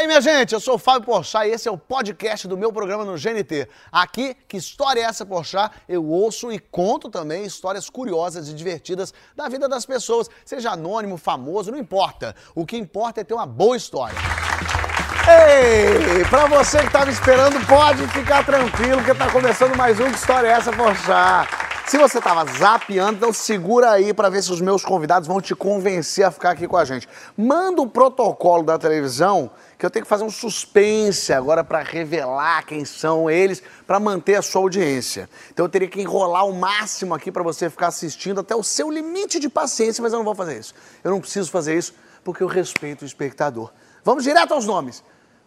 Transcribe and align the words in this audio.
aí, 0.00 0.06
minha 0.06 0.20
gente? 0.20 0.54
Eu 0.54 0.60
sou 0.60 0.76
o 0.76 0.78
Fábio 0.78 1.02
Porchat 1.02 1.46
e 1.46 1.52
esse 1.52 1.68
é 1.68 1.70
o 1.70 1.76
podcast 1.76 2.48
do 2.48 2.56
meu 2.56 2.72
programa 2.72 3.04
no 3.04 3.16
GNT. 3.18 3.68
Aqui, 3.92 4.34
que 4.48 4.56
história 4.56 5.00
é 5.00 5.04
essa, 5.04 5.26
Porchat? 5.26 5.74
Eu 5.88 6.04
ouço 6.06 6.50
e 6.50 6.58
conto 6.58 7.10
também 7.10 7.44
histórias 7.44 7.90
curiosas 7.90 8.48
e 8.48 8.54
divertidas 8.54 9.12
da 9.36 9.48
vida 9.48 9.68
das 9.68 9.84
pessoas, 9.84 10.30
seja 10.44 10.70
anônimo, 10.70 11.18
famoso, 11.18 11.70
não 11.70 11.78
importa. 11.78 12.34
O 12.54 12.64
que 12.64 12.78
importa 12.78 13.20
é 13.20 13.24
ter 13.24 13.34
uma 13.34 13.46
boa 13.46 13.76
história. 13.76 14.16
Ei, 15.28 16.24
pra 16.24 16.46
você 16.46 16.78
que 16.78 16.90
tava 16.90 17.10
esperando, 17.10 17.64
pode 17.66 18.06
ficar 18.08 18.44
tranquilo 18.44 19.04
que 19.04 19.14
tá 19.14 19.30
começando 19.30 19.76
mais 19.76 20.00
um 20.00 20.10
Que 20.10 20.16
História 20.16 20.48
é 20.48 20.52
essa, 20.52 20.72
Porchat? 20.72 21.69
Se 21.90 21.98
você 21.98 22.20
tava 22.20 22.44
zapeando, 22.52 23.16
então 23.16 23.32
segura 23.32 23.90
aí 23.90 24.14
para 24.14 24.28
ver 24.28 24.44
se 24.44 24.52
os 24.52 24.60
meus 24.60 24.84
convidados 24.84 25.26
vão 25.26 25.40
te 25.40 25.56
convencer 25.56 26.24
a 26.24 26.30
ficar 26.30 26.52
aqui 26.52 26.68
com 26.68 26.76
a 26.76 26.84
gente. 26.84 27.08
Manda 27.36 27.82
o 27.82 27.88
protocolo 27.88 28.62
da 28.62 28.78
televisão, 28.78 29.50
que 29.76 29.84
eu 29.84 29.90
tenho 29.90 30.04
que 30.04 30.08
fazer 30.08 30.22
um 30.22 30.30
suspense 30.30 31.32
agora 31.32 31.64
para 31.64 31.82
revelar 31.82 32.64
quem 32.64 32.84
são 32.84 33.28
eles, 33.28 33.60
para 33.88 33.98
manter 33.98 34.36
a 34.36 34.42
sua 34.42 34.62
audiência. 34.62 35.28
Então 35.52 35.66
eu 35.66 35.68
teria 35.68 35.88
que 35.88 36.00
enrolar 36.00 36.46
o 36.46 36.52
máximo 36.52 37.12
aqui 37.12 37.32
para 37.32 37.42
você 37.42 37.68
ficar 37.68 37.88
assistindo 37.88 38.38
até 38.38 38.54
o 38.54 38.62
seu 38.62 38.88
limite 38.88 39.40
de 39.40 39.48
paciência, 39.48 40.00
mas 40.00 40.12
eu 40.12 40.18
não 40.18 40.24
vou 40.24 40.36
fazer 40.36 40.60
isso. 40.60 40.72
Eu 41.02 41.10
não 41.10 41.20
preciso 41.20 41.50
fazer 41.50 41.76
isso 41.76 41.92
porque 42.22 42.44
eu 42.44 42.46
respeito 42.46 43.02
o 43.02 43.04
espectador. 43.04 43.68
Vamos 44.04 44.22
direto 44.22 44.54
aos 44.54 44.64
nomes 44.64 45.02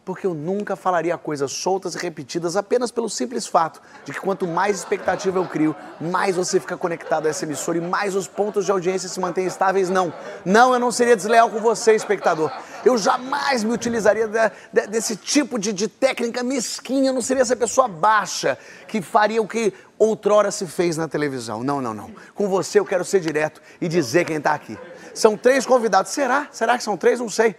porque 0.06 0.28
eu 0.28 0.34
nunca 0.34 0.76
falaria 0.76 1.18
coisas 1.18 1.52
soltas 1.52 1.96
e 1.96 1.98
repetidas 1.98 2.58
apenas 2.58 2.92
pelo 2.92 3.10
simples 3.10 3.48
fato 3.48 3.82
de 4.04 4.12
que 4.12 4.20
quanto 4.20 4.46
mais 4.46 4.78
expectativa 4.78 5.40
eu 5.40 5.46
crio, 5.46 5.76
mais 6.00 6.36
você 6.36 6.60
fica 6.60 6.76
conectado 6.76 7.26
a 7.26 7.30
essa 7.30 7.46
emissora 7.46 7.78
e 7.78 7.82
mais 7.82 8.16
os 8.16 8.28
pontos 8.28 8.66
de 8.66 8.72
audiência 8.72 9.08
se 9.08 9.20
mantêm 9.20 9.46
estáveis. 9.46 9.90
Não, 9.90 10.14
não, 10.44 10.74
eu 10.74 10.80
não 10.80 10.92
seria 10.92 11.16
desleal 11.16 11.50
com 11.50 11.60
você, 11.60 11.94
espectador. 11.94 12.52
Eu 12.84 12.98
jamais 12.98 13.64
me 13.64 13.72
utilizaria 13.72 14.28
de, 14.28 14.52
de, 14.74 14.88
desse 14.88 15.16
tipo 15.16 15.58
de, 15.58 15.72
de 15.72 15.88
técnica 15.88 16.44
mesquinha, 16.44 17.10
eu 17.10 17.14
não 17.14 17.22
seria 17.22 17.42
essa 17.42 17.56
pessoa 17.56 17.88
baixa 17.88 18.58
que 18.88 19.02
faria 19.02 19.42
o 19.42 19.48
que 19.48 19.73
outrora 19.98 20.52
se 20.52 20.66
fez 20.67 20.98
na 20.98 21.08
televisão. 21.08 21.64
Não, 21.64 21.82
não, 21.82 21.94
não. 21.94 22.12
Com 22.36 22.50
você 22.50 22.80
eu 22.80 22.86
quero 22.86 23.06
ser 23.06 23.22
direto 23.22 23.62
e 23.80 23.88
dizer 23.88 24.26
quem 24.26 24.38
está 24.38 24.54
aqui. 24.54 24.78
São 25.14 25.38
três 25.38 25.66
convidados. 25.66 26.12
Será? 26.12 26.48
Será 26.52 26.78
que 26.78 26.84
são 26.84 26.98
três? 26.98 27.20
Não 27.20 27.30
sei. 27.30 27.56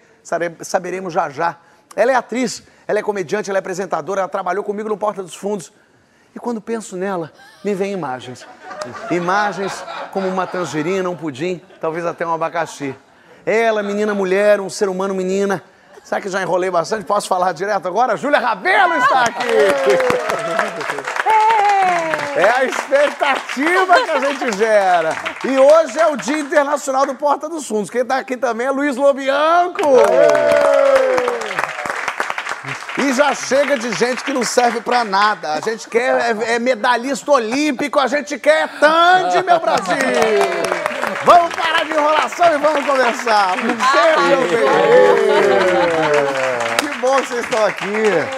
Saberemos 0.62 1.12
já 1.12 1.30
já. 1.30 1.58
Ela 1.96 2.12
é 2.12 2.14
atriz, 2.14 2.62
ela 2.86 2.98
é 2.98 3.02
comediante, 3.02 3.50
ela 3.50 3.58
é 3.58 3.60
apresentadora, 3.60 4.20
ela 4.20 4.28
trabalhou 4.28 4.64
comigo 4.64 4.88
no 4.88 4.96
Porta 4.96 5.22
dos 5.22 5.34
Fundos. 5.34 5.72
E 6.34 6.38
quando 6.38 6.60
penso 6.60 6.96
nela, 6.96 7.32
me 7.64 7.74
vêm 7.74 7.92
imagens. 7.92 8.46
Imagens 9.10 9.84
como 10.12 10.28
uma 10.28 10.46
tangerina, 10.46 11.08
um 11.08 11.16
pudim, 11.16 11.62
talvez 11.80 12.04
até 12.04 12.26
um 12.26 12.34
abacaxi. 12.34 12.94
Ela, 13.46 13.82
menina 13.82 14.14
mulher, 14.14 14.60
um 14.60 14.68
ser 14.68 14.88
humano 14.88 15.14
menina. 15.14 15.62
Sabe 16.02 16.22
que 16.22 16.28
já 16.28 16.42
enrolei 16.42 16.70
bastante? 16.70 17.04
Posso 17.04 17.28
falar 17.28 17.52
direto 17.52 17.86
agora? 17.86 18.16
Júlia 18.16 18.38
Rabelo 18.38 18.96
está 18.96 19.22
aqui! 19.22 19.48
É 22.36 22.50
a 22.50 22.64
expectativa 22.64 23.94
que 24.04 24.10
a 24.10 24.20
gente 24.20 24.56
gera. 24.56 25.16
E 25.44 25.56
hoje 25.56 25.98
é 25.98 26.06
o 26.08 26.16
Dia 26.16 26.40
Internacional 26.40 27.06
do 27.06 27.14
Porta 27.14 27.48
dos 27.48 27.66
Fundos. 27.66 27.88
Quem 27.88 28.02
está 28.02 28.18
aqui 28.18 28.36
também 28.36 28.66
é 28.66 28.70
Luiz 28.72 28.96
Lobianco. 28.96 29.82
E 31.20 31.23
já 33.14 33.34
chega 33.34 33.78
de 33.78 33.92
gente 33.92 34.22
que 34.24 34.32
não 34.32 34.42
serve 34.42 34.80
pra 34.80 35.04
nada. 35.04 35.54
A 35.54 35.60
gente 35.60 35.88
quer 35.88 36.20
é, 36.20 36.54
é 36.54 36.58
medalhista 36.58 37.30
olímpico, 37.30 37.98
a 37.98 38.06
gente 38.06 38.38
quer 38.38 38.68
Tandy, 38.78 39.42
meu 39.44 39.60
Brasil! 39.60 39.96
Vamos 41.24 41.54
parar 41.54 41.84
de 41.84 41.92
enrolação 41.92 42.46
e 42.54 42.58
vamos 42.58 42.84
conversar. 42.86 43.54
Seja 43.56 44.36
Que 46.48 46.53
bom 47.04 47.20
que 47.20 47.28
vocês 47.28 47.44
estão 47.44 47.64
aqui. 47.66 47.86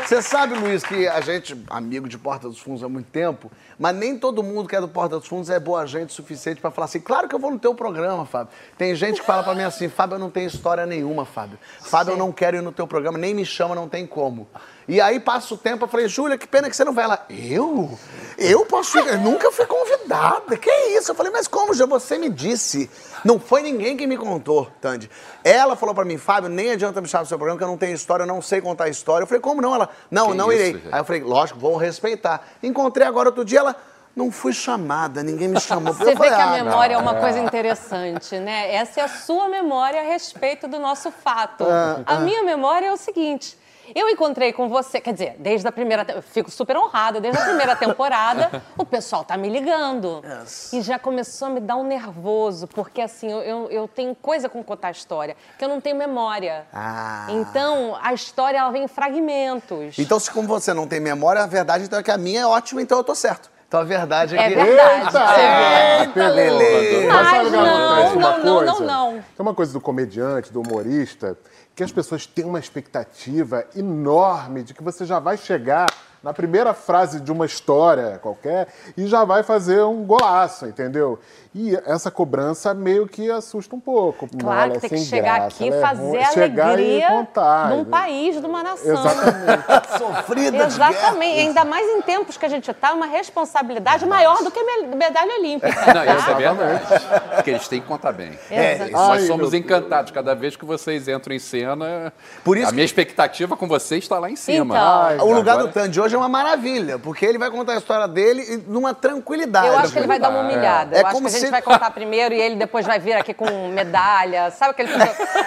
Você 0.04 0.20
sabe, 0.20 0.54
Luiz, 0.56 0.82
que 0.82 1.06
a 1.06 1.20
gente, 1.20 1.56
amigo 1.70 2.08
de 2.08 2.18
Porta 2.18 2.48
dos 2.48 2.58
Fundos 2.58 2.82
há 2.82 2.88
muito 2.88 3.06
tempo, 3.06 3.50
mas 3.78 3.94
nem 3.94 4.18
todo 4.18 4.42
mundo 4.42 4.68
que 4.68 4.74
é 4.74 4.80
do 4.80 4.88
Porta 4.88 5.18
dos 5.18 5.28
Fundos 5.28 5.48
é 5.48 5.60
boa 5.60 5.86
gente 5.86 6.10
o 6.10 6.12
suficiente 6.12 6.60
para 6.60 6.72
falar 6.72 6.86
assim, 6.86 6.98
claro 6.98 7.28
que 7.28 7.34
eu 7.34 7.38
vou 7.38 7.52
no 7.52 7.60
teu 7.60 7.74
programa, 7.74 8.26
Fábio. 8.26 8.52
Tem 8.76 8.94
gente 8.96 9.20
que 9.20 9.26
fala 9.26 9.44
para 9.44 9.54
mim 9.54 9.62
assim, 9.62 9.88
Fábio, 9.88 10.16
eu 10.16 10.18
não 10.18 10.30
tenho 10.30 10.48
história 10.48 10.84
nenhuma, 10.84 11.24
Fábio. 11.24 11.58
Fábio, 11.80 12.14
eu 12.14 12.16
não 12.16 12.32
quero 12.32 12.56
ir 12.56 12.60
no 12.60 12.72
teu 12.72 12.88
programa, 12.88 13.16
nem 13.16 13.32
me 13.32 13.46
chama, 13.46 13.74
não 13.74 13.88
tem 13.88 14.04
como. 14.04 14.48
E 14.88 15.00
aí 15.00 15.18
passa 15.18 15.52
o 15.52 15.58
tempo, 15.58 15.84
eu 15.84 15.88
falei, 15.88 16.06
Júlia, 16.06 16.38
que 16.38 16.46
pena 16.46 16.70
que 16.70 16.76
você 16.76 16.84
não 16.84 16.92
vai. 16.92 17.04
Ela, 17.04 17.26
eu? 17.28 17.98
Eu 18.38 18.64
posso 18.66 18.96
ir? 18.98 19.06
Eu 19.06 19.18
nunca 19.18 19.50
fui 19.50 19.66
convidada. 19.66 20.56
Que 20.56 20.70
isso? 20.96 21.10
Eu 21.10 21.14
falei, 21.14 21.32
mas 21.32 21.48
como 21.48 21.74
já 21.74 21.86
você 21.86 22.18
me 22.18 22.30
disse? 22.30 22.88
Não 23.24 23.40
foi 23.40 23.62
ninguém 23.62 23.96
que 23.96 24.06
me 24.06 24.16
contou, 24.16 24.70
Tandy. 24.80 25.10
Ela 25.42 25.74
falou 25.74 25.94
para 25.94 26.04
mim, 26.04 26.18
Fábio, 26.18 26.48
nem 26.48 26.70
adianta 26.70 27.00
me 27.00 27.08
chamar 27.08 27.22
pro 27.22 27.28
seu 27.28 27.38
programa, 27.38 27.58
que 27.58 27.64
eu 27.64 27.68
não 27.68 27.76
tenho 27.76 27.94
história, 27.94 28.22
eu 28.22 28.26
não 28.28 28.40
sei 28.40 28.60
contar 28.60 28.88
história. 28.88 29.24
Eu 29.24 29.26
falei, 29.26 29.40
como 29.40 29.60
não? 29.60 29.74
Ela, 29.74 29.88
não, 30.08 30.28
que 30.28 30.34
não 30.34 30.52
isso, 30.52 30.60
irei. 30.60 30.72
Gente? 30.74 30.94
Aí 30.94 31.00
eu 31.00 31.04
falei, 31.04 31.22
lógico, 31.22 31.58
vou 31.58 31.76
respeitar. 31.76 32.46
Encontrei 32.62 33.06
agora 33.06 33.30
outro 33.30 33.44
dia, 33.44 33.58
ela, 33.58 33.74
não 34.14 34.30
fui 34.30 34.52
chamada, 34.52 35.22
ninguém 35.22 35.48
me 35.48 35.60
chamou. 35.60 35.92
Você 35.92 36.14
vê 36.14 36.28
que 36.28 36.32
a 36.32 36.54
ah, 36.54 36.64
memória 36.64 36.96
não, 36.96 37.00
é 37.00 37.12
uma 37.12 37.20
coisa 37.20 37.38
interessante, 37.40 38.38
né? 38.38 38.72
Essa 38.74 39.00
é 39.00 39.04
a 39.04 39.08
sua 39.08 39.48
memória 39.48 40.00
a 40.00 40.04
respeito 40.04 40.68
do 40.68 40.78
nosso 40.78 41.10
fato. 41.10 41.64
Ah, 41.64 42.02
a 42.06 42.16
ah. 42.16 42.20
minha 42.20 42.42
memória 42.42 42.86
é 42.86 42.92
o 42.92 42.96
seguinte. 42.96 43.58
Eu 43.94 44.08
encontrei 44.08 44.52
com 44.52 44.68
você, 44.68 45.00
quer 45.00 45.12
dizer, 45.12 45.36
desde 45.38 45.66
a 45.66 45.72
primeira. 45.72 46.06
Eu 46.14 46.22
fico 46.22 46.50
super 46.50 46.76
honrada, 46.76 47.20
desde 47.20 47.40
a 47.40 47.44
primeira 47.44 47.74
temporada, 47.76 48.62
o 48.76 48.84
pessoal 48.84 49.24
tá 49.24 49.36
me 49.36 49.48
ligando. 49.48 50.22
Yes. 50.24 50.72
E 50.72 50.82
já 50.82 50.98
começou 50.98 51.48
a 51.48 51.50
me 51.50 51.60
dar 51.60 51.76
um 51.76 51.84
nervoso, 51.84 52.66
porque 52.66 53.00
assim, 53.00 53.30
eu, 53.30 53.70
eu 53.70 53.88
tenho 53.88 54.14
coisa 54.14 54.48
com 54.48 54.62
contar 54.62 54.88
a 54.88 54.90
história, 54.90 55.36
que 55.58 55.64
eu 55.64 55.68
não 55.68 55.80
tenho 55.80 55.96
memória. 55.96 56.66
Ah. 56.72 57.26
Então, 57.30 57.96
a 58.02 58.12
história 58.12 58.58
ela 58.58 58.70
vem 58.70 58.84
em 58.84 58.88
fragmentos. 58.88 59.98
Então, 59.98 60.18
se 60.18 60.30
como 60.30 60.48
você 60.48 60.72
não 60.72 60.86
tem 60.86 61.00
memória, 61.00 61.42
a 61.42 61.46
verdade 61.46 61.84
então, 61.84 61.98
é 61.98 62.02
que 62.02 62.10
a 62.10 62.18
minha 62.18 62.40
é 62.42 62.46
ótima, 62.46 62.82
então 62.82 62.98
eu 62.98 63.04
tô 63.04 63.14
certo. 63.14 63.50
Então 63.68 63.80
a 63.80 63.84
verdade 63.84 64.36
é 64.36 64.48
que. 64.48 64.54
É 64.54 64.64
verdade. 64.64 65.06
Eita, 65.06 66.20
Eita 66.20 66.28
Lele! 66.28 67.06
Mas 67.08 67.50
não, 67.50 68.14
não, 68.14 68.38
não, 68.38 68.62
não, 68.62 68.80
não. 68.80 69.12
Tem 69.12 69.40
uma 69.40 69.54
coisa 69.54 69.72
do 69.72 69.80
comediante, 69.80 70.52
do 70.52 70.60
humorista, 70.60 71.36
que 71.76 71.84
as 71.84 71.92
pessoas 71.92 72.26
têm 72.26 72.46
uma 72.46 72.58
expectativa 72.58 73.66
enorme 73.76 74.62
de 74.62 74.72
que 74.72 74.82
você 74.82 75.04
já 75.04 75.18
vai 75.18 75.36
chegar 75.36 75.86
na 76.22 76.32
primeira 76.32 76.72
frase 76.72 77.20
de 77.20 77.30
uma 77.30 77.44
história 77.44 78.18
qualquer 78.18 78.68
e 78.96 79.06
já 79.06 79.24
vai 79.26 79.42
fazer 79.42 79.82
um 79.82 80.02
golaço, 80.02 80.64
entendeu? 80.66 81.20
E 81.58 81.74
essa 81.86 82.10
cobrança 82.10 82.74
meio 82.74 83.08
que 83.08 83.30
assusta 83.30 83.74
um 83.74 83.80
pouco. 83.80 84.28
Claro 84.38 84.72
que 84.72 84.80
tem 84.80 84.90
que 84.90 85.06
chegar 85.06 85.36
graça, 85.36 85.46
aqui 85.46 85.64
e 85.64 85.68
é 85.68 85.80
fazer 85.80 86.18
a 86.18 86.28
alegria 86.28 87.08
contar, 87.08 87.68
de 87.72 87.74
um 87.78 87.84
país, 87.86 88.38
de 88.38 88.46
uma 88.46 88.62
nação. 88.62 88.92
Exatamente. 88.92 89.98
Sofrida 89.98 90.66
Exatamente. 90.66 91.40
Ainda 91.40 91.64
mais 91.64 91.88
em 91.88 92.02
tempos 92.02 92.36
que 92.36 92.44
a 92.44 92.48
gente 92.50 92.70
está, 92.70 92.92
uma 92.92 93.06
responsabilidade 93.06 94.04
maior 94.04 94.36
do 94.44 94.50
que 94.50 94.62
medalha 94.62 95.34
olímpica. 95.38 95.94
Não, 95.94 96.04
isso 96.18 96.30
é 96.30 96.34
verdade. 96.34 97.06
Porque 97.36 97.50
eles 97.52 97.68
têm 97.68 97.80
que 97.80 97.86
contar 97.86 98.12
bem. 98.12 98.38
É, 98.50 98.90
nós 98.90 99.20
Ai, 99.20 99.26
somos 99.26 99.54
encantados. 99.54 100.12
Cada 100.12 100.34
vez 100.34 100.56
que 100.56 100.64
vocês 100.66 101.08
entram 101.08 101.34
em 101.34 101.38
cena, 101.38 102.12
Por 102.44 102.58
isso 102.58 102.68
a 102.68 102.72
minha 102.72 102.84
expectativa 102.84 103.56
com 103.56 103.66
vocês 103.66 104.04
está 104.04 104.18
lá 104.18 104.30
em 104.30 104.36
cima. 104.36 104.74
Então, 104.74 105.02
Ai, 105.02 105.18
o 105.20 105.32
lugar 105.32 105.54
agora... 105.54 105.68
do 105.68 105.72
Tandy 105.72 105.98
hoje 105.98 106.14
é 106.14 106.18
uma 106.18 106.28
maravilha, 106.28 106.98
porque 106.98 107.24
ele 107.24 107.38
vai 107.38 107.50
contar 107.50 107.72
a 107.72 107.76
história 107.78 108.06
dele 108.06 108.62
numa 108.68 108.92
tranquilidade. 108.92 109.68
Eu 109.68 109.78
acho 109.78 109.92
que 109.94 109.98
ele 110.00 110.06
vai 110.06 110.18
dar 110.18 110.28
uma 110.28 110.40
humilhada. 110.40 110.94
É. 110.94 111.00
Eu 111.00 111.06
acho 111.06 111.20
que 111.22 111.45
a 111.45 111.45
gente 111.46 111.50
gente 111.50 111.50
vai 111.50 111.62
contar 111.62 111.90
primeiro 111.90 112.34
e 112.34 112.40
ele 112.40 112.56
depois 112.56 112.86
vai 112.86 112.98
vir 112.98 113.14
aqui 113.14 113.32
com 113.32 113.68
medalha. 113.68 114.50
Sabe 114.50 114.72
aquele 114.72 114.88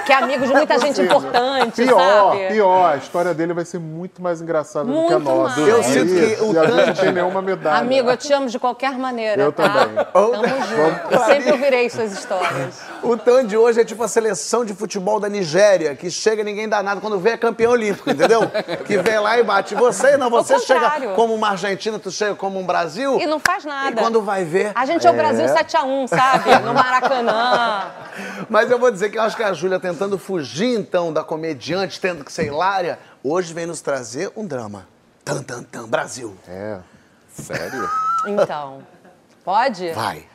que 0.06 0.12
é 0.12 0.16
amigo 0.16 0.46
de 0.46 0.54
muita 0.54 0.80
gente 0.80 1.02
importante, 1.02 1.84
pior, 1.84 2.00
sabe? 2.00 2.48
Pior, 2.48 2.94
a 2.94 2.98
história 2.98 3.34
dele 3.34 3.54
vai 3.54 3.66
ser 3.66 3.80
muito 3.80 4.22
mais 4.22 4.42
engraçada 4.42 4.86
muito 4.86 5.02
do 5.02 5.08
que 5.08 5.14
a 5.14 5.20
nossa. 5.20 5.60
Mais. 5.60 5.70
Eu 5.70 5.84
sinto 5.84 6.08
que 6.08 6.44
o 6.44 6.54
e 6.54 6.60
a 6.60 6.66
gente 6.66 6.88
não 6.88 6.96
tem 6.96 7.12
nenhuma 7.12 7.42
medalha. 7.42 7.80
Amigo, 7.80 8.10
eu 8.10 8.18
te 8.18 8.32
amo 8.34 8.48
de 8.48 8.58
qualquer 8.58 8.98
maneira, 8.98 9.42
eu 9.42 9.52
tá? 9.52 9.70
também. 9.70 10.06
Tamo 10.06 10.66
junto. 10.68 11.14
Eu 11.14 11.20
sempre 11.26 11.52
ouvirei 11.52 11.90
suas 11.90 12.12
histórias. 12.12 12.82
O 13.04 13.18
TAN 13.18 13.46
de 13.46 13.58
hoje 13.58 13.82
é 13.82 13.86
tipo 13.86 14.04
a 14.04 14.08
seleção 14.08 14.66
de 14.66 14.74
futebol 14.74 15.20
da 15.20 15.30
Nigéria, 15.30 15.96
que 15.96 16.10
chega 16.10 16.42
e 16.42 16.46
ninguém 16.46 16.68
dá 16.68 16.82
nada 16.82 17.02
quando 17.02 17.20
vê 17.20 17.32
é 17.32 17.38
campeão 17.38 17.72
olímpico, 17.72 18.10
entendeu? 18.10 18.42
que 18.86 18.98
vem 18.98 19.20
lá 19.20 19.40
e 19.40 19.44
bate. 19.44 19.76
Você 19.76 20.18
não, 20.18 20.30
você 20.30 20.60
chega 20.60 21.14
como 21.16 21.34
uma 21.34 21.50
Argentina, 21.50 22.00
tu 22.00 22.12
chega 22.12 22.36
como 22.36 22.60
um 22.60 22.66
Brasil. 22.66 23.20
E 23.20 23.26
não 23.26 23.40
faz 23.40 23.66
nada. 23.66 23.92
E 23.92 24.04
quando 24.04 24.22
vai 24.22 24.44
ver. 24.44 24.72
A 24.76 24.86
gente 24.86 25.06
é, 25.06 25.10
é 25.10 25.14
o 25.14 25.16
Brasil 25.16 25.46
7x1, 25.46 25.89
sabe? 26.08 26.60
No 26.60 26.74
Maracanã. 26.74 27.92
Mas 28.50 28.70
eu 28.70 28.80
vou 28.80 28.92
dizer 28.92 29.10
que 29.10 29.18
eu 29.18 29.22
acho 29.22 29.36
que 29.36 29.44
a 29.44 29.54
Júlia 29.54 29.80
tentando 29.80 30.18
fugir, 30.18 30.78
então, 30.80 31.12
da 31.14 31.24
comediante, 31.24 32.00
tendo 32.00 32.24
que 32.24 32.32
ser 32.32 32.48
hilária, 32.48 33.00
hoje 33.24 33.54
vem 33.54 33.66
nos 33.66 33.82
trazer 33.82 34.32
um 34.36 34.46
drama. 34.46 34.88
Tan, 35.24 35.44
tan, 35.44 35.64
tan, 35.64 35.88
Brasil. 35.88 36.36
É. 36.48 36.80
Sério? 37.30 37.90
Então. 38.28 38.86
Pode? 39.46 39.94
Vai. 39.94 40.26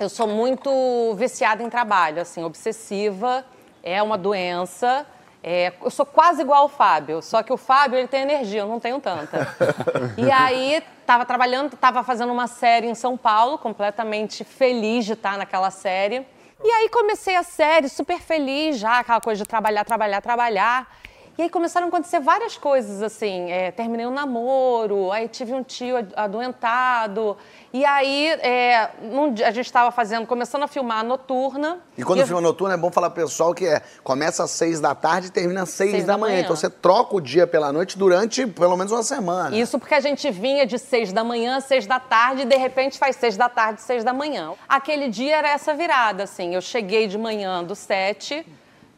Eu 0.00 0.08
sou 0.08 0.28
muito 0.28 1.14
viciada 1.16 1.64
em 1.64 1.68
trabalho, 1.68 2.22
assim, 2.22 2.44
obsessiva, 2.44 3.44
é 3.82 4.00
uma 4.00 4.16
doença. 4.16 5.04
É, 5.46 5.74
eu 5.82 5.90
sou 5.90 6.06
quase 6.06 6.40
igual 6.40 6.62
ao 6.62 6.68
Fábio, 6.70 7.20
só 7.20 7.42
que 7.42 7.52
o 7.52 7.58
Fábio 7.58 7.98
ele 7.98 8.08
tem 8.08 8.22
energia, 8.22 8.60
eu 8.60 8.66
não 8.66 8.80
tenho 8.80 8.98
tanta. 8.98 9.46
e 10.16 10.30
aí 10.32 10.82
estava 11.00 11.26
trabalhando, 11.26 11.74
estava 11.74 12.02
fazendo 12.02 12.32
uma 12.32 12.46
série 12.46 12.86
em 12.86 12.94
São 12.94 13.14
Paulo, 13.14 13.58
completamente 13.58 14.42
feliz 14.42 15.04
de 15.04 15.12
estar 15.12 15.36
naquela 15.36 15.70
série. 15.70 16.26
E 16.62 16.70
aí 16.70 16.88
comecei 16.88 17.36
a 17.36 17.42
série 17.42 17.90
super 17.90 18.20
feliz 18.20 18.78
já, 18.78 19.00
aquela 19.00 19.20
coisa 19.20 19.42
de 19.42 19.46
trabalhar, 19.46 19.84
trabalhar, 19.84 20.22
trabalhar. 20.22 20.96
E 21.36 21.42
aí 21.42 21.50
começaram 21.50 21.86
a 21.86 21.88
acontecer 21.88 22.20
várias 22.20 22.56
coisas, 22.56 23.02
assim. 23.02 23.50
É, 23.50 23.72
terminei 23.72 24.06
um 24.06 24.12
namoro, 24.12 25.10
aí 25.10 25.26
tive 25.26 25.52
um 25.52 25.64
tio 25.64 25.96
adoentado. 26.14 27.36
E 27.72 27.84
aí, 27.84 28.28
é, 28.40 28.90
num, 29.02 29.34
a 29.44 29.50
gente 29.50 29.66
estava 29.66 29.90
fazendo, 29.90 30.28
começando 30.28 30.62
a 30.62 30.68
filmar 30.68 31.00
a 31.00 31.02
noturna. 31.02 31.80
E 31.98 32.04
quando 32.04 32.20
e 32.20 32.24
filma 32.24 32.40
noturna, 32.40 32.74
é 32.74 32.76
bom 32.76 32.88
falar 32.88 33.10
pro 33.10 33.24
pessoal 33.24 33.52
que 33.52 33.66
é, 33.66 33.82
começa 34.04 34.44
às 34.44 34.52
seis 34.52 34.80
da 34.80 34.94
tarde 34.94 35.26
e 35.26 35.30
termina 35.30 35.62
às 35.62 35.70
seis, 35.70 35.90
seis 35.90 36.04
da, 36.04 36.12
da 36.12 36.18
manhã. 36.18 36.34
manhã. 36.34 36.44
Então 36.44 36.54
você 36.54 36.70
troca 36.70 37.16
o 37.16 37.20
dia 37.20 37.48
pela 37.48 37.72
noite 37.72 37.98
durante 37.98 38.46
pelo 38.46 38.76
menos 38.76 38.92
uma 38.92 39.02
semana. 39.02 39.56
Isso 39.56 39.76
porque 39.76 39.94
a 39.94 40.00
gente 40.00 40.30
vinha 40.30 40.64
de 40.64 40.78
seis 40.78 41.12
da 41.12 41.24
manhã, 41.24 41.58
seis 41.58 41.84
da 41.84 41.98
tarde, 41.98 42.42
e 42.42 42.44
de 42.44 42.56
repente 42.56 42.96
faz 42.96 43.16
seis 43.16 43.36
da 43.36 43.48
tarde, 43.48 43.82
seis 43.82 44.04
da 44.04 44.12
manhã. 44.12 44.52
Aquele 44.68 45.08
dia 45.08 45.38
era 45.38 45.48
essa 45.48 45.74
virada, 45.74 46.22
assim. 46.22 46.54
Eu 46.54 46.60
cheguei 46.60 47.08
de 47.08 47.18
manhã 47.18 47.64
do 47.64 47.74
sete 47.74 48.46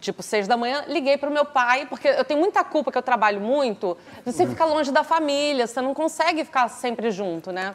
tipo, 0.01 0.23
seis 0.23 0.47
da 0.47 0.57
manhã, 0.57 0.85
liguei 0.87 1.17
para 1.17 1.29
o 1.29 1.33
meu 1.33 1.45
pai, 1.45 1.87
porque 1.87 2.09
eu 2.09 2.25
tenho 2.25 2.41
muita 2.41 2.63
culpa 2.63 2.93
que 2.93 2.99
eu 2.99 3.03
trabalho 3.03 3.41
muito. 3.41 3.97
Você 4.25 4.47
fica 4.47 4.65
longe 4.65 4.93
da 4.93 5.03
família, 5.03 5.67
você 5.67 5.81
não 5.81 5.95
consegue 5.95 6.45
ficar 6.45 6.69
sempre 6.69 7.11
junto, 7.11 7.53
né? 7.53 7.75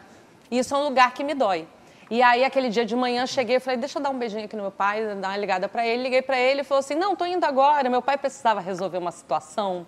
E 0.50 0.60
isso 0.60 0.74
é 0.74 0.78
um 0.78 0.84
lugar 0.84 1.14
que 1.14 1.24
me 1.24 1.34
dói. 1.34 1.68
E 2.10 2.22
aí, 2.22 2.44
aquele 2.44 2.68
dia 2.68 2.86
de 2.86 2.94
manhã, 2.94 3.26
cheguei 3.26 3.56
e 3.56 3.60
falei, 3.62 3.78
deixa 3.80 3.98
eu 3.98 4.04
dar 4.04 4.10
um 4.10 4.20
beijinho 4.20 4.44
aqui 4.44 4.56
no 4.56 4.64
meu 4.64 4.72
pai, 4.72 5.02
dar 5.16 5.30
uma 5.30 5.38
ligada 5.38 5.70
para 5.70 5.88
ele. 5.88 6.04
Liguei 6.04 6.22
para 6.22 6.38
ele 6.38 6.60
e 6.60 6.64
falou 6.66 6.80
assim, 6.80 6.94
não, 6.94 7.16
tô 7.16 7.26
indo 7.26 7.46
agora. 7.46 7.90
Meu 7.90 8.02
pai 8.02 8.18
precisava 8.18 8.60
resolver 8.60 8.98
uma 8.98 9.12
situação 9.12 9.88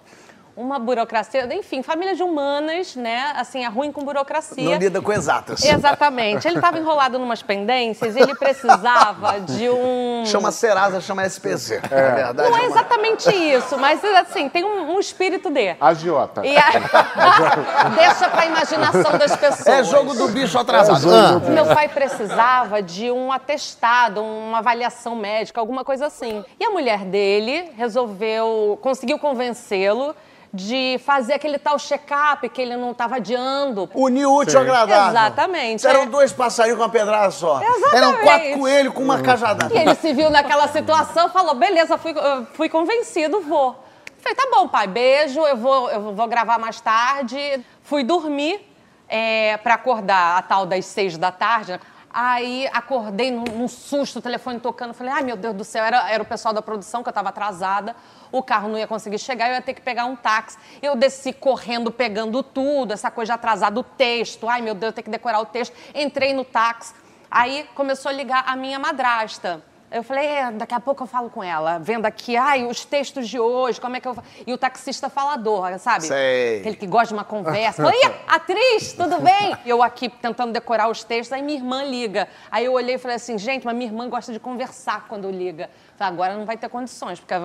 uma 0.55 0.77
burocracia, 0.77 1.47
enfim, 1.53 1.81
família 1.81 2.15
de 2.15 2.21
humanas, 2.21 2.95
né? 2.95 3.33
Assim, 3.35 3.65
é 3.65 3.67
ruim 3.67 3.91
com 3.91 4.03
burocracia. 4.03 4.63
Não 4.63 4.77
lida 4.77 5.01
com 5.01 5.11
exatas. 5.11 5.63
Exatamente. 5.63 6.47
Ele 6.47 6.57
estava 6.57 6.77
enrolado 6.77 7.17
numas 7.17 7.41
pendências 7.41 8.15
e 8.15 8.19
ele 8.19 8.35
precisava 8.35 9.39
de 9.39 9.69
um. 9.69 10.23
Chama 10.25 10.51
Serasa, 10.51 11.01
chama 11.01 11.25
SPC. 11.25 11.81
É, 11.89 11.99
é 11.99 12.11
verdade. 12.11 12.49
Não 12.49 12.57
é 12.57 12.65
exatamente 12.65 13.29
isso, 13.35 13.77
mas 13.77 14.03
assim, 14.03 14.47
tem 14.47 14.63
um, 14.63 14.95
um 14.95 14.99
espírito 14.99 15.49
de. 15.49 15.75
Agiota. 15.79 16.45
E 16.45 16.55
a... 16.55 16.63
Deixa 17.95 18.29
pra 18.29 18.45
imaginação 18.45 19.17
das 19.17 19.35
pessoas. 19.35 19.67
É 19.67 19.83
jogo 19.83 20.13
do 20.13 20.27
bicho 20.27 20.57
atrasado. 20.57 21.11
É 21.11 21.17
ah. 21.17 21.49
Meu 21.49 21.65
pai 21.65 21.89
precisava 21.89 22.81
de 22.81 23.09
um 23.09 23.31
atestado, 23.31 24.21
uma 24.21 24.59
avaliação 24.59 25.15
médica, 25.15 25.59
alguma 25.59 25.83
coisa 25.83 26.05
assim. 26.05 26.45
E 26.59 26.63
a 26.63 26.69
mulher 26.69 26.99
dele 26.99 27.71
resolveu, 27.75 28.77
conseguiu 28.81 29.17
convencê-lo 29.17 30.15
de 30.53 30.99
fazer 31.03 31.33
aquele 31.33 31.57
tal 31.57 31.79
check-up 31.79 32.47
que 32.47 32.61
ele 32.61 32.77
não 32.77 32.91
estava 32.91 33.15
adiando. 33.15 33.89
Unir 33.95 34.27
útil 34.27 34.59
ao 34.59 34.65
agradável. 34.65 35.09
Exatamente. 35.09 35.87
Eram 35.87 36.03
é. 36.03 36.05
dois 36.05 36.31
passarinhos 36.31 36.77
com 36.77 36.83
uma 36.83 36.91
pedrada 36.91 37.31
só. 37.31 37.59
Exatamente. 37.59 37.95
Eram 37.95 38.13
quatro 38.21 38.59
coelhos 38.59 38.93
com 38.93 39.01
uma 39.01 39.19
cajadada. 39.19 39.73
E 39.73 39.77
ele 39.79 39.95
se 39.95 40.13
viu 40.13 40.29
naquela 40.29 40.67
situação 40.67 41.29
falou, 41.29 41.55
beleza, 41.55 41.97
fui, 41.97 42.13
fui 42.53 42.69
convencido, 42.69 43.41
vou. 43.41 43.83
Falei, 44.19 44.35
tá 44.35 44.47
bom, 44.51 44.67
pai, 44.67 44.87
beijo, 44.87 45.41
eu 45.41 45.57
vou, 45.57 45.89
eu 45.89 46.13
vou 46.13 46.27
gravar 46.27 46.59
mais 46.59 46.79
tarde. 46.79 47.37
Fui 47.81 48.03
dormir 48.03 48.61
é, 49.09 49.57
para 49.57 49.73
acordar 49.73 50.37
a 50.37 50.41
tal 50.43 50.67
das 50.67 50.85
seis 50.85 51.17
da 51.17 51.31
tarde? 51.31 51.79
Aí 52.13 52.69
acordei 52.71 53.31
num, 53.31 53.43
num, 53.43 53.67
susto, 53.67 54.19
o 54.19 54.21
telefone 54.21 54.59
tocando. 54.59 54.93
Falei, 54.93 55.11
ai 55.11 55.23
meu 55.23 55.35
Deus 55.35 55.55
do 55.55 55.63
céu, 55.63 55.83
era, 55.83 56.11
era 56.11 56.21
o 56.21 56.25
pessoal 56.25 56.53
da 56.53 56.61
produção 56.61 57.01
que 57.01 57.09
eu 57.09 57.11
estava 57.11 57.29
atrasada. 57.29 57.95
O 58.33 58.41
carro 58.41 58.67
não 58.67 58.79
ia 58.79 58.87
conseguir 58.87 59.19
chegar, 59.19 59.47
eu 59.47 59.53
ia 59.53 59.61
ter 59.61 59.75
que 59.75 59.81
pegar 59.81 60.05
um 60.05 60.15
táxi. 60.15 60.57
Eu 60.81 60.95
desci 60.95 61.31
correndo, 61.31 61.91
pegando 61.91 62.41
tudo, 62.41 62.91
essa 62.91 63.11
coisa 63.11 63.33
de 63.33 63.35
atrasar 63.35 63.71
do 63.71 63.83
texto. 63.83 64.49
Ai 64.49 64.59
meu 64.59 64.73
Deus, 64.73 64.89
eu 64.89 64.93
tenho 64.93 65.05
que 65.05 65.11
decorar 65.11 65.39
o 65.39 65.45
texto. 65.45 65.71
Entrei 65.93 66.33
no 66.33 66.43
táxi. 66.43 66.95
Aí 67.29 67.69
começou 67.75 68.09
a 68.09 68.11
ligar 68.11 68.43
a 68.47 68.55
minha 68.55 68.79
madrasta. 68.79 69.63
Eu 69.93 70.01
falei, 70.01 70.25
é, 70.25 70.51
daqui 70.51 70.73
a 70.73 70.79
pouco 70.79 71.03
eu 71.03 71.07
falo 71.07 71.29
com 71.29 71.43
ela, 71.43 71.77
vendo 71.77 72.07
aqui, 72.07 72.35
ai, 72.35 72.65
os 72.65 72.83
textos 72.83 73.29
de 73.29 73.39
hoje, 73.39 73.79
como 73.79 73.95
é 73.95 73.99
que 73.99 74.07
eu. 74.07 74.17
E 74.47 74.51
o 74.51 74.57
taxista 74.57 75.07
falador, 75.07 75.77
sabe? 75.77 76.07
Sei. 76.07 76.61
Aquele 76.61 76.75
que 76.75 76.87
gosta 76.87 77.09
de 77.09 77.13
uma 77.13 77.23
conversa. 77.23 77.85
Oi, 77.85 78.01
atriz, 78.27 78.93
tudo 78.93 79.21
bem? 79.21 79.55
eu 79.63 79.83
aqui 79.83 80.09
tentando 80.09 80.51
decorar 80.51 80.89
os 80.89 81.03
textos, 81.03 81.31
aí 81.31 81.43
minha 81.43 81.59
irmã 81.59 81.83
liga. 81.83 82.27
Aí 82.49 82.65
eu 82.65 82.73
olhei 82.73 82.95
e 82.95 82.97
falei 82.97 83.17
assim, 83.17 83.37
gente, 83.37 83.67
mas 83.67 83.75
minha 83.75 83.87
irmã 83.87 84.09
gosta 84.09 84.33
de 84.33 84.39
conversar 84.39 85.05
quando 85.07 85.29
liga. 85.29 85.69
Falei, 85.95 86.11
agora 86.11 86.35
não 86.35 86.45
vai 86.47 86.57
ter 86.57 86.69
condições, 86.69 87.19
porque 87.19 87.35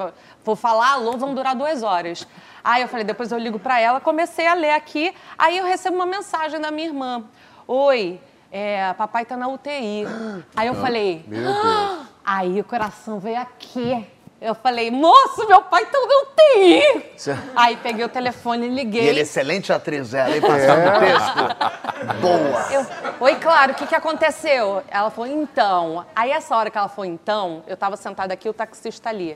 vou 0.43 0.56
falar 0.56 0.93
alô, 0.93 1.19
vão 1.19 1.35
durar 1.35 1.55
duas 1.55 1.83
horas. 1.83 2.27
Aí 2.65 2.81
eu 2.81 2.89
falei, 2.89 3.05
depois 3.05 3.31
eu 3.31 3.37
ligo 3.37 3.59
para 3.59 3.79
ela, 3.79 4.00
comecei 4.00 4.47
a 4.47 4.55
ler 4.55 4.71
aqui, 4.71 5.15
aí 5.37 5.59
eu 5.59 5.67
recebo 5.67 5.97
uma 5.97 6.06
mensagem 6.06 6.59
da 6.59 6.71
minha 6.71 6.89
irmã. 6.89 7.25
Oi, 7.67 8.19
é, 8.50 8.91
papai 8.95 9.27
tá 9.27 9.37
na 9.37 9.49
UTI. 9.49 10.06
Aí 10.56 10.69
eu 10.69 10.75
falei, 10.75 11.23
meu 11.29 11.43
Deus. 11.43 11.56
Ah! 11.62 12.18
Aí 12.31 12.61
o 12.61 12.65
coração 12.65 13.19
veio 13.19 13.41
aqui. 13.41 14.07
Eu 14.39 14.55
falei, 14.55 14.91
moço, 14.91 15.49
meu 15.49 15.63
pai 15.63 15.87
tá 15.87 15.99
no 15.99 16.29
UTI. 16.29 17.41
Aí 17.57 17.75
peguei 17.79 18.05
o 18.05 18.09
telefone 18.09 18.67
e 18.67 18.69
liguei. 18.69 19.03
E 19.03 19.09
ele 19.09 19.21
é 19.21 19.23
excelente 19.23 19.73
atriz, 19.73 20.13
ela, 20.13 20.37
hein? 20.37 20.43
Passando 20.43 20.81
é. 20.81 21.01
texto. 21.01 22.21
Boa. 22.21 22.71
Eu, 22.71 22.87
Oi, 23.19 23.35
claro, 23.37 23.73
o 23.73 23.75
que, 23.75 23.87
que 23.87 23.95
aconteceu? 23.95 24.83
Ela 24.91 25.09
falou, 25.09 25.31
então. 25.31 26.05
Aí 26.15 26.31
essa 26.31 26.55
hora 26.55 26.71
que 26.71 26.77
ela 26.77 26.89
falou, 26.89 27.11
então, 27.11 27.65
eu 27.67 27.79
tava 27.79 27.97
sentada 27.97 28.35
aqui, 28.35 28.47
o 28.47 28.53
taxista 28.53 29.09
ali. 29.09 29.35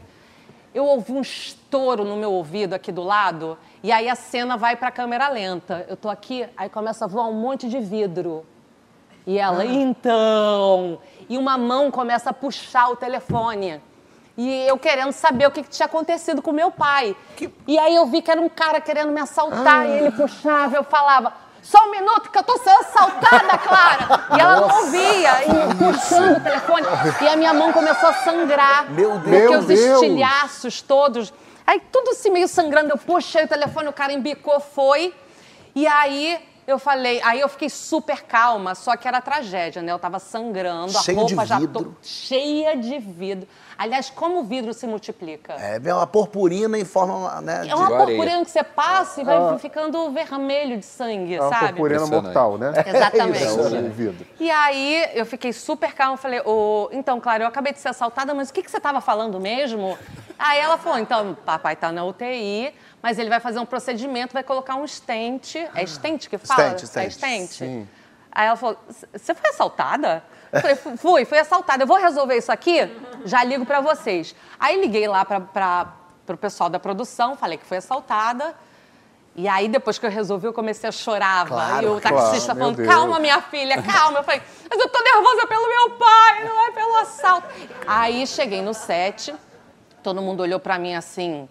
Eu 0.75 0.85
ouvi 0.85 1.12
um 1.12 1.23
estouro 1.23 2.05
no 2.05 2.17
meu 2.17 2.31
ouvido 2.31 2.75
aqui 2.75 2.93
do 2.93 3.03
lado, 3.03 3.56
e 3.83 3.91
aí 3.91 4.06
a 4.06 4.15
cena 4.15 4.59
vai 4.59 4.77
pra 4.77 4.91
câmera 4.91 5.31
lenta. 5.31 5.87
Eu 5.88 5.97
tô 5.97 6.11
aqui, 6.11 6.47
aí 6.59 6.69
começa 6.69 7.06
a 7.06 7.09
voar 7.09 7.27
um 7.27 7.33
monte 7.33 7.71
de 7.71 7.81
vidro. 7.81 8.45
E 9.27 9.38
ela, 9.38 9.62
ah. 9.62 9.67
então. 9.67 10.99
E 11.29 11.39
uma 11.39 11.57
mão 11.57 11.91
começa 11.91 12.31
a 12.31 12.33
puxar 12.33 12.91
o 12.91 12.97
telefone. 12.97 13.81
E 14.37 14.67
eu 14.67 14.79
querendo 14.79 15.13
saber 15.13 15.47
o 15.47 15.51
que, 15.51 15.63
que 15.63 15.69
tinha 15.69 15.87
acontecido 15.87 16.41
com 16.41 16.53
meu 16.53 16.71
pai. 16.71 17.15
Que... 17.37 17.53
E 17.67 17.79
aí 17.79 17.95
eu 17.95 18.07
vi 18.07 18.23
que 18.23 18.31
era 18.31 18.41
um 18.41 18.49
cara 18.49 18.81
querendo 18.81 19.13
me 19.13 19.21
assaltar. 19.21 19.81
Ah. 19.81 19.87
E 19.87 19.99
ele 19.99 20.11
puxava, 20.13 20.77
eu 20.77 20.85
falava. 20.85 21.33
Só 21.63 21.79
um 21.87 21.91
minuto 21.93 22.31
que 22.31 22.37
eu 22.37 22.43
tô 22.43 22.59
sendo 22.59 22.81
assaltada, 22.81 23.59
Clara! 23.59 24.27
E 24.37 24.41
ela 24.41 24.61
Nossa. 24.61 24.75
não 24.75 24.85
ouvia, 24.85 25.31
e 25.45 25.75
puxando 25.77 26.37
o 26.39 26.41
telefone. 26.41 26.87
E 27.21 27.29
a 27.29 27.37
minha 27.37 27.55
mão 27.55 27.73
começou 27.73 28.09
a 28.09 28.15
sangrar. 28.15 28.91
Meu 28.91 29.19
Deus! 29.21 29.43
Porque 29.43 29.57
os 29.57 29.71
estilhaços 29.71 30.83
todos. 30.83 31.33
Aí 31.65 31.81
tudo 31.93 32.11
assim 32.11 32.31
meio 32.31 32.49
sangrando. 32.49 32.91
Eu 32.91 32.99
puxei 32.99 33.45
o 33.45 33.49
telefone, 33.49 33.89
o 33.89 33.93
cara 33.93 34.13
embicou, 34.13 34.59
foi. 34.59 35.15
E 35.75 35.87
aí 35.87 36.39
eu 36.73 36.79
falei, 36.79 37.21
aí 37.23 37.41
eu 37.41 37.49
fiquei 37.49 37.69
super 37.69 38.23
calma, 38.23 38.75
só 38.75 38.97
que 38.97 39.07
era 39.07 39.21
tragédia, 39.21 39.83
né? 39.83 39.93
Eu 39.93 39.99
tava 39.99 40.19
sangrando, 40.19 40.93
Cheio 41.03 41.19
a 41.19 41.23
roupa 41.23 41.47
já 41.47 41.61
tô 41.67 41.87
cheia 42.03 42.77
de 42.77 42.99
vidro. 42.99 43.47
Aliás, 43.77 44.11
como 44.11 44.41
o 44.41 44.45
vidro 44.45 44.73
se 44.73 44.87
multiplica? 44.87 45.55
É, 45.55 45.81
é 45.83 45.95
uma 45.95 46.07
purpurina 46.07 46.79
em 46.79 46.85
forma, 46.85 47.41
né? 47.41 47.67
É 47.67 47.75
uma 47.75 47.89
de... 47.89 47.97
purpurina 47.97 48.45
que 48.45 48.51
você 48.51 48.63
passa 48.63 49.21
e 49.21 49.25
vai 49.25 49.37
ah. 49.37 49.59
ficando 49.59 50.11
vermelho 50.11 50.79
de 50.79 50.85
sangue, 50.85 51.35
é 51.35 51.41
uma 51.41 51.50
sabe? 51.50 51.67
purpurina 51.69 52.07
mortal, 52.07 52.59
né? 52.59 52.73
Exatamente. 52.87 53.45
É 53.45 53.50
o 53.52 53.91
vidro. 53.91 54.26
E 54.38 54.50
aí 54.50 55.11
eu 55.14 55.26
fiquei 55.26 55.52
super 55.52 55.93
calma, 55.95 56.17
falei, 56.17 56.41
oh, 56.45 56.88
então, 56.93 57.21
claro, 57.21 57.43
eu 57.43 57.47
acabei 57.49 57.73
de 57.73 57.81
ser 57.81 57.88
assaltada, 57.88 58.35
mas 58.35 58.50
o 58.50 58.52
que, 58.52 58.62
que 58.62 58.71
você 58.71 58.76
estava 58.76 59.00
falando 59.00 59.41
mesmo? 59.41 59.99
Aí 60.38 60.59
ela 60.59 60.76
falou, 60.76 60.99
então, 60.99 61.37
papai 61.45 61.76
tá 61.76 61.93
na 61.93 62.05
UTI, 62.05 62.73
mas 63.02 63.18
ele 63.18 63.28
vai 63.28 63.40
fazer 63.40 63.59
um 63.59 63.66
procedimento, 63.66 64.32
vai 64.32 64.44
colocar 64.44 64.76
um 64.76 64.87
stent. 64.87 65.56
É 65.75 65.85
stent 65.85 66.28
que 66.28 66.38
fala? 66.38 66.78
Stent, 66.78 66.87
stent. 66.87 67.06
É 67.06 67.11
stent. 67.11 67.49
Sim. 67.49 67.88
Aí 68.30 68.47
ela 68.47 68.56
falou: 68.56 68.78
Você 69.12 69.35
foi 69.35 69.50
assaltada? 69.50 70.23
Eu 70.52 70.61
falei: 70.61 70.76
Fui, 70.97 71.25
fui 71.25 71.38
assaltada. 71.38 71.82
Eu 71.82 71.87
vou 71.87 71.99
resolver 71.99 72.37
isso 72.37 72.52
aqui, 72.52 72.78
já 73.25 73.42
ligo 73.42 73.66
para 73.66 73.80
vocês. 73.80 74.35
Aí 74.59 74.80
liguei 74.80 75.09
lá 75.09 75.25
para 75.25 75.92
o 76.28 76.37
pessoal 76.37 76.71
da 76.71 76.78
produção, 76.78 77.37
falei 77.37 77.59
que 77.59 77.66
foi 77.66 77.78
assaltada. 77.78 78.54
E 79.35 79.49
aí, 79.49 79.66
depois 79.66 79.99
que 79.99 80.04
eu 80.04 80.11
resolvi, 80.11 80.47
eu 80.47 80.52
comecei 80.52 80.87
a 80.87 80.92
chorar. 80.92 81.47
Claro, 81.47 81.87
e 81.87 81.90
o 81.90 82.00
taxista 82.00 82.54
claro, 82.54 82.75
falando, 82.75 82.87
calma, 82.87 83.18
minha 83.18 83.40
filha, 83.40 83.82
calma. 83.82 84.18
Eu 84.18 84.25
falei, 84.25 84.42
mas 84.71 84.78
eu 84.78 84.88
tô 84.90 85.02
nervosa 85.02 85.47
pelo 85.47 85.68
meu 85.68 85.90
pai, 85.97 86.44
não 86.44 86.66
é 86.66 86.71
pelo 86.71 86.97
assalto. 86.97 87.49
Aí, 87.87 88.26
cheguei 88.26 88.61
no 88.61 88.75
set, 88.75 89.35
todo 90.02 90.21
mundo 90.21 90.40
olhou 90.42 90.61
para 90.61 90.78
mim 90.78 90.94
assim, 90.94 91.49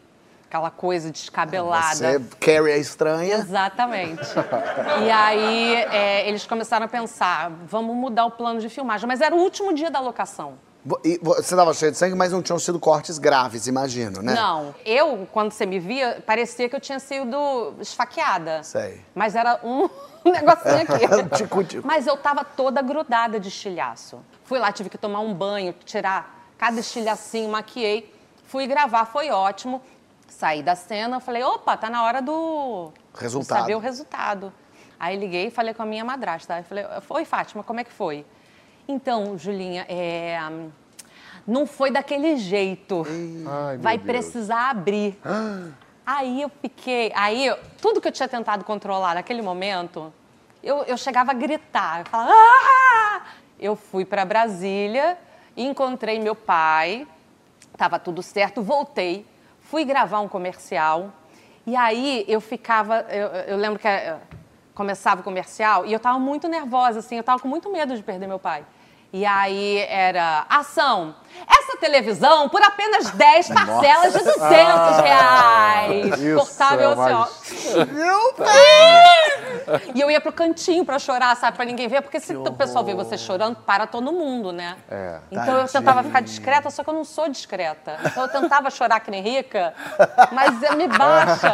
aquela 0.52 0.70
coisa 0.70 1.10
descabelada. 1.10 1.96
Você 1.96 2.22
Carrie 2.42 2.74
é 2.74 2.78
estranha. 2.78 3.36
Exatamente. 3.38 4.22
e 5.06 5.10
aí 5.10 5.76
é, 5.76 6.28
eles 6.28 6.46
começaram 6.46 6.86
a 6.86 6.90
pensar, 6.90 7.50
vamos 7.66 7.96
mudar 7.96 8.26
o 8.26 8.32
plano 8.32 8.60
de 8.60 8.68
filmagem. 8.68 9.08
Mas 9.08 9.22
era 9.22 9.34
o 9.34 9.40
último 9.40 9.74
dia 9.74 9.90
da 9.90 10.02
locação. 10.02 10.56
E 11.06 11.20
você 11.22 11.54
estava 11.54 11.74
cheio 11.74 11.92
de 11.92 11.98
sangue, 11.98 12.16
mas 12.16 12.34
não 12.34 12.42
tinham 12.42 12.58
sido 12.60 12.80
cortes 12.80 13.18
graves, 13.18 13.68
imagino, 13.68 14.22
né? 14.22 14.34
Não. 14.34 14.76
Eu, 14.84 15.28
quando 15.32 15.52
você 15.52 15.66
me 15.66 15.80
via, 15.80 16.22
parecia 16.26 16.68
que 16.68 16.76
eu 16.76 16.80
tinha 16.82 17.00
sido 17.00 17.76
esfaqueada. 17.80 18.62
Sei. 18.64 19.00
Mas 19.16 19.36
era 19.36 19.60
um 19.64 19.88
negocinho 20.26 20.82
aqui. 20.82 21.38
tico, 21.38 21.64
tico. 21.64 21.88
Mas 21.88 22.08
eu 22.08 22.18
tava 22.18 22.44
toda 22.44 22.82
grudada 22.82 23.40
de 23.40 23.48
estilhaço. 23.48 24.20
Fui 24.44 24.60
lá, 24.60 24.72
tive 24.72 24.90
que 24.90 24.98
tomar 24.98 25.20
um 25.22 25.34
banho, 25.34 25.74
tirar 25.86 26.50
cada 26.58 26.80
estilhacinho, 26.80 27.50
maquiei. 27.50 28.12
Fui 28.52 28.68
gravar, 28.68 29.06
foi 29.06 29.30
ótimo. 29.30 29.82
Saí 30.32 30.64
da 30.64 30.76
cena, 30.76 31.20
falei, 31.20 31.44
opa, 31.44 31.76
tá 31.76 31.90
na 31.90 32.04
hora 32.04 32.22
do... 32.22 32.92
Resultado. 33.14 33.60
saber 33.60 33.76
o 33.76 33.80
resultado. 33.80 34.54
Aí 34.98 35.18
liguei 35.18 35.48
e 35.48 35.52
falei 35.52 35.74
com 35.74 35.84
a 35.84 35.86
minha 35.86 36.06
madrasta. 36.06 36.56
Aí 36.56 36.64
falei, 36.64 36.86
oi, 37.10 37.26
Fátima, 37.26 37.64
como 37.64 37.82
é 37.82 37.84
que 37.84 37.92
foi? 37.92 38.26
Então, 38.88 39.38
Julinha, 39.38 39.86
é... 39.90 40.40
não 41.46 41.68
foi 41.68 41.92
daquele 41.92 42.38
jeito. 42.38 43.06
Ai, 43.46 43.78
Vai 43.78 43.98
precisar 44.00 44.70
abrir. 44.70 45.20
Aí 46.06 46.42
eu 46.42 46.50
fiquei. 46.62 47.12
Aí, 47.14 47.54
tudo 47.82 48.00
que 48.00 48.08
eu 48.08 48.12
tinha 48.12 48.28
tentado 48.28 48.64
controlar 48.64 49.16
naquele 49.16 49.42
momento, 49.42 50.14
eu, 50.64 50.84
eu 50.84 50.98
chegava 50.98 51.32
a 51.32 51.34
gritar. 51.34 52.00
Eu 52.00 52.06
falava. 52.06 52.32
Ah! 52.34 53.22
Eu 53.60 53.76
fui 53.76 54.06
para 54.06 54.26
Brasília, 54.26 55.18
encontrei 55.56 56.20
meu 56.20 56.36
pai, 56.36 57.06
estava 57.72 58.00
tudo 58.00 58.24
certo, 58.24 58.62
voltei, 58.64 59.26
fui 59.72 59.86
gravar 59.86 60.20
um 60.20 60.28
comercial. 60.28 61.10
E 61.66 61.76
aí 61.78 62.26
eu 62.28 62.42
ficava. 62.42 63.06
Eu, 63.10 63.28
eu 63.54 63.58
lembro 63.58 63.80
que 63.80 63.88
eh, 63.88 64.18
começava 64.76 65.22
o 65.22 65.24
comercial 65.24 65.86
e 65.86 65.94
eu 65.94 65.98
estava 65.98 66.20
muito 66.20 66.48
nervosa, 66.50 67.00
assim, 67.00 67.16
eu 67.16 67.22
estava 67.22 67.40
com 67.40 67.48
muito 67.48 67.72
medo 67.72 67.96
de 67.96 68.04
perder 68.04 68.28
meu 68.28 68.38
pai. 68.40 68.66
E 69.14 69.26
aí 69.26 69.78
era 69.90 70.46
ação. 70.50 71.16
Essa 71.48 71.78
televisão 71.78 72.48
por 72.50 72.62
apenas 72.64 73.12
10 73.16 73.50
parcelas 73.50 74.14
de 74.14 74.20
200 74.24 74.42
reais. 75.02 76.20
Isso 76.22 76.36
Cortável 76.38 76.92
é 76.92 76.94
assim, 76.94 77.14
mais- 77.78 77.92
Meu 77.92 78.34
pai! 78.34 79.61
E 79.94 80.00
eu 80.02 80.10
ia 80.12 80.20
pro 80.22 80.32
cantinho 80.32 80.84
pra 80.86 80.98
chorar, 81.00 81.36
sabe? 81.36 81.56
Pra 81.56 81.66
ninguém 81.66 81.88
ver, 81.88 82.02
porque 82.02 82.20
se 82.20 82.36
o 82.36 82.52
pessoal 82.54 82.84
vê 82.84 82.94
você 82.94 83.18
chorando, 83.18 83.56
para 83.58 83.86
todo 83.88 84.12
mundo, 84.12 84.52
né? 84.52 84.76
É. 84.90 85.20
Então 85.32 85.58
eu 85.58 85.68
tentava 85.68 86.04
ficar 86.04 86.22
discreta, 86.22 86.70
só 86.70 86.84
que 86.84 86.90
eu 86.90 86.94
não 86.94 87.04
sou 87.04 87.28
discreta. 87.30 87.98
Então 88.06 88.24
eu 88.24 88.30
tentava 88.30 88.70
chorar 88.70 89.00
que 89.00 89.12
nem 89.12 89.22
rica, 89.22 89.74
mas 90.32 90.60
me 90.76 90.88
baixa. 90.88 91.52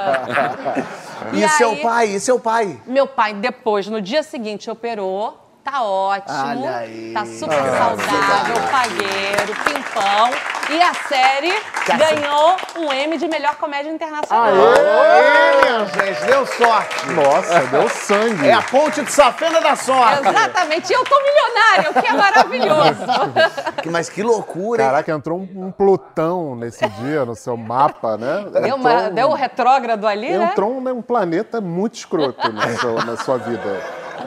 E, 1.34 1.44
aí- 1.44 1.50
seu 1.50 1.75
pai? 1.77 2.06
E 2.10 2.20
seu 2.20 2.39
pai? 2.39 2.79
Meu 2.86 3.08
pai, 3.08 3.34
depois, 3.34 3.88
no 3.88 4.00
dia 4.01 4.22
seguinte, 4.22 4.70
operou. 4.70 5.47
Tá 5.70 5.84
ótimo. 5.84 6.64
Olha 6.66 6.78
aí. 6.78 7.12
Tá 7.14 7.26
super 7.26 7.56
saudável, 7.58 8.56
pagueiro, 8.72 9.54
pimpão. 9.66 10.30
E 10.70 10.82
a 10.82 10.94
série 10.94 11.54
ganhou 11.98 12.56
um 12.78 12.92
M 12.94 13.18
de 13.18 13.28
melhor 13.28 13.56
comédia 13.56 13.90
internacional. 13.90 14.48
Aê, 14.48 15.62
minha 15.62 15.86
gente, 15.86 16.26
deu 16.26 16.46
sorte. 16.46 17.06
Nossa, 17.08 17.60
deu 17.68 17.88
sangue. 17.90 18.48
É 18.48 18.54
a 18.54 18.62
ponte 18.62 19.02
de 19.02 19.12
safena 19.12 19.60
da 19.62 19.76
sorte. 19.76 20.28
Exatamente. 20.28 20.90
E 20.92 20.94
eu 20.96 21.04
tô 21.06 21.16
milionária, 21.22 21.92
o 21.92 22.02
que 22.02 22.08
é 22.08 22.14
maravilhoso. 22.14 23.78
Que- 23.82 23.90
Mas 23.90 24.10
que 24.10 24.24
loucura, 24.24 24.82
hein? 24.84 24.90
Caraca, 24.90 25.12
entrou 25.12 25.38
um, 25.40 25.68
um 25.68 25.72
Plutão 25.72 26.56
nesse 26.56 26.88
dia 26.90 27.24
no 27.26 27.36
seu 27.36 27.56
mapa, 27.56 28.18
né? 28.18 28.46
Deu, 28.52 28.76
uma, 28.76 28.92
Entrou 28.94 29.12
um- 29.12 29.14
deu 29.16 29.28
um 29.30 29.34
retrógrado 29.34 30.08
ali, 30.08 30.30
né? 30.38 30.50
Entrou 30.52 30.72
um, 30.72 30.90
um 30.90 31.02
planeta 31.02 31.62
muito 31.62 31.96
escroto 31.96 32.52
no 32.52 32.62
seu- 32.78 33.06
na 33.06 33.16
sua 33.18 33.38
vida. 33.38 33.80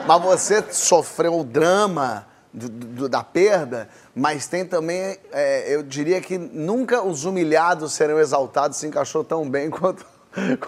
Mas 0.07 0.21
você 0.21 0.63
sofreu 0.71 1.39
o 1.39 1.43
drama 1.43 2.27
do- 2.53 2.69
do- 2.69 3.09
da 3.09 3.23
perda, 3.23 3.87
mas 4.15 4.47
tem 4.47 4.65
também, 4.65 5.17
é, 5.31 5.73
eu 5.73 5.83
diria 5.83 6.19
que 6.19 6.37
nunca 6.37 7.01
os 7.01 7.23
humilhados 7.25 7.93
serão 7.93 8.19
exaltados 8.19 8.77
se 8.77 8.87
encaixou 8.87 9.23
tão 9.23 9.49
bem 9.49 9.69
quanto, 9.71 10.05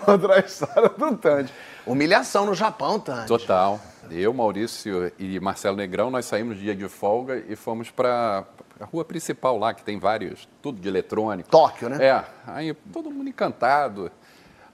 quanto 0.04 0.32
a 0.32 0.40
história 0.40 0.90
do 0.90 1.18
Tandy. 1.18 1.52
Humilhação 1.86 2.46
no 2.46 2.54
Japão, 2.54 3.00
Tandy. 3.00 3.28
Total. 3.28 3.80
Eu, 4.12 4.34
Maurício 4.34 5.12
e 5.18 5.40
Marcelo 5.40 5.78
Negrão, 5.78 6.10
nós 6.12 6.26
saímos 6.26 6.58
dia 6.58 6.76
de 6.76 6.88
folga 6.88 7.44
e 7.48 7.56
fomos 7.56 7.90
para 7.90 8.44
a 8.80 8.86
rua 8.86 9.04
principal 9.06 9.58
lá, 9.58 9.74
que 9.74 9.84
tem 9.84 9.98
vários, 10.00 10.48
tudo 10.62 10.80
de 10.80 10.88
eletrônico. 10.88 11.50
Tóquio, 11.50 11.90
né? 11.90 12.06
É, 12.06 12.24
aí 12.48 12.74
todo 12.92 13.10
mundo 13.10 13.30
encantado. 13.30 14.12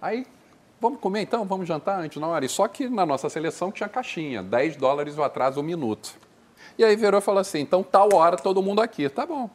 Aí, 0.01 0.25
vamos 0.79 1.00
comer 1.00 1.21
então, 1.21 1.45
vamos 1.45 1.67
jantar 1.67 2.00
antes 2.00 2.19
na 2.19 2.27
hora. 2.27 2.45
E 2.45 2.50
só 2.50 2.67
que 2.67 2.88
na 2.88 3.05
nossa 3.05 3.29
seleção 3.29 3.71
tinha 3.71 3.89
caixinha, 3.89 4.41
10 4.43 4.75
dólares 4.75 5.17
o 5.17 5.24
atraso, 5.24 5.59
um 5.59 5.63
minuto. 5.63 6.15
E 6.77 6.83
aí 6.83 6.95
virou 6.95 7.19
e 7.19 7.24
falou 7.24 7.41
assim, 7.41 7.59
então 7.59 7.83
tal 7.83 8.13
hora 8.13 8.38
todo 8.38 8.62
mundo 8.62 8.81
aqui, 8.81 9.09
tá 9.09 9.25
bom. 9.25 9.50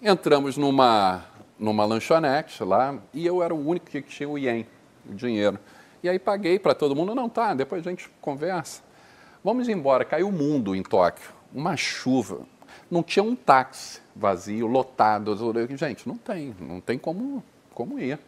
Entramos 0.00 0.56
numa, 0.56 1.24
numa 1.58 1.84
lanchonete 1.84 2.62
lá 2.64 2.98
e 3.12 3.26
eu 3.26 3.42
era 3.42 3.54
o 3.54 3.68
único 3.68 3.86
que 3.86 4.00
tinha 4.02 4.28
o 4.28 4.38
ien, 4.38 4.66
o 5.08 5.14
dinheiro. 5.14 5.58
E 6.02 6.08
aí 6.08 6.18
paguei 6.18 6.58
para 6.58 6.74
todo 6.74 6.96
mundo, 6.96 7.14
não, 7.14 7.28
tá, 7.28 7.54
depois 7.54 7.86
a 7.86 7.90
gente 7.90 8.08
conversa. 8.20 8.82
Vamos 9.44 9.68
embora, 9.68 10.04
caiu 10.04 10.28
o 10.28 10.32
mundo 10.32 10.74
em 10.74 10.82
Tóquio, 10.82 11.32
uma 11.52 11.76
chuva, 11.76 12.46
não 12.90 13.02
tinha 13.02 13.22
um 13.22 13.34
táxi 13.34 14.00
vazio, 14.14 14.66
lotado. 14.66 15.36
Gente, 15.76 16.06
não 16.06 16.16
tem, 16.16 16.54
não 16.60 16.80
tem 16.80 16.98
como, 16.98 17.42
como 17.74 17.98
ir. 17.98 18.18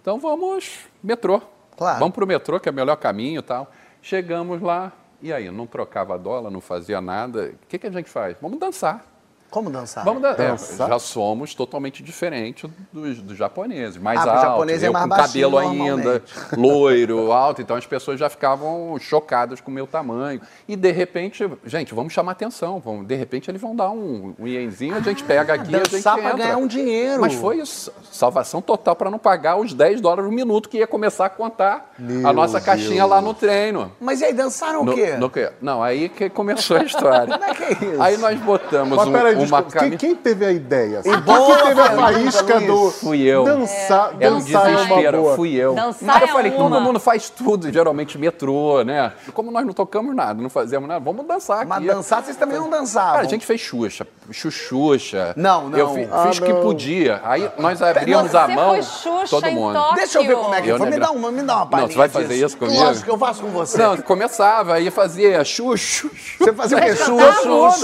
Então 0.00 0.18
vamos 0.18 0.86
metrô. 1.02 1.42
Claro. 1.82 1.98
Vamos 1.98 2.14
para 2.14 2.24
o 2.24 2.26
metrô, 2.28 2.60
que 2.60 2.68
é 2.68 2.72
o 2.72 2.74
melhor 2.74 2.96
caminho 2.96 3.40
e 3.40 3.42
tal. 3.42 3.68
Chegamos 4.00 4.62
lá, 4.62 4.92
e 5.20 5.32
aí? 5.32 5.50
Não 5.50 5.66
trocava 5.66 6.16
dólar, 6.16 6.48
não 6.48 6.60
fazia 6.60 7.00
nada. 7.00 7.52
O 7.64 7.66
que, 7.66 7.76
que 7.76 7.86
a 7.88 7.90
gente 7.90 8.08
faz? 8.08 8.36
Vamos 8.40 8.60
dançar. 8.60 9.04
Como 9.52 9.70
dançar? 9.70 10.02
Vamos 10.04 10.22
dan- 10.22 10.30
é, 10.32 10.48
Dançar? 10.48 10.88
já 10.88 10.98
somos 10.98 11.54
totalmente 11.54 12.02
diferentes 12.02 12.68
dos, 12.92 13.20
dos 13.20 13.36
japoneses. 13.36 13.98
Mais 13.98 14.18
Ah, 14.20 14.24
o 14.24 14.30
altos, 14.30 14.42
japonês 14.42 14.82
é 14.82 14.88
eu 14.88 14.92
mais 14.94 15.02
com 15.04 15.08
baixinho 15.10 15.50
cabelo 15.50 15.58
ainda, 15.58 16.22
loiro, 16.56 17.30
alto. 17.32 17.60
Então 17.60 17.76
as 17.76 17.86
pessoas 17.86 18.18
já 18.18 18.28
ficavam 18.30 18.96
chocadas 18.98 19.60
com 19.60 19.70
o 19.70 19.74
meu 19.74 19.86
tamanho. 19.86 20.40
E 20.66 20.74
de 20.74 20.90
repente, 20.90 21.48
gente, 21.66 21.94
vamos 21.94 22.12
chamar 22.12 22.32
atenção. 22.32 22.80
Vamos, 22.84 23.06
de 23.06 23.14
repente 23.14 23.50
eles 23.50 23.60
vão 23.60 23.76
dar 23.76 23.90
um, 23.90 24.34
um 24.38 24.46
ienzinho, 24.46 24.96
a 24.96 25.00
gente 25.00 25.22
pega 25.22 25.54
aqui 25.54 25.70
e 25.72 25.74
a 25.74 25.78
gente 25.78 25.90
dançar 25.90 26.14
pra 26.16 26.30
entra. 26.30 26.38
ganhar 26.38 26.56
um 26.56 26.66
dinheiro. 26.66 27.20
Mas 27.20 27.34
foi 27.34 27.58
isso, 27.58 27.92
salvação 28.10 28.62
total 28.62 28.96
para 28.96 29.10
não 29.10 29.18
pagar 29.18 29.56
os 29.56 29.74
10 29.74 30.00
dólares 30.00 30.24
no 30.24 30.34
minuto 30.34 30.68
que 30.68 30.78
ia 30.78 30.86
começar 30.86 31.26
a 31.26 31.30
contar 31.30 31.92
a 31.98 32.02
Meu 32.02 32.32
nossa 32.32 32.60
caixinha 32.60 33.00
Deus. 33.00 33.10
lá 33.10 33.20
no 33.20 33.34
treino. 33.34 33.92
Mas 34.00 34.20
e 34.20 34.24
aí, 34.24 34.32
dançaram 34.32 34.82
No- 34.82 34.92
o 34.92 34.94
quê? 34.94 35.14
no 35.16 35.28
quê? 35.28 35.50
Não, 35.60 35.82
aí 35.82 36.08
que 36.08 36.30
começou 36.30 36.76
a 36.78 36.84
história. 36.84 37.26
Como 37.38 37.44
é 37.44 37.54
que 37.54 37.62
é 37.64 37.72
isso? 37.92 38.02
Aí 38.02 38.16
nós 38.16 38.38
botamos 38.40 38.96
Mas 38.96 39.08
um- 39.08 39.12
peraí, 39.12 39.41
uma 39.46 39.62
desculpa, 39.62 39.88
quem, 39.88 39.96
quem 39.98 40.14
teve 40.14 40.44
a 40.44 40.52
ideia? 40.52 41.00
E 41.00 41.02
Quem 41.02 41.20
boa 41.20 41.56
que 41.56 41.62
teve 41.64 41.80
a 41.80 41.90
faísca 41.90 42.60
do 42.60 42.90
Fui 42.90 43.20
eu. 43.22 43.44
dançar, 43.44 44.12
Era 44.20 44.34
um 44.34 44.38
dançar 44.38 44.66
é 44.66 44.70
uma 44.70 44.76
desespero, 44.84 45.18
boa. 45.22 45.36
fui 45.36 45.54
eu. 45.54 45.74
Dançar 45.74 46.16
Aí 46.16 46.22
eu 46.22 46.28
é 46.28 46.32
falei, 46.32 46.50
uma. 46.52 46.58
todo 46.70 46.80
mundo 46.80 47.00
faz 47.00 47.30
tudo, 47.30 47.70
geralmente 47.72 48.16
metrô, 48.18 48.82
né? 48.82 49.12
Como 49.32 49.50
nós 49.50 49.64
não 49.66 49.72
tocamos 49.72 50.14
nada, 50.14 50.40
não 50.42 50.50
fazemos 50.50 50.88
nada, 50.88 51.00
vamos 51.04 51.26
dançar 51.26 51.58
aqui. 51.58 51.68
Mas 51.68 51.84
dançar, 51.86 52.22
vocês 52.22 52.36
também 52.36 52.58
não 52.58 52.68
dançavam. 52.70 53.12
Cara, 53.14 53.26
a 53.26 53.28
gente 53.30 53.44
fez 53.46 53.60
Xuxa, 53.60 54.06
Xuxuxa. 54.30 55.32
Não, 55.36 55.68
não. 55.68 55.78
Eu 55.78 55.94
fi- 55.94 56.08
Ah, 56.10 56.26
fiz 56.28 56.38
o 56.38 56.42
que 56.42 56.52
não. 56.52 56.60
podia. 56.60 57.20
Aí 57.24 57.50
nós 57.58 57.80
abrimos 57.82 58.30
Você 58.30 58.36
a 58.36 58.48
mão, 58.48 58.70
foi 58.70 58.82
Xuxa 58.82 59.26
todo 59.30 59.46
em 59.46 59.54
mundo. 59.54 59.74
Tóquio. 59.74 59.94
Deixa 59.96 60.18
eu 60.18 60.26
ver 60.26 60.36
como 60.36 60.54
é 60.54 60.62
que 60.62 60.68
Eu 60.68 60.78
foi. 60.78 60.90
Me 60.90 60.98
dá 60.98 61.10
uma, 61.10 61.30
me 61.32 61.42
dá 61.42 61.56
uma 61.56 61.66
palhinha 61.66 61.88
você 61.90 61.98
vai 61.98 62.08
fazer 62.08 62.28
disso. 62.34 62.46
isso 62.46 62.56
comigo? 62.56 62.80
Lógico 62.82 63.04
que 63.04 63.10
eu 63.10 63.18
faço 63.18 63.42
com 63.42 63.48
você. 63.48 63.78
Não, 63.78 63.96
começava, 63.98 64.74
aí 64.74 64.90
fazia 64.90 65.42
Xuxa. 65.44 66.08
Você 66.38 66.52
fazia 66.52 66.76
o 66.78 66.80
quê? 66.80 66.96
Chu, 66.96 67.16
cantavam? 67.16 67.72
chu, 67.72 67.82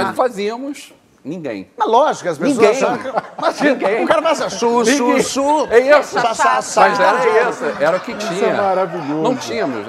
Vocês 0.00 0.06
chu. 0.06 0.06
cantavam? 0.06 0.06
Chá, 0.06 0.06
chá, 0.06 0.06
Lógico, 0.06 0.06
chá. 0.06 0.06
mas 0.06 0.16
fazíamos 0.16 0.92
ninguém. 1.24 1.70
Mas 1.76 1.88
lógico, 1.88 2.28
as 2.28 2.38
pessoas 2.38 2.56
Ninguém. 2.56 2.70
acham 2.70 2.98
que... 2.98 3.08
Imagina, 3.38 3.70
Ninguém. 3.74 4.04
o 4.04 4.08
cara 4.08 4.30
assim, 4.30 4.50
chu, 4.50 4.84
chu, 4.84 5.22
chu. 5.22 5.66
É 5.70 6.00
isso. 6.00 6.18
Chá. 6.20 6.60
Mas 6.76 7.00
era 7.00 7.50
isso, 7.50 7.64
era 7.80 7.96
o 7.96 8.00
que 8.00 8.14
tinha. 8.14 8.46
é 8.46 8.56
maravilhoso. 8.56 9.22
Não 9.22 9.36
tínhamos, 9.36 9.86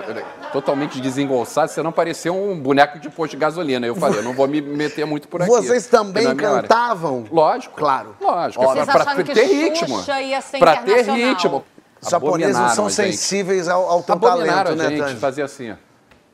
totalmente 0.52 1.00
desengonçado, 1.00 1.72
você 1.72 1.82
não 1.82 1.92
parecia 1.92 2.32
um 2.34 2.60
boneco 2.60 3.00
de 3.00 3.10
posto 3.10 3.32
de 3.32 3.38
gasolina. 3.38 3.88
Eu 3.88 3.96
falei, 3.96 4.20
eu 4.20 4.24
não 4.24 4.34
vou 4.34 4.48
me 4.48 4.62
meter 4.62 5.06
muito 5.06 5.28
por 5.28 5.42
aqui. 5.42 5.50
Vocês 5.50 5.88
também 5.88 6.36
cantavam? 6.36 7.26
Lógico. 7.32 7.76
Claro. 7.78 8.16
Lógico. 8.20 8.64
Vocês 8.64 8.86
pra, 8.86 9.16
que 9.16 9.34
ter 9.34 9.46
ritmo. 9.46 9.98
Xuxa 10.00 10.22
ia 10.22 10.42
ser 10.42 10.60
Pra 10.60 10.78
ter 10.78 11.04
ritmo. 11.10 11.64
Os 12.02 12.10
japoneses 12.10 12.58
não 12.58 12.70
são 12.70 12.90
gente. 12.90 13.16
sensíveis 13.16 13.68
ao, 13.68 13.88
ao 13.88 14.04
teu 14.04 14.16
Abominaram 14.16 14.76
talento, 14.76 14.82
a 14.82 15.06
né, 15.06 15.10
gente, 15.10 15.20
fazia 15.20 15.46
assim. 15.46 15.72
ó. 15.72 15.91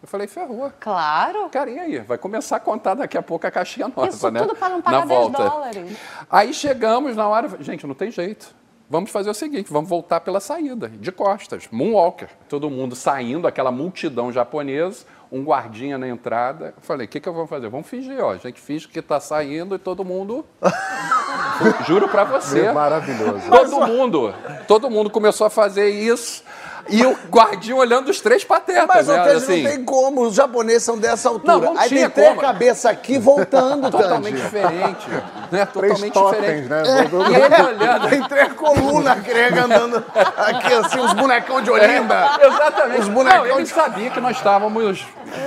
Eu 0.07 0.09
falei, 0.09 0.25
ferrou. 0.25 0.71
Claro. 0.79 1.49
Cara, 1.49 1.69
e 1.69 1.77
aí? 1.77 1.99
Vai 1.99 2.17
começar 2.17 2.55
a 2.55 2.59
contar 2.61 2.93
daqui 2.93 3.17
a 3.17 3.21
pouco 3.21 3.45
a 3.45 3.51
caixinha 3.51 3.91
nossa, 3.93 4.07
Isso 4.15 4.31
né? 4.31 4.39
tudo 4.39 4.55
pra 4.55 4.69
não 4.69 4.81
pagar 4.81 4.99
Na 4.99 5.05
10 5.05 5.19
volta. 5.19 5.43
dólares. 5.43 5.97
Aí 6.31 6.53
chegamos 6.53 7.13
na 7.17 7.27
hora, 7.27 7.49
gente, 7.59 7.85
não 7.85 7.93
tem 7.93 8.09
jeito. 8.09 8.55
Vamos 8.89 9.11
fazer 9.11 9.29
o 9.29 9.33
seguinte, 9.33 9.69
vamos 9.69 9.89
voltar 9.89 10.21
pela 10.21 10.39
saída, 10.39 10.87
de 10.87 11.11
costas, 11.11 11.67
moonwalker. 11.69 12.29
Todo 12.47 12.69
mundo 12.69 12.95
saindo, 12.95 13.45
aquela 13.45 13.69
multidão 13.69 14.31
japonesa, 14.31 15.05
um 15.29 15.43
guardinha 15.43 15.97
na 15.97 16.07
entrada. 16.07 16.73
Eu 16.77 16.81
falei, 16.81 17.05
o 17.05 17.09
que, 17.09 17.19
que 17.19 17.27
eu 17.27 17.33
vou 17.33 17.45
fazer? 17.45 17.67
Vamos 17.67 17.87
fingir, 17.87 18.23
ó. 18.23 18.31
A 18.31 18.37
gente 18.37 18.61
finge 18.61 18.87
que 18.87 19.01
tá 19.01 19.19
saindo 19.19 19.75
e 19.75 19.77
todo 19.77 20.05
mundo... 20.05 20.45
Juro 21.87 22.07
pra 22.07 22.23
você. 22.23 22.61
Meu, 22.63 22.73
maravilhoso. 22.73 23.41
Todo 23.49 23.87
mundo, 23.87 24.33
todo 24.67 24.89
mundo 24.89 25.09
começou 25.09 25.47
a 25.47 25.49
fazer 25.49 25.89
isso. 25.89 26.43
E 26.89 27.05
o 27.05 27.17
guardinha 27.29 27.75
olhando 27.75 28.07
os 28.07 28.21
três 28.21 28.45
patetas, 28.45 28.85
Mas, 28.87 29.07
né? 29.09 29.19
Assim, 29.33 29.61
não 29.63 29.69
tem 29.71 29.83
como. 29.83 30.21
Os 30.21 30.35
japoneses 30.35 30.83
são 30.83 30.97
dessa 30.97 31.27
altura. 31.27 31.51
Não, 31.57 31.73
não 31.73 31.77
Aí 31.77 31.89
tem 31.89 32.09
como. 32.09 32.39
cabeças 32.39 32.85
aqui 32.85 33.17
voltando, 33.19 33.91
totalmente 33.91 34.35
Tandy. 34.37 34.41
diferente. 34.41 35.07
Né? 35.51 35.65
Totalmente 35.65 36.13
totens, 36.13 36.41
diferente. 36.63 36.69
né? 36.69 36.83
E 36.85 37.35
ele 37.35 37.61
olhando. 37.61 38.09
Tem 38.09 38.23
três 38.23 38.53
colunas 38.53 39.19
grega 39.19 39.65
andando 39.65 39.97
aqui, 40.37 40.73
assim, 40.75 40.99
os 41.01 41.11
bonecão 41.11 41.61
de 41.61 41.69
Olinda. 41.69 42.29
Exatamente. 42.41 43.01
Os 43.01 43.09
bonecão 43.09 43.39
Não, 43.45 43.51
ele 43.55 43.63
de- 43.63 43.69
sabia 43.69 44.09
que 44.09 44.21
nós 44.21 44.37
estávamos, 44.37 45.05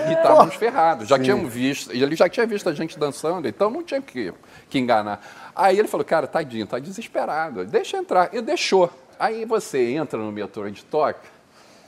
que 0.08 0.12
estávamos 0.12 0.54
ferrados. 0.56 1.08
Já 1.08 1.18
tínhamos 1.18 1.50
visto, 1.50 1.90
ele 1.90 2.16
já 2.16 2.28
tinha 2.28 2.46
visto 2.46 2.68
a 2.68 2.74
gente 2.74 2.98
dançando, 2.98 3.48
então 3.48 3.70
não 3.70 3.82
tinha 3.82 4.02
que, 4.02 4.30
que 4.68 4.78
enganar. 4.78 5.20
Aí 5.60 5.78
ele 5.78 5.88
falou, 5.88 6.04
cara, 6.06 6.26
tadinho, 6.26 6.66
tá 6.66 6.78
desesperado, 6.78 7.66
deixa 7.66 7.98
entrar. 7.98 8.34
E 8.34 8.40
deixou. 8.40 8.90
Aí 9.18 9.44
você 9.44 9.92
entra 9.92 10.18
no 10.18 10.32
metrô 10.32 10.68
de 10.70 10.82
Tóquio, 10.82 11.30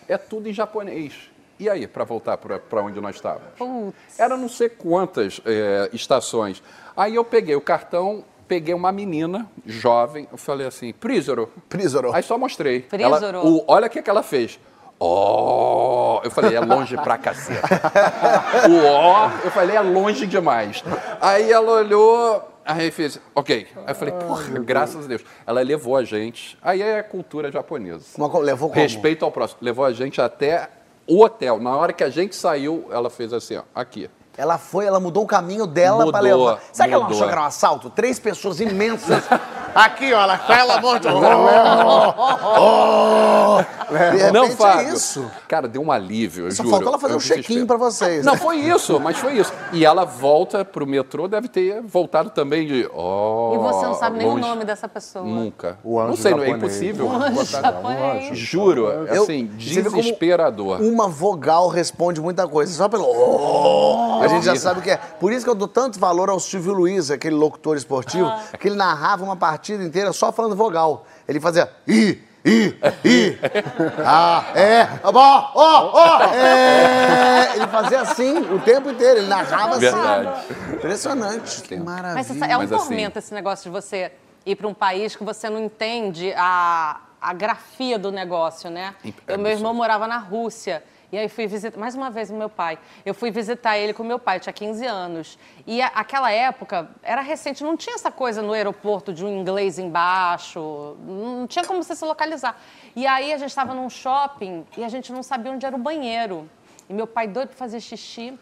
é 0.06 0.18
tudo 0.18 0.46
em 0.46 0.52
japonês. 0.52 1.30
E 1.58 1.70
aí, 1.70 1.86
para 1.86 2.04
voltar 2.04 2.36
para 2.36 2.82
onde 2.82 3.00
nós 3.00 3.16
estávamos? 3.16 3.48
Putz. 3.56 4.18
Era 4.18 4.36
não 4.36 4.48
sei 4.48 4.68
quantas 4.68 5.40
é, 5.46 5.88
estações. 5.92 6.62
Aí 6.94 7.14
eu 7.14 7.24
peguei 7.24 7.54
o 7.54 7.62
cartão, 7.62 8.22
peguei 8.46 8.74
uma 8.74 8.92
menina 8.92 9.48
jovem, 9.64 10.28
eu 10.30 10.36
falei 10.36 10.66
assim, 10.66 10.92
Prísoro. 10.92 11.50
Prísoro. 11.70 12.12
Aí 12.12 12.22
só 12.22 12.36
mostrei. 12.36 12.80
Prísoro. 12.80 13.38
Ela, 13.38 13.46
o, 13.46 13.64
olha 13.66 13.86
o 13.86 13.90
que, 13.90 14.02
que 14.02 14.10
ela 14.10 14.22
fez. 14.22 14.60
Ó, 15.00 16.20
eu 16.22 16.30
falei, 16.30 16.54
é 16.54 16.60
longe 16.60 16.96
pra 16.96 17.16
caceta. 17.16 17.66
o 18.68 18.86
ó, 18.86 19.30
eu 19.42 19.50
falei, 19.50 19.76
é 19.76 19.80
longe 19.80 20.26
demais. 20.26 20.84
Aí 21.20 21.50
ela 21.50 21.72
olhou, 21.72 22.51
aí 22.64 22.90
fez, 22.90 23.20
ok. 23.34 23.66
Aí 23.76 23.82
eu 23.88 23.94
falei, 23.94 24.14
porra, 24.14 24.44
graças 24.60 25.04
a 25.04 25.08
Deus. 25.08 25.24
Ela 25.46 25.62
levou 25.62 25.96
a 25.96 26.04
gente, 26.04 26.58
aí 26.62 26.82
é 26.82 26.98
a 26.98 27.02
cultura 27.02 27.50
japonesa. 27.50 28.06
Levou 28.40 28.68
como? 28.68 28.80
Respeito 28.80 29.24
ao 29.24 29.32
próximo. 29.32 29.58
Levou 29.62 29.84
a 29.84 29.92
gente 29.92 30.20
até 30.20 30.68
o 31.06 31.22
hotel. 31.22 31.58
Na 31.58 31.76
hora 31.76 31.92
que 31.92 32.04
a 32.04 32.10
gente 32.10 32.34
saiu, 32.34 32.86
ela 32.90 33.10
fez 33.10 33.32
assim, 33.32 33.56
ó, 33.56 33.62
aqui. 33.74 34.08
Ela 34.36 34.56
foi, 34.56 34.86
ela 34.86 34.98
mudou 34.98 35.24
o 35.24 35.26
caminho 35.26 35.66
dela 35.66 36.10
pra 36.10 36.20
levar. 36.20 36.58
Sabe 36.72 36.88
que 36.88 36.94
ela 36.94 37.06
achou 37.06 37.26
que 37.26 37.32
era 37.32 37.42
um 37.42 37.44
assalto? 37.44 37.90
Três 37.90 38.18
pessoas 38.18 38.60
imensas. 38.60 39.22
Aqui, 39.74 40.12
ó, 40.12 40.22
ela 40.22 40.38
ela 40.50 40.80
muito. 40.82 41.08
De 41.08 41.14
repente 43.96 44.32
Não, 44.32 44.44
é 44.44 44.50
Fábio. 44.50 44.94
isso. 44.94 45.30
Cara, 45.48 45.66
deu 45.68 45.82
um 45.82 45.90
alívio, 45.90 46.46
eu 46.46 46.50
Só 46.50 46.56
juro. 46.62 46.70
faltou 46.70 46.88
ela 46.88 46.98
fazer 46.98 47.14
Eu 47.14 47.16
um 47.16 47.20
check-in 47.20 47.64
pra 47.66 47.76
vocês. 47.78 48.24
Não, 48.24 48.36
foi 48.36 48.56
isso, 48.56 49.00
mas 49.00 49.16
foi 49.18 49.34
isso. 49.38 49.52
E 49.72 49.84
ela 49.84 50.04
volta 50.04 50.62
pro 50.64 50.86
metrô, 50.86 51.26
deve 51.26 51.48
ter 51.48 51.80
voltado 51.82 52.30
também 52.30 52.66
de. 52.66 52.88
Oh, 52.94 53.52
E 53.54 53.58
você 53.58 53.86
não 53.86 53.94
sabe 53.94 54.18
nem 54.18 54.26
o 54.26 54.30
longe. 54.32 54.42
nome 54.46 54.64
dessa 54.64 54.86
pessoa. 54.88 55.24
Nunca. 55.24 55.78
O 55.82 55.98
anjo 55.98 56.08
não 56.08 56.16
sei, 56.16 56.32
não 56.32 56.42
é 56.42 56.46
japonês. 56.48 56.62
impossível. 56.74 57.06
Um 57.06 57.16
anjo 57.22 57.44
japonês. 57.44 58.38
Juro, 58.38 58.86
Eu- 58.88 59.22
assim, 59.22 59.46
como 59.46 59.58
desesperador. 59.58 60.80
Uma 60.82 61.08
vogal 61.08 61.68
responde 61.68 62.20
muita 62.20 62.46
coisa. 62.46 62.72
Só 62.72 62.88
pelo. 62.88 63.04
"Oh", 63.06 64.21
a 64.24 64.28
gente 64.28 64.44
já 64.44 64.56
sabe 64.56 64.80
o 64.80 64.82
que 64.82 64.90
é. 64.90 64.96
Por 64.96 65.32
isso 65.32 65.44
que 65.44 65.50
eu 65.50 65.54
dou 65.54 65.68
tanto 65.68 65.98
valor 65.98 66.30
ao 66.30 66.38
Silvio 66.40 66.72
Luiz, 66.72 67.10
aquele 67.10 67.34
locutor 67.36 67.76
esportivo, 67.76 68.26
Ah. 68.28 68.42
que 68.58 68.68
ele 68.68 68.76
narrava 68.76 69.24
uma 69.24 69.36
partida 69.36 69.82
inteira 69.82 70.12
só 70.12 70.30
falando 70.32 70.56
vogal. 70.56 71.04
Ele 71.28 71.40
fazia. 71.40 71.70
Ih, 71.86 72.20
ih, 72.44 72.74
ih. 73.04 73.38
Ah, 74.04 74.44
é. 74.54 74.88
Ó, 75.04 75.10
ó, 75.54 75.90
ó. 75.94 76.22
É. 76.34 77.56
Ele 77.56 77.66
fazia 77.68 78.00
assim 78.00 78.38
o 78.38 78.58
tempo 78.60 78.90
inteiro. 78.90 79.18
Ele 79.20 79.28
narrava 79.28 79.78
Verdade. 79.78 80.28
assim. 80.28 80.74
Impressionante. 80.74 81.62
Que 81.62 81.76
maravilha. 81.76 82.14
Mas 82.14 82.30
é 82.30 82.56
um 82.56 82.60
Mas 82.60 82.72
assim- 82.72 82.88
tormento 82.88 83.18
esse 83.18 83.32
negócio 83.34 83.64
de 83.64 83.70
você 83.70 84.12
ir 84.44 84.56
para 84.56 84.66
um 84.66 84.74
país 84.74 85.14
que 85.14 85.22
você 85.24 85.48
não 85.48 85.60
entende 85.60 86.32
a, 86.36 87.00
a 87.20 87.32
grafia 87.32 87.98
do 87.98 88.10
negócio, 88.10 88.70
né? 88.70 88.94
É 89.26 89.34
Eu, 89.34 89.38
meu 89.38 89.52
irmão 89.52 89.72
morava 89.72 90.06
na 90.08 90.18
Rússia. 90.18 90.82
E 91.12 91.18
aí 91.18 91.28
fui 91.28 91.46
visitar, 91.46 91.78
mais 91.78 91.94
uma 91.94 92.10
vez, 92.10 92.30
o 92.30 92.34
meu 92.34 92.48
pai. 92.48 92.78
Eu 93.04 93.12
fui 93.12 93.30
visitar 93.30 93.76
ele 93.76 93.92
com 93.92 94.02
meu 94.02 94.18
pai, 94.18 94.40
tinha 94.40 94.52
15 94.52 94.86
anos. 94.86 95.38
E 95.66 95.82
a- 95.82 95.88
aquela 95.94 96.32
época 96.32 96.88
era 97.02 97.20
recente, 97.20 97.62
não 97.62 97.76
tinha 97.76 97.94
essa 97.96 98.10
coisa 98.10 98.40
no 98.40 98.54
aeroporto 98.54 99.12
de 99.12 99.22
um 99.22 99.28
inglês 99.28 99.78
embaixo, 99.78 100.96
não 101.06 101.46
tinha 101.46 101.66
como 101.66 101.82
você 101.82 101.94
se 101.94 102.04
localizar. 102.04 102.58
E 102.96 103.06
aí 103.06 103.30
a 103.32 103.36
gente 103.36 103.50
estava 103.50 103.74
num 103.74 103.90
shopping 103.90 104.66
e 104.74 104.82
a 104.82 104.88
gente 104.88 105.12
não 105.12 105.22
sabia 105.22 105.52
onde 105.52 105.66
era 105.66 105.76
o 105.76 105.78
banheiro. 105.78 106.48
E 106.88 106.94
meu 106.94 107.06
pai 107.06 107.28
doido 107.28 107.48
para 107.48 107.58
fazer 107.58 107.80
xixi, 107.80 108.38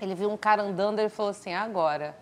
ele 0.00 0.14
viu 0.16 0.30
um 0.32 0.36
cara 0.36 0.62
andando 0.62 0.98
e 0.98 1.02
ele 1.02 1.10
falou 1.10 1.30
assim, 1.30 1.50
"É 1.52 1.56
agora. 1.58 2.16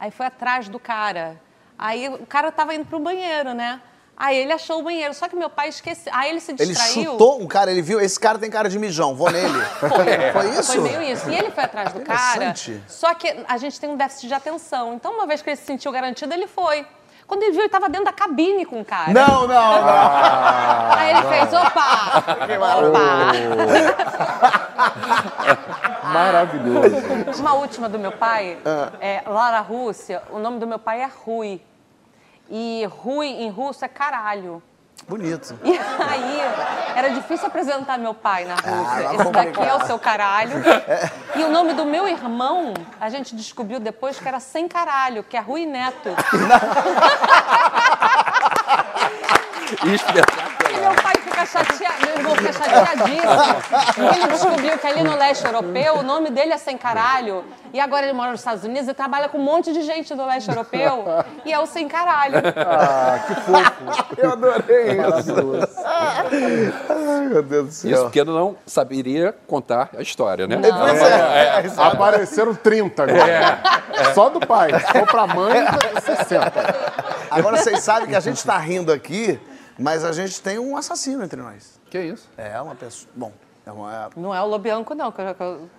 Aí 0.00 0.10
foi 0.10 0.24
atrás 0.24 0.68
do 0.70 0.78
cara. 0.80 1.38
Aí 1.78 2.08
o 2.08 2.24
cara 2.26 2.50
tava 2.50 2.74
indo 2.74 2.86
pro 2.86 2.98
banheiro, 2.98 3.52
né? 3.52 3.80
Aí 4.16 4.36
ele 4.36 4.52
achou 4.52 4.78
o 4.78 4.82
banheiro, 4.82 5.12
só 5.12 5.28
que 5.28 5.34
meu 5.34 5.50
pai 5.50 5.68
esqueceu. 5.68 6.12
Aí 6.14 6.30
ele 6.30 6.40
se 6.40 6.52
Ele 6.52 6.66
distraiu. 6.66 7.12
chutou 7.12 7.40
um 7.40 7.46
cara, 7.48 7.70
ele 7.70 7.82
viu, 7.82 8.00
esse 8.00 8.18
cara 8.18 8.38
tem 8.38 8.48
cara 8.48 8.68
de 8.68 8.78
mijão, 8.78 9.14
vou 9.14 9.30
nele. 9.30 9.60
Foi 10.32 10.50
isso? 10.50 10.72
Foi 10.72 10.80
meio 10.80 11.02
isso. 11.02 11.28
E 11.28 11.34
ele 11.34 11.50
foi 11.50 11.64
atrás 11.64 11.92
do 11.92 12.00
cara. 12.00 12.54
Só 12.86 13.12
que 13.14 13.44
a 13.48 13.58
gente 13.58 13.80
tem 13.80 13.90
um 13.90 13.96
déficit 13.96 14.28
de 14.28 14.34
atenção. 14.34 14.94
Então, 14.94 15.12
uma 15.14 15.26
vez 15.26 15.42
que 15.42 15.50
ele 15.50 15.56
se 15.56 15.64
sentiu 15.64 15.90
garantido, 15.90 16.32
ele 16.32 16.46
foi. 16.46 16.86
Quando 17.26 17.42
ele 17.42 17.52
viu, 17.52 17.60
ele 17.60 17.66
estava 17.66 17.88
dentro 17.88 18.04
da 18.04 18.12
cabine 18.12 18.66
com 18.66 18.80
o 18.82 18.84
cara. 18.84 19.10
Não, 19.12 19.46
não, 19.46 19.46
não. 19.48 20.92
Aí 20.94 21.10
ele 21.10 21.22
fez, 21.22 21.52
opa! 21.54 22.24
Opa! 22.88 23.32
Maravilhoso. 26.12 27.40
Uma 27.40 27.54
última 27.54 27.88
do 27.88 27.98
meu 27.98 28.12
pai, 28.12 28.58
é, 29.00 29.22
lá 29.26 29.50
na 29.50 29.60
Rússia, 29.60 30.22
o 30.30 30.38
nome 30.38 30.58
do 30.58 30.66
meu 30.66 30.78
pai 30.78 31.00
é 31.00 31.10
Rui. 31.24 31.60
E 32.50 32.86
Rui 32.90 33.26
em 33.26 33.50
russo 33.50 33.84
é 33.84 33.88
caralho. 33.88 34.62
Bonito. 35.08 35.58
E 35.62 35.72
aí, 35.72 36.40
era 36.96 37.08
difícil 37.10 37.46
apresentar 37.46 37.98
meu 37.98 38.14
pai 38.14 38.46
na 38.46 38.54
Rússia. 38.54 39.02
lá 39.02 39.14
Esse 39.14 39.30
daqui 39.30 39.60
é 39.60 39.74
o 39.74 39.84
seu 39.86 39.98
caralho. 39.98 40.52
E 41.36 41.44
o 41.44 41.50
nome 41.50 41.74
do 41.74 41.84
meu 41.84 42.08
irmão, 42.08 42.72
a 42.98 43.10
gente 43.10 43.34
descobriu 43.34 43.78
depois 43.78 44.18
que 44.18 44.26
era 44.26 44.40
sem 44.40 44.66
caralho, 44.66 45.22
que 45.22 45.36
é 45.36 45.40
Rui 45.40 45.66
Neto. 45.66 46.10
E 49.82 49.94
meu 50.84 51.02
pai 51.02 51.14
fica 51.22 51.46
chateado, 51.46 52.06
meu 52.06 52.16
irmão 52.16 52.36
fica 52.36 52.52
chateadíssimo. 52.52 54.14
Ele 54.14 54.26
descobriu 54.28 54.78
que 54.78 54.86
ali 54.86 55.02
no 55.02 55.16
leste 55.16 55.44
europeu 55.44 55.98
o 55.98 56.02
nome 56.02 56.30
dele 56.30 56.52
é 56.52 56.58
sem 56.58 56.76
caralho. 56.76 57.44
E 57.72 57.80
agora 57.80 58.06
ele 58.06 58.12
mora 58.12 58.30
nos 58.30 58.40
Estados 58.40 58.62
Unidos 58.64 58.88
e 58.88 58.94
trabalha 58.94 59.28
com 59.28 59.38
um 59.38 59.42
monte 59.42 59.72
de 59.72 59.82
gente 59.82 60.14
do 60.14 60.24
leste 60.24 60.48
europeu. 60.48 61.04
E 61.44 61.52
é 61.52 61.58
o 61.58 61.66
sem 61.66 61.88
caralho. 61.88 62.36
Ah, 62.56 63.18
que 63.26 63.34
fofo. 63.34 64.14
Eu 64.16 64.32
adorei 64.32 64.92
isso. 64.92 65.34
Ai, 65.84 67.26
meu 67.28 67.42
Deus 67.42 67.66
do 67.66 67.72
céu. 67.72 67.90
Isso 67.90 68.02
porque 68.04 68.20
eu 68.20 68.24
não 68.24 68.56
saberia 68.66 69.34
contar 69.46 69.90
a 69.96 70.02
história, 70.02 70.46
né? 70.46 70.58
Pois 70.60 71.02
é. 71.02 71.62
é. 71.66 71.72
Apareceram 71.78 72.54
30 72.54 73.02
agora. 73.02 73.62
Só 74.14 74.28
do 74.28 74.40
pai. 74.40 74.70
Se 74.80 74.92
for 74.92 75.06
pra 75.06 75.26
mãe, 75.26 75.64
60. 76.04 76.52
Agora 77.30 77.56
vocês 77.56 77.80
sabem 77.80 78.08
que 78.08 78.16
a 78.16 78.20
gente 78.20 78.44
tá 78.44 78.56
rindo 78.58 78.92
aqui, 78.92 79.40
mas 79.78 80.04
a 80.04 80.12
gente 80.12 80.40
tem 80.40 80.58
um 80.58 80.76
assassino 80.76 81.22
entre 81.24 81.40
nós. 81.40 81.80
Que 81.90 81.98
isso? 82.00 82.28
É 82.36 82.60
uma 82.60 82.74
pessoa. 82.74 83.10
Bom, 83.14 83.32
é 83.66 83.72
uma. 83.72 84.10
Não 84.16 84.34
é 84.34 84.40
o 84.42 84.46
Lobianco, 84.46 84.94
não. 84.94 85.10
que 85.12 85.20
eu- 85.20 85.36
eu- 85.38 85.70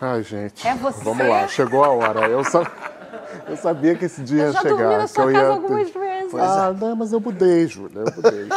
Ai, 0.00 0.22
gente. 0.22 0.66
É 0.66 0.74
você? 0.74 1.02
Vamos 1.02 1.26
lá, 1.26 1.48
chegou 1.48 1.82
a 1.82 1.88
hora. 1.90 2.28
Eu, 2.28 2.44
sa- 2.44 2.70
eu 3.48 3.56
sabia 3.56 3.94
que 3.94 4.04
esse 4.04 4.20
dia 4.22 4.42
Eu 4.42 4.46
ia 4.48 4.52
já 4.52 4.60
chegar. 4.62 4.76
dormi 4.76 4.96
na 4.96 5.02
que 5.04 5.08
sua 5.08 5.24
eu 5.24 5.32
casa 5.32 5.44
ia... 5.44 5.50
algumas 5.50 5.90
vezes. 5.90 6.34
Ah, 6.34 6.72
não, 6.78 6.96
mas 6.96 7.12
eu 7.12 7.20
mudei, 7.20 7.66
Júlia, 7.66 8.00
eu 8.00 8.12
mudei. 8.14 8.48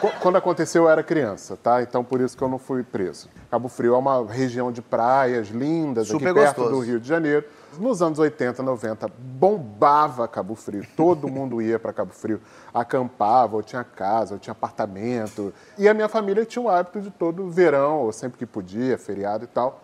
Qu- 0.00 0.12
Quando 0.20 0.36
aconteceu, 0.36 0.84
eu 0.84 0.90
era 0.90 1.02
criança, 1.02 1.56
tá? 1.62 1.80
Então, 1.82 2.02
por 2.02 2.20
isso 2.20 2.36
que 2.36 2.42
eu 2.42 2.48
não 2.48 2.58
fui 2.58 2.82
preso. 2.82 3.28
Cabo 3.50 3.68
Frio 3.68 3.94
é 3.94 3.98
uma 3.98 4.26
região 4.26 4.72
de 4.72 4.82
praias 4.82 5.48
lindas, 5.48 6.08
Super 6.08 6.30
aqui 6.30 6.34
perto 6.40 6.56
gostoso. 6.56 6.70
do 6.80 6.80
Rio 6.84 6.98
de 7.00 7.08
Janeiro. 7.08 7.44
Nos 7.78 8.02
anos 8.02 8.18
80, 8.18 8.62
90, 8.62 9.08
bombava 9.18 10.28
Cabo 10.28 10.54
Frio. 10.54 10.86
Todo 10.96 11.26
mundo 11.28 11.60
ia 11.62 11.78
para 11.78 11.92
Cabo 11.92 12.12
Frio. 12.12 12.40
Acampava, 12.72 13.56
ou 13.56 13.62
tinha 13.62 13.82
casa, 13.82 14.34
ou 14.34 14.38
tinha 14.40 14.52
apartamento. 14.52 15.52
E 15.78 15.88
a 15.88 15.94
minha 15.94 16.08
família 16.08 16.44
tinha 16.44 16.62
o 16.62 16.68
hábito 16.68 17.00
de 17.00 17.10
todo 17.10 17.48
verão, 17.50 18.00
ou 18.00 18.12
sempre 18.12 18.38
que 18.38 18.46
podia, 18.46 18.98
feriado 18.98 19.44
e 19.44 19.46
tal, 19.46 19.82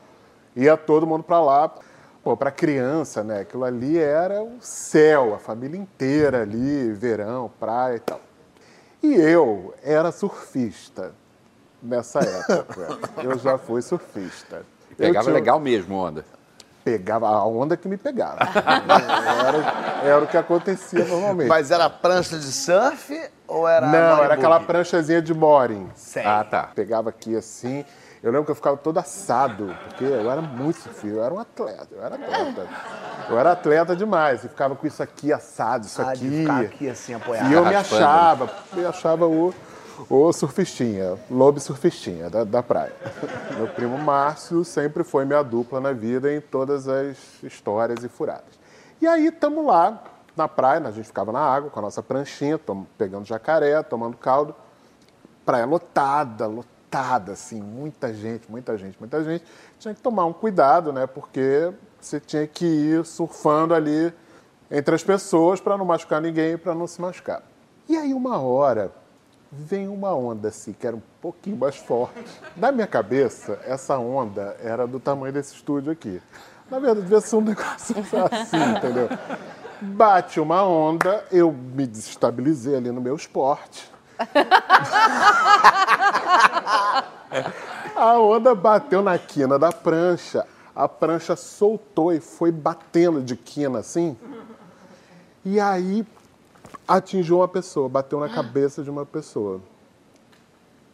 ia 0.54 0.76
todo 0.76 1.06
mundo 1.06 1.22
para 1.24 1.40
lá. 1.40 1.74
Pô, 2.22 2.36
para 2.36 2.50
criança, 2.50 3.22
né? 3.24 3.40
Aquilo 3.40 3.64
ali 3.64 3.96
era 3.98 4.42
o 4.42 4.56
céu, 4.60 5.34
a 5.34 5.38
família 5.38 5.78
inteira 5.78 6.42
ali, 6.42 6.92
verão, 6.92 7.50
praia 7.58 7.96
e 7.96 8.00
tal. 8.00 8.20
E 9.02 9.14
eu 9.14 9.72
era 9.82 10.10
surfista 10.12 11.12
nessa 11.82 12.18
época. 12.20 12.98
eu 13.22 13.38
já 13.38 13.56
fui 13.56 13.80
surfista. 13.80 14.66
Eu 14.90 14.96
Pegava 14.96 15.24
tinha- 15.26 15.34
legal 15.34 15.58
mesmo, 15.60 15.94
onda. 15.94 16.24
Pegava 16.88 17.28
a 17.28 17.44
onda 17.44 17.76
que 17.76 17.86
me 17.86 17.98
pegava. 17.98 18.38
era, 19.46 20.08
era 20.08 20.24
o 20.24 20.26
que 20.26 20.38
acontecia 20.38 21.04
normalmente. 21.04 21.48
Mas 21.48 21.70
era 21.70 21.90
prancha 21.90 22.38
de 22.38 22.50
surf 22.50 23.30
ou 23.46 23.68
era. 23.68 23.86
Não, 23.86 24.24
era 24.24 24.34
aquela 24.34 24.58
pranchazinha 24.58 25.20
de 25.20 25.34
mooring. 25.34 25.90
Sei. 25.94 26.24
Ah, 26.24 26.42
tá. 26.48 26.70
Pegava 26.74 27.10
aqui 27.10 27.36
assim. 27.36 27.84
Eu 28.22 28.32
lembro 28.32 28.46
que 28.46 28.50
eu 28.50 28.54
ficava 28.56 28.76
todo 28.76 28.98
assado, 28.98 29.76
porque 29.84 30.02
eu 30.02 30.30
era 30.30 30.42
muito 30.42 30.80
surfista, 30.80 31.06
eu 31.06 31.22
era 31.22 31.32
um 31.32 31.38
atleta, 31.38 31.88
eu 31.92 32.02
era 32.02 32.14
atleta. 32.16 32.66
Eu 33.30 33.38
era 33.38 33.52
atleta 33.52 33.94
demais, 33.94 34.42
e 34.42 34.48
ficava 34.48 34.74
com 34.74 34.84
isso 34.86 35.00
aqui 35.00 35.32
assado, 35.32 35.86
isso 35.86 36.02
Ah, 36.02 36.14
de 36.14 36.26
aqui. 36.26 36.40
ficar 36.40 36.60
aqui 36.62 36.88
assim 36.90 37.14
apoiado. 37.14 37.48
E 37.48 37.52
eu 37.52 37.64
me 37.64 37.76
achava, 37.76 38.50
eu 38.76 38.88
achava 38.88 39.24
o, 39.26 39.54
o 40.08 40.32
surfistinha, 40.32 41.18
lobo 41.30 41.58
surfistinha 41.60 42.30
da, 42.30 42.44
da 42.44 42.62
praia. 42.62 42.92
Meu 43.56 43.68
primo 43.68 43.98
Márcio 43.98 44.64
sempre 44.64 45.02
foi 45.04 45.24
minha 45.24 45.42
dupla 45.42 45.80
na 45.80 45.92
vida 45.92 46.32
em 46.32 46.40
todas 46.40 46.86
as 46.88 47.16
histórias 47.42 48.04
e 48.04 48.08
furadas. 48.08 48.58
E 49.00 49.06
aí 49.06 49.26
estamos 49.26 49.64
lá 49.64 50.02
na 50.36 50.46
praia, 50.46 50.86
a 50.86 50.90
gente 50.90 51.06
ficava 51.06 51.32
na 51.32 51.40
água 51.40 51.70
com 51.70 51.78
a 51.78 51.82
nossa 51.82 52.02
pranchinha, 52.02 52.58
tom- 52.58 52.86
pegando 52.96 53.24
jacaré, 53.26 53.82
tomando 53.82 54.16
caldo. 54.16 54.54
Praia 55.44 55.64
lotada, 55.66 56.46
lotada, 56.46 57.32
assim, 57.32 57.60
muita 57.60 58.12
gente, 58.12 58.50
muita 58.50 58.76
gente, 58.76 58.96
muita 58.98 59.22
gente. 59.24 59.44
Tinha 59.78 59.94
que 59.94 60.00
tomar 60.00 60.26
um 60.26 60.32
cuidado, 60.32 60.92
né? 60.92 61.06
Porque 61.06 61.72
você 62.00 62.20
tinha 62.20 62.46
que 62.46 62.64
ir 62.66 63.04
surfando 63.04 63.74
ali 63.74 64.12
entre 64.70 64.94
as 64.94 65.02
pessoas 65.02 65.60
para 65.60 65.76
não 65.78 65.84
machucar 65.84 66.20
ninguém, 66.20 66.56
para 66.58 66.74
não 66.74 66.86
se 66.86 67.00
machucar. 67.00 67.42
E 67.88 67.96
aí, 67.96 68.12
uma 68.12 68.38
hora, 68.38 68.92
vem 69.50 69.88
uma 69.88 70.14
onda 70.14 70.48
assim, 70.48 70.72
que 70.72 70.86
era 70.86 70.94
um 70.94 71.02
pouquinho 71.20 71.56
mais 71.56 71.76
forte. 71.76 72.24
Na 72.56 72.70
minha 72.70 72.86
cabeça, 72.86 73.58
essa 73.64 73.98
onda 73.98 74.56
era 74.62 74.86
do 74.86 75.00
tamanho 75.00 75.32
desse 75.32 75.54
estúdio 75.54 75.92
aqui. 75.92 76.20
Na 76.70 76.78
verdade, 76.78 77.02
devia 77.02 77.20
ser 77.20 77.36
um 77.36 77.40
negócio 77.40 77.96
assim, 78.30 78.62
entendeu? 78.76 79.08
Bate 79.80 80.40
uma 80.40 80.64
onda, 80.64 81.24
eu 81.30 81.52
me 81.52 81.86
desestabilizei 81.86 82.76
ali 82.76 82.90
no 82.90 83.00
meu 83.00 83.16
esporte. 83.16 83.90
A 87.94 88.18
onda 88.18 88.54
bateu 88.54 89.02
na 89.02 89.18
quina 89.18 89.58
da 89.58 89.72
prancha, 89.72 90.46
a 90.74 90.88
prancha 90.88 91.34
soltou 91.34 92.12
e 92.12 92.20
foi 92.20 92.52
batendo 92.52 93.20
de 93.20 93.36
quina 93.36 93.80
assim. 93.80 94.16
E 95.44 95.58
aí 95.58 96.06
atingiu 96.88 97.36
uma 97.36 97.48
pessoa, 97.48 97.88
bateu 97.88 98.18
na 98.18 98.30
cabeça 98.30 98.82
de 98.82 98.88
uma 98.88 99.04
pessoa. 99.04 99.60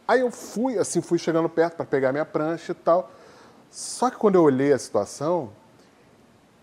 Aí 0.05 0.19
eu 0.19 0.29
fui, 0.29 0.77
assim, 0.77 1.01
fui 1.01 1.17
chegando 1.17 1.47
perto 1.47 1.77
para 1.77 1.85
pegar 1.85 2.11
minha 2.11 2.25
prancha 2.25 2.73
e 2.73 2.75
tal. 2.75 3.09
Só 3.71 4.09
que 4.09 4.17
quando 4.17 4.35
eu 4.35 4.43
olhei 4.43 4.73
a 4.73 4.77
situação, 4.77 5.49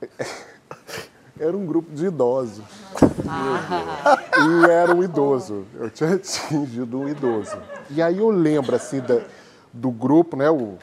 era 1.41 1.57
um 1.57 1.67
grupo 1.67 1.91
de 1.93 2.07
idosos. 2.07 2.65
E 4.39 4.71
era 4.71 4.95
um 4.95 5.03
idoso. 5.03 5.65
Eu 5.75 5.91
tinha 5.91 6.15
atingido 6.15 7.01
um 7.01 7.09
idoso. 7.09 7.57
E 7.91 8.01
aí 8.01 8.19
eu 8.19 8.31
lembro, 8.31 8.77
assim, 8.77 9.01
da, 9.01 9.23
do 9.73 9.91
grupo, 9.91 10.37
né? 10.37 10.49
O, 10.51 10.79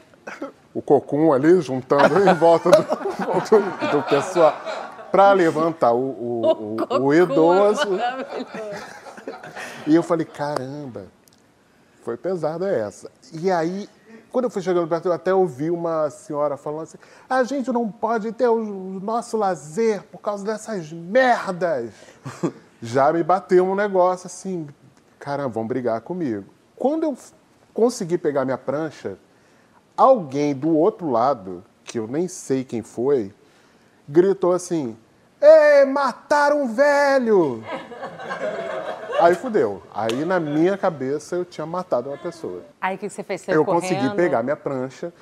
o 0.74 0.82
cocum 0.82 1.32
ali, 1.32 1.60
juntando 1.60 2.28
em 2.28 2.34
volta 2.34 2.70
do, 2.70 2.82
do, 2.82 3.88
do 3.90 4.02
pessoal, 4.02 4.54
para 5.10 5.32
levantar 5.32 5.92
o, 5.92 5.98
o, 5.98 6.76
o, 6.98 7.02
o 7.06 7.14
idoso. 7.14 7.88
E 9.86 9.94
eu 9.94 10.02
falei, 10.02 10.26
caramba, 10.26 11.06
foi 12.02 12.16
pesada 12.16 12.68
essa. 12.68 13.10
E 13.32 13.50
aí, 13.50 13.88
quando 14.30 14.44
eu 14.44 14.50
fui 14.50 14.62
chegando 14.62 14.88
perto, 14.88 15.06
eu 15.06 15.12
até 15.12 15.34
ouvi 15.34 15.70
uma 15.70 16.08
senhora 16.10 16.56
falando 16.56 16.82
assim: 16.82 16.98
a 17.28 17.42
gente 17.44 17.70
não 17.72 17.90
pode 17.90 18.32
ter 18.32 18.48
o 18.48 18.62
nosso 19.00 19.36
lazer 19.36 20.02
por 20.04 20.18
causa 20.18 20.44
dessas 20.44 20.92
merdas. 20.92 21.92
Já 22.82 23.12
me 23.12 23.22
bateu 23.22 23.64
um 23.64 23.74
negócio 23.74 24.26
assim: 24.26 24.66
caramba, 25.18 25.50
vão 25.50 25.66
brigar 25.66 26.00
comigo. 26.00 26.46
Quando 26.76 27.04
eu 27.04 27.16
consegui 27.74 28.16
pegar 28.16 28.44
minha 28.44 28.58
prancha, 28.58 29.18
alguém 29.96 30.54
do 30.54 30.76
outro 30.76 31.10
lado, 31.10 31.62
que 31.84 31.98
eu 31.98 32.06
nem 32.06 32.28
sei 32.28 32.64
quem 32.64 32.82
foi, 32.82 33.34
gritou 34.10 34.52
assim: 34.52 34.96
Ei, 35.40 35.84
mataram 35.84 36.62
um 36.62 36.74
velho! 36.74 37.64
Aí 39.20 39.34
fudeu. 39.34 39.82
Aí 39.94 40.24
na 40.24 40.40
minha 40.40 40.76
cabeça 40.76 41.36
eu 41.36 41.44
tinha 41.44 41.66
matado 41.66 42.08
uma 42.10 42.18
pessoa. 42.18 42.62
Aí 42.80 42.96
o 42.96 42.98
que 42.98 43.08
você 43.08 43.22
fez? 43.22 43.42
Você 43.42 43.54
eu 43.54 43.64
correndo? 43.64 43.82
consegui 43.82 44.16
pegar 44.16 44.42
minha 44.42 44.56
prancha. 44.56 45.12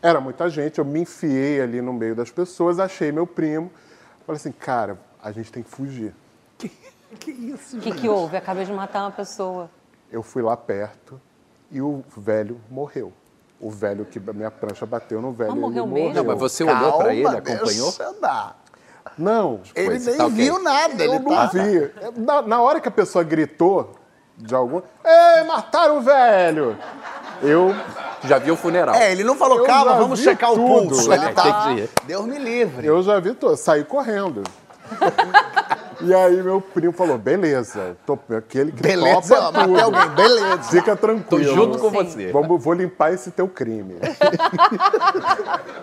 Era 0.00 0.20
muita 0.20 0.48
gente, 0.48 0.78
eu 0.78 0.84
me 0.84 1.00
enfiei 1.00 1.60
ali 1.60 1.82
no 1.82 1.92
meio 1.92 2.14
das 2.14 2.30
pessoas, 2.30 2.78
achei 2.78 3.10
meu 3.10 3.26
primo. 3.26 3.70
Falei 4.24 4.36
assim, 4.36 4.52
cara, 4.52 4.96
a 5.20 5.32
gente 5.32 5.50
tem 5.50 5.62
que 5.62 5.70
fugir. 5.70 6.14
Que 7.18 7.30
isso, 7.30 7.78
O 7.78 7.80
que, 7.80 7.90
que 7.90 8.08
houve? 8.08 8.36
Acabei 8.36 8.64
de 8.64 8.72
matar 8.72 9.00
uma 9.00 9.10
pessoa. 9.10 9.70
Eu 10.12 10.22
fui 10.22 10.42
lá 10.42 10.56
perto 10.56 11.20
e 11.70 11.80
o 11.80 12.04
velho 12.16 12.60
morreu. 12.70 13.12
O 13.60 13.70
velho 13.70 14.04
que 14.04 14.20
a 14.24 14.32
minha 14.32 14.50
prancha 14.50 14.86
bateu 14.86 15.20
no 15.20 15.32
velho. 15.32 15.50
Ah, 15.50 15.52
ele 15.54 15.60
morreu 15.60 15.86
mesmo? 15.86 16.14
Não, 16.14 16.24
mas 16.24 16.38
você 16.38 16.62
olhou 16.62 16.92
para 16.98 17.14
ele, 17.14 17.26
acompanhou? 17.26 17.92
Deixa 17.92 18.12
dar. 18.20 18.56
Não, 19.16 19.60
Ele 19.74 19.98
nem 19.98 20.16
tá 20.16 20.28
viu 20.28 20.62
nada. 20.62 21.02
eu 21.04 21.14
Ele 21.14 21.18
não 21.24 21.34
tá... 21.34 21.46
vi. 21.46 21.90
Na, 22.16 22.42
na 22.42 22.60
hora 22.60 22.78
que 22.80 22.86
a 22.86 22.90
pessoa 22.90 23.24
gritou 23.24 23.96
de 24.36 24.54
algum. 24.54 24.80
Ei, 25.04 25.42
mataram 25.44 25.98
o 25.98 26.00
velho! 26.00 26.76
Eu. 27.42 27.74
Já 28.24 28.38
viu 28.38 28.54
o 28.54 28.56
funeral. 28.56 28.94
É, 28.94 29.10
ele 29.10 29.24
não 29.24 29.34
falou, 29.36 29.58
Eu 29.58 29.64
calma, 29.64 29.94
vamos 29.94 30.18
vi 30.20 30.24
checar 30.24 30.52
o 30.52 30.54
tudo. 30.54 30.88
pulso. 30.88 31.12
Ele 31.12 31.24
É, 31.24 31.32
tá. 31.32 31.66
Deus 32.04 32.26
me 32.26 32.38
livre. 32.38 32.86
Eu 32.86 33.02
já 33.02 33.18
vi, 33.18 33.34
tô, 33.34 33.56
saí 33.56 33.82
correndo. 33.84 34.42
e 36.00 36.14
aí 36.14 36.42
meu 36.42 36.60
primo 36.60 36.92
falou, 36.92 37.18
beleza, 37.18 37.96
tô, 38.06 38.18
aquele 38.36 38.72
que 38.72 38.82
Beleza, 38.82 39.36
topa 39.36 39.64
tudo. 39.64 39.80
alguém, 39.80 40.08
beleza. 40.10 40.62
Fica 40.64 40.96
Tô 40.96 41.06
tranquilo. 41.06 41.54
junto 41.54 41.78
com 41.78 41.90
você. 41.90 42.30
Vamos, 42.32 42.62
vou 42.62 42.72
limpar 42.74 43.12
esse 43.12 43.30
teu 43.30 43.48
crime. 43.48 43.96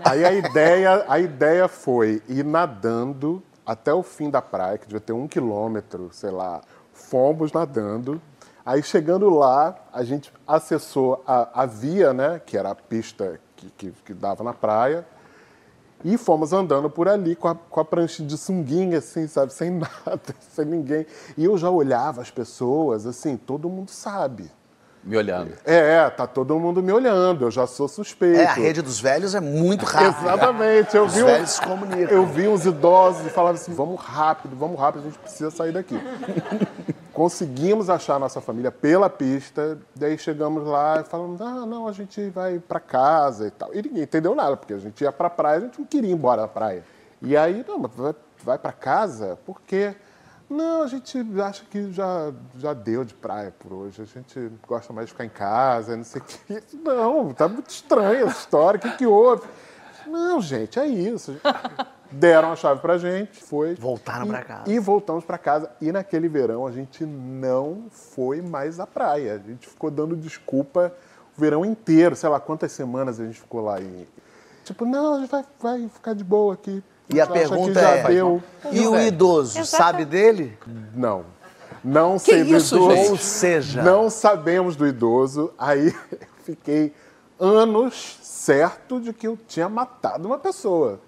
aí 0.04 0.24
a 0.26 0.32
ideia, 0.34 1.06
a 1.08 1.20
ideia 1.20 1.68
foi 1.68 2.22
ir 2.28 2.44
nadando 2.44 3.42
até 3.66 3.94
o 3.94 4.04
fim 4.04 4.30
da 4.30 4.42
praia, 4.42 4.78
que 4.78 4.86
devia 4.86 5.02
ter 5.02 5.14
um 5.14 5.28
quilômetro, 5.28 6.10
sei 6.12 6.32
lá. 6.32 6.62
Fomos 6.94 7.52
nadando. 7.52 8.22
Aí 8.66 8.82
chegando 8.82 9.30
lá, 9.30 9.76
a 9.94 10.04
gente 10.04 10.32
acessou 10.48 11.24
a, 11.28 11.64
a 11.64 11.66
via, 11.66 12.14
né, 12.14 12.42
que 12.44 12.58
era 12.58 12.72
a 12.72 12.76
pista 12.76 13.40
que, 13.56 13.70
que, 13.78 13.92
que 14.06 14.14
dava 14.14 14.44
na 14.44 14.54
praia. 14.54 15.06
E 16.08 16.20
fomos 16.20 16.54
andando 16.54 16.88
por 16.88 17.08
ali 17.10 17.36
com 17.36 17.48
a, 17.48 17.56
com 17.56 17.80
a 17.80 17.84
prancha 17.84 18.22
de 18.24 18.38
sunguinha, 18.38 19.00
assim, 19.00 19.28
sabe? 19.28 19.52
Sem 19.52 19.72
nada, 20.06 20.22
sem 20.54 20.64
ninguém. 20.64 21.04
E 21.36 21.44
eu 21.44 21.58
já 21.58 21.68
olhava 21.70 22.22
as 22.22 22.30
pessoas, 22.30 23.08
assim, 23.08 23.36
todo 23.36 23.68
mundo 23.68 23.90
sabe. 23.90 24.52
Me 25.04 25.18
olhando. 25.18 25.54
É, 25.66 25.96
é, 25.96 26.10
tá 26.12 26.26
todo 26.28 26.60
mundo 26.60 26.82
me 26.84 26.92
olhando, 26.92 27.46
eu 27.46 27.52
já 27.52 27.66
sou 27.68 27.88
suspeito. 27.88 28.40
É, 28.40 28.46
a 28.46 28.54
rede 28.54 28.82
dos 28.84 29.00
velhos 29.00 29.34
é 29.36 29.40
muito 29.40 29.84
rápida. 29.84 30.16
Exatamente, 30.34 30.96
eu 30.96 31.06
Os 31.06 31.14
vi, 31.16 31.24
um- 31.24 31.26
velhos 31.26 31.50
se 31.52 31.62
comunicam. 31.62 32.16
eu 32.16 32.26
vi 32.28 32.48
uns 32.48 32.66
idosos 32.66 33.26
e 33.26 33.30
falavam 33.30 33.56
assim, 33.60 33.74
vamos 33.74 34.00
rápido, 34.00 34.56
vamos 34.56 34.80
rápido, 34.80 35.02
a 35.02 35.04
gente 35.06 35.18
precisa 35.20 35.50
sair 35.52 35.72
daqui. 35.72 36.00
Conseguimos 37.16 37.90
achar 37.90 38.16
a 38.16 38.20
nossa 38.20 38.42
família 38.42 38.70
pela 38.70 39.10
pista, 39.10 39.80
daí 39.96 40.18
chegamos 40.18 40.68
lá 40.68 41.00
e 41.00 41.06
falamos, 41.06 41.40
ah, 41.40 41.66
não, 41.66 41.88
a 41.88 41.94
gente 41.94 42.30
vai 42.30 42.60
para 42.60 42.78
casa 42.78 43.48
e 43.48 43.52
tal. 43.52 43.74
E 43.74 43.82
ninguém 43.82 44.04
entendeu 44.04 44.36
nada, 44.36 44.58
porque 44.58 44.74
a 44.74 44.78
gente 44.80 45.02
ia 45.02 45.14
pra 45.14 45.30
praia, 45.30 45.60
a 45.60 45.62
gente 45.62 45.80
não 45.80 45.88
queria 45.88 46.10
ir 46.12 46.14
embora 46.14 46.42
da 46.42 46.48
praia. 46.50 46.84
E 47.22 47.38
aí, 47.38 47.64
não, 47.66 47.80
mas 47.80 47.92
vai, 47.96 48.16
vai 48.44 48.58
para 48.58 48.74
casa? 48.74 49.40
Por 49.46 49.62
quê? 49.62 49.96
Não, 50.50 50.84
a 50.84 50.88
gente 50.88 51.18
acha 51.42 51.64
que 51.72 51.90
já, 51.94 52.34
já 52.58 52.74
deu 52.74 53.06
de 53.06 53.14
praia 53.14 53.56
por 53.58 53.72
hoje. 53.72 54.02
A 54.02 54.06
gente 54.06 54.52
gosta 54.68 54.92
mais 54.92 55.08
de 55.08 55.14
ficar 55.14 55.24
em 55.24 55.30
casa, 55.30 55.96
não 55.96 56.04
sei 56.04 56.22
o 56.22 56.26
quê. 56.26 56.64
Não, 56.74 57.34
tá 57.34 57.48
muito 57.48 57.70
estranha 57.70 58.26
essa 58.26 58.40
história. 58.40 58.78
O 58.78 58.82
que, 58.82 58.92
que 58.92 59.06
houve? 59.06 59.48
Não, 60.06 60.42
gente, 60.42 60.78
é 60.78 60.86
isso. 60.86 61.40
Deram 62.12 62.52
a 62.52 62.56
chave 62.56 62.80
pra 62.82 62.98
gente, 62.98 63.44
foi. 63.44 63.76
Voltaram 63.76 64.26
e- 64.26 64.30
pra 64.30 64.44
casa. 64.44 64.72
E 64.72 64.80
voltamos 64.80 65.24
pra 65.26 65.38
casa. 65.38 65.70
E 65.82 65.92
naquele 65.92 66.28
verão 66.28 66.66
a 66.68 66.72
gente 66.72 67.06
não 67.06 67.86
foi 67.92 68.42
mais 68.42 68.80
à 68.80 68.88
praia. 68.88 69.34
A 69.34 69.50
gente 69.50 69.68
ficou 69.68 69.90
dando 69.92 70.16
desculpa 70.16 70.94
o 71.38 71.42
verão 71.42 71.66
inteiro. 71.66 72.16
Sei 72.16 72.30
lá 72.30 72.40
quantas 72.40 72.72
semanas 72.72 73.20
a 73.20 73.26
gente 73.26 73.40
ficou 73.40 73.62
lá. 73.62 73.80
E, 73.82 74.08
tipo, 74.64 74.86
não, 74.86 75.16
a 75.16 75.20
gente 75.20 75.30
vai, 75.32 75.44
vai 75.60 75.90
ficar 75.90 76.14
de 76.14 76.24
boa 76.24 76.54
aqui. 76.54 76.84
E 77.14 77.20
a 77.22 77.28
pergunta 77.28 77.80
que 77.80 77.86
é: 77.86 78.04
deu. 78.04 78.42
e 78.72 78.88
o 78.88 79.00
idoso, 79.00 79.60
Exatamente. 79.60 79.68
sabe 79.70 80.06
dele? 80.06 80.58
Não. 80.94 81.26
Não 81.84 82.18
sei 82.18 82.44
do 82.44 82.56
isso, 82.56 82.76
idoso. 82.76 82.96
gente? 82.96 83.10
Ou 83.12 83.18
seja, 83.18 83.84
Não 83.84 84.10
sabemos 84.10 84.76
do 84.76 84.88
idoso. 84.88 85.54
Aí 85.58 85.88
eu 86.12 86.28
fiquei 86.44 86.94
anos 87.40 88.20
certo 88.24 89.00
de 89.00 89.14
que 89.14 89.28
eu 89.28 89.38
tinha 89.48 89.68
matado 89.70 90.28
uma 90.28 90.38
pessoa. 90.40 91.00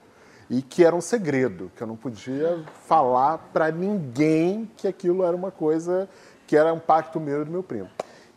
E 0.49 0.61
que 0.61 0.83
era 0.83 0.95
um 0.95 1.01
segredo, 1.01 1.69
que 1.75 1.83
eu 1.83 1.87
não 1.87 1.95
podia 1.95 2.63
falar 2.87 3.37
pra 3.51 3.69
ninguém 3.69 4.69
que 4.77 4.87
aquilo 4.87 5.23
era 5.23 5.35
uma 5.35 5.51
coisa 5.51 6.07
que 6.45 6.55
era 6.55 6.73
um 6.73 6.79
pacto 6.79 7.19
meu 7.19 7.41
e 7.41 7.45
do 7.45 7.51
meu 7.51 7.61
primo. 7.61 7.89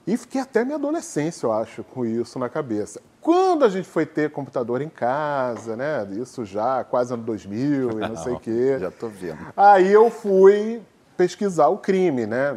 E 0.06 0.16
fiquei 0.16 0.40
até 0.40 0.64
minha 0.64 0.76
adolescência, 0.76 1.46
eu 1.46 1.52
acho, 1.52 1.84
com 1.84 2.04
isso 2.04 2.38
na 2.38 2.48
cabeça. 2.48 3.00
Quando 3.20 3.64
a 3.64 3.68
gente 3.68 3.86
foi 3.86 4.04
ter 4.06 4.30
computador 4.30 4.80
em 4.80 4.88
casa, 4.88 5.76
né? 5.76 6.04
Isso 6.10 6.44
já 6.44 6.82
quase 6.82 7.14
ano 7.14 7.22
2000 7.22 7.90
e 7.90 8.08
não 8.08 8.16
sei 8.16 8.32
o 8.32 8.40
quê. 8.40 8.76
Já 8.80 8.90
tô 8.90 9.08
vendo. 9.08 9.38
Aí 9.56 9.92
eu 9.92 10.10
fui 10.10 10.82
pesquisar 11.16 11.68
o 11.68 11.78
crime, 11.78 12.26
né? 12.26 12.56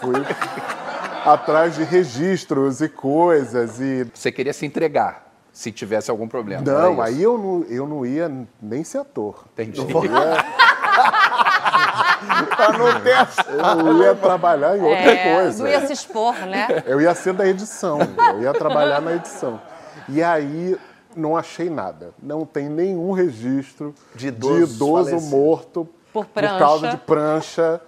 Fui 0.00 0.14
atrás 1.24 1.76
de 1.76 1.84
registros 1.84 2.80
e 2.80 2.88
coisas 2.88 3.78
e 3.80 4.10
Você 4.14 4.32
queria 4.32 4.52
se 4.52 4.64
entregar 4.66 5.27
se 5.58 5.72
tivesse 5.72 6.08
algum 6.08 6.28
problema. 6.28 6.62
não, 6.62 7.02
aí 7.02 7.20
eu 7.20 7.36
não, 7.36 7.64
eu 7.64 7.84
não 7.84 8.06
ia 8.06 8.30
nem 8.62 8.84
ser 8.84 8.98
ator. 8.98 9.44
Entendi. 9.54 9.84
pra 12.54 12.72
não 12.78 13.00
ter 13.00 13.16
Eu 13.84 14.02
ia 14.04 14.14
trabalhar 14.14 14.76
em 14.78 14.80
outra 14.80 15.10
É, 15.12 15.34
coisa. 15.34 15.64
não 15.64 15.68
ia 15.68 15.84
se 15.84 15.92
expor, 15.92 16.34
né? 16.46 16.84
Eu 16.86 17.00
ia 17.00 17.12
ser 17.12 17.32
da 17.32 17.44
edição, 17.44 17.98
eu 18.34 18.42
ia 18.42 18.52
trabalhar 18.52 19.00
na 19.00 19.14
edição. 19.16 19.60
E 20.08 20.22
aí 20.22 20.78
não 21.16 21.36
achei 21.36 21.68
nada. 21.68 22.10
Não 22.22 22.46
tem 22.46 22.68
nenhum 22.68 23.10
registro 23.10 23.92
De 24.14 24.28
idoso 24.28 24.78
falecidos. 25.10 25.24
morto 25.24 25.88
Por 26.24 26.42
causa 26.42 26.80
prancha. 26.80 26.96
de 26.96 26.96
prancha 26.98 27.80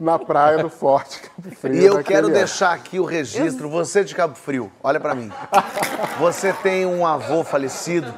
na 0.00 0.18
praia 0.18 0.58
do 0.62 0.70
Forte 0.70 1.20
Cabo 1.20 1.54
Frio. 1.54 1.74
E 1.74 1.84
eu 1.84 2.02
quero 2.02 2.26
ano. 2.26 2.34
deixar 2.34 2.72
aqui 2.72 2.98
o 2.98 3.04
registro, 3.04 3.68
você 3.68 4.04
de 4.04 4.14
Cabo 4.14 4.34
Frio, 4.34 4.70
olha 4.82 4.98
pra 5.00 5.14
mim. 5.14 5.30
Você 6.18 6.52
tem 6.52 6.86
um 6.86 7.06
avô 7.06 7.44
falecido? 7.44 8.12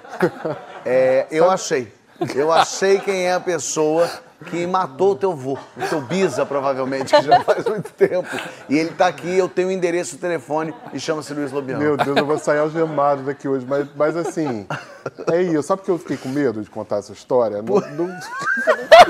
É, 0.84 1.26
eu 1.30 1.50
achei. 1.50 1.92
Eu 2.34 2.52
achei 2.52 2.98
quem 3.00 3.26
é 3.26 3.34
a 3.34 3.40
pessoa 3.40 4.08
que 4.42 4.66
matou 4.66 5.12
o 5.12 5.14
teu 5.14 5.34
vô, 5.34 5.56
o 5.76 5.88
teu 5.88 6.00
bisa, 6.00 6.44
provavelmente, 6.44 7.14
que 7.14 7.22
já 7.22 7.40
faz 7.40 7.64
muito 7.64 7.90
tempo. 7.92 8.28
E 8.68 8.76
ele 8.78 8.90
tá 8.90 9.06
aqui, 9.06 9.36
eu 9.38 9.48
tenho 9.48 9.68
o 9.68 9.70
endereço, 9.70 10.16
o 10.16 10.18
telefone 10.18 10.74
e 10.92 11.00
chama-se 11.00 11.32
Luiz 11.34 11.52
Lobião. 11.52 11.78
Meu 11.78 11.96
Deus, 11.96 12.16
eu 12.16 12.26
vou 12.26 12.38
sair 12.38 12.58
algemado 12.58 13.22
daqui 13.22 13.48
hoje. 13.48 13.64
Mas, 13.68 13.86
mas 13.96 14.16
assim, 14.16 14.66
é 15.32 15.42
isso. 15.42 15.62
Sabe 15.62 15.80
porque 15.80 15.90
eu 15.90 15.98
fiquei 15.98 16.16
com 16.16 16.28
medo 16.28 16.62
de 16.62 16.68
contar 16.70 16.96
essa 16.98 17.12
história? 17.12 17.62
Não, 17.62 17.74
não... 17.74 18.06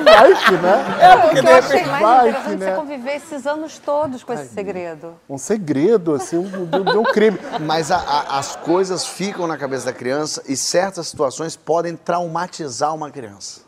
Vai 0.04 0.34
que, 0.44 0.52
né? 0.52 0.84
É, 1.00 1.14
o 1.26 1.30
que 1.30 1.38
eu 1.48 1.54
achei 1.56 1.84
mais 1.84 2.02
vai 2.02 2.28
interessante 2.30 2.56
que, 2.58 2.62
é 2.64 2.66
né? 2.70 2.76
conviver 2.76 3.16
esses 3.16 3.46
anos 3.46 3.78
todos 3.78 4.24
com 4.24 4.32
esse 4.32 4.48
segredo. 4.54 5.14
Um 5.28 5.36
segredo, 5.38 6.14
assim, 6.14 6.36
um, 6.38 6.66
de 6.82 6.96
um 6.98 7.02
crime. 7.04 7.38
Mas 7.60 7.90
a- 7.90 7.98
a- 7.98 8.38
as 8.38 8.56
coisas 8.56 9.06
ficam 9.06 9.46
na 9.46 9.56
cabeça 9.58 9.86
da 9.86 9.92
criança 9.92 10.42
e 10.48 10.56
certas 10.56 11.08
situações 11.08 11.56
podem 11.56 11.94
traumatizar 11.96 12.94
uma 12.94 13.10
criança. 13.10 13.60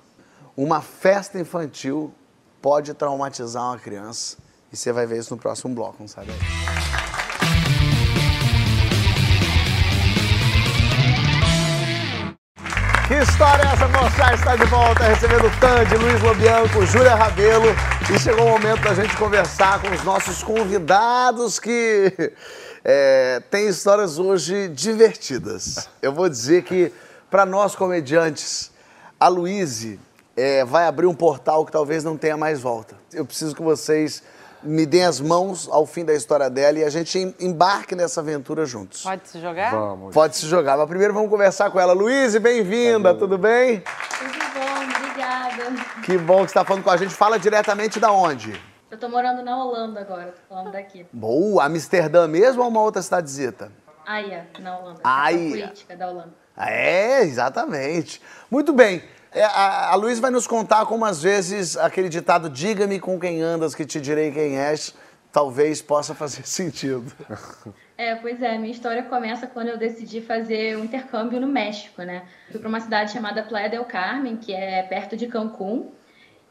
Uma 0.56 0.80
festa 0.80 1.36
infantil 1.36 2.14
pode 2.62 2.94
traumatizar 2.94 3.64
uma 3.64 3.78
criança. 3.78 4.36
E 4.72 4.76
você 4.76 4.92
vai 4.92 5.04
ver 5.04 5.18
isso 5.18 5.34
no 5.34 5.40
próximo 5.40 5.74
bloco, 5.74 5.96
não 5.98 6.06
sabe? 6.06 6.30
Que 13.08 13.14
história 13.14 13.64
é 13.64 13.66
essa, 13.66 13.88
moça? 13.88 14.32
Está 14.32 14.54
de 14.54 14.64
volta 14.66 15.02
recebendo 15.02 15.50
Tandy, 15.58 15.96
Luiz 15.96 16.22
Lobianco, 16.22 16.86
Júlia 16.86 17.16
Rabelo. 17.16 17.74
E 18.14 18.18
chegou 18.20 18.46
o 18.46 18.50
momento 18.50 18.80
da 18.82 18.94
gente 18.94 19.16
conversar 19.16 19.82
com 19.82 19.90
os 19.90 20.04
nossos 20.04 20.40
convidados 20.44 21.58
que 21.58 22.32
é, 22.84 23.42
têm 23.50 23.66
histórias 23.66 24.20
hoje 24.20 24.68
divertidas. 24.68 25.88
Eu 26.00 26.12
vou 26.12 26.28
dizer 26.28 26.62
que, 26.62 26.92
para 27.28 27.44
nós 27.44 27.74
comediantes, 27.74 28.70
a 29.18 29.26
Luíse 29.26 29.98
é, 30.36 30.64
vai 30.64 30.86
abrir 30.86 31.06
um 31.06 31.14
portal 31.14 31.64
que 31.64 31.72
talvez 31.72 32.02
não 32.04 32.16
tenha 32.16 32.36
mais 32.36 32.60
volta. 32.60 32.96
Eu 33.12 33.24
preciso 33.24 33.54
que 33.54 33.62
vocês 33.62 34.22
me 34.62 34.86
deem 34.86 35.04
as 35.04 35.20
mãos 35.20 35.68
ao 35.70 35.84
fim 35.86 36.04
da 36.04 36.14
história 36.14 36.48
dela 36.48 36.78
e 36.78 36.84
a 36.84 36.88
gente 36.90 37.18
em- 37.18 37.34
embarque 37.38 37.94
nessa 37.94 38.20
aventura 38.20 38.64
juntos. 38.64 39.02
Pode 39.02 39.28
se 39.28 39.38
jogar? 39.40 39.70
Vamos. 39.70 40.14
Pode 40.14 40.36
se 40.36 40.46
jogar. 40.46 40.76
Mas 40.78 40.88
primeiro 40.88 41.12
vamos 41.12 41.28
conversar 41.30 41.70
com 41.70 41.78
ela. 41.78 41.92
Luíse, 41.92 42.38
bem-vinda, 42.38 43.14
tudo 43.14 43.36
bem? 43.36 43.80
Tudo 44.18 44.32
bom, 44.54 44.96
obrigada. 44.98 46.02
Que 46.04 46.16
bom 46.16 46.36
que 46.36 46.40
você 46.42 46.44
está 46.58 46.64
falando 46.64 46.82
com 46.82 46.90
a 46.90 46.96
gente. 46.96 47.12
Fala 47.14 47.38
diretamente 47.38 48.00
da 48.00 48.10
onde? 48.10 48.58
Eu 48.90 48.98
tô 48.98 49.08
morando 49.08 49.42
na 49.42 49.56
Holanda 49.62 50.00
agora, 50.00 50.26
tô 50.32 50.54
falando 50.54 50.72
daqui. 50.72 51.04
Boa, 51.12 51.64
Amsterdã 51.64 52.26
mesmo 52.26 52.62
ou 52.62 52.68
uma 52.68 52.80
outra 52.80 53.02
cidadezita? 53.02 53.70
Haia, 54.06 54.46
na 54.60 54.78
Holanda. 54.78 55.00
Haia. 55.02 55.36
capital 55.38 55.50
política 55.66 55.96
da 55.96 56.08
Holanda. 56.08 56.34
É, 56.56 57.22
exatamente. 57.22 58.22
Muito 58.50 58.72
bem. 58.72 59.02
É, 59.34 59.42
a, 59.42 59.90
a 59.90 59.94
Luísa 59.96 60.20
vai 60.20 60.30
nos 60.30 60.46
contar 60.46 60.86
como 60.86 61.04
às 61.04 61.20
vezes 61.20 61.76
aquele 61.76 62.08
ditado 62.08 62.48
diga-me 62.48 63.00
com 63.00 63.18
quem 63.18 63.42
andas 63.42 63.74
que 63.74 63.84
te 63.84 64.00
direi 64.00 64.30
quem 64.30 64.56
és, 64.56 64.94
talvez 65.32 65.82
possa 65.82 66.14
fazer 66.14 66.46
sentido. 66.46 67.12
É, 67.98 68.14
pois 68.14 68.40
é, 68.40 68.56
minha 68.56 68.70
história 68.70 69.02
começa 69.02 69.48
quando 69.48 69.68
eu 69.68 69.76
decidi 69.76 70.20
fazer 70.20 70.78
um 70.78 70.84
intercâmbio 70.84 71.40
no 71.40 71.48
México, 71.48 72.02
né? 72.02 72.22
Fui 72.50 72.60
para 72.60 72.68
uma 72.68 72.80
cidade 72.80 73.10
chamada 73.10 73.42
Playa 73.42 73.68
del 73.68 73.84
Carmen, 73.84 74.36
que 74.36 74.54
é 74.54 74.84
perto 74.84 75.16
de 75.16 75.26
Cancún, 75.26 75.90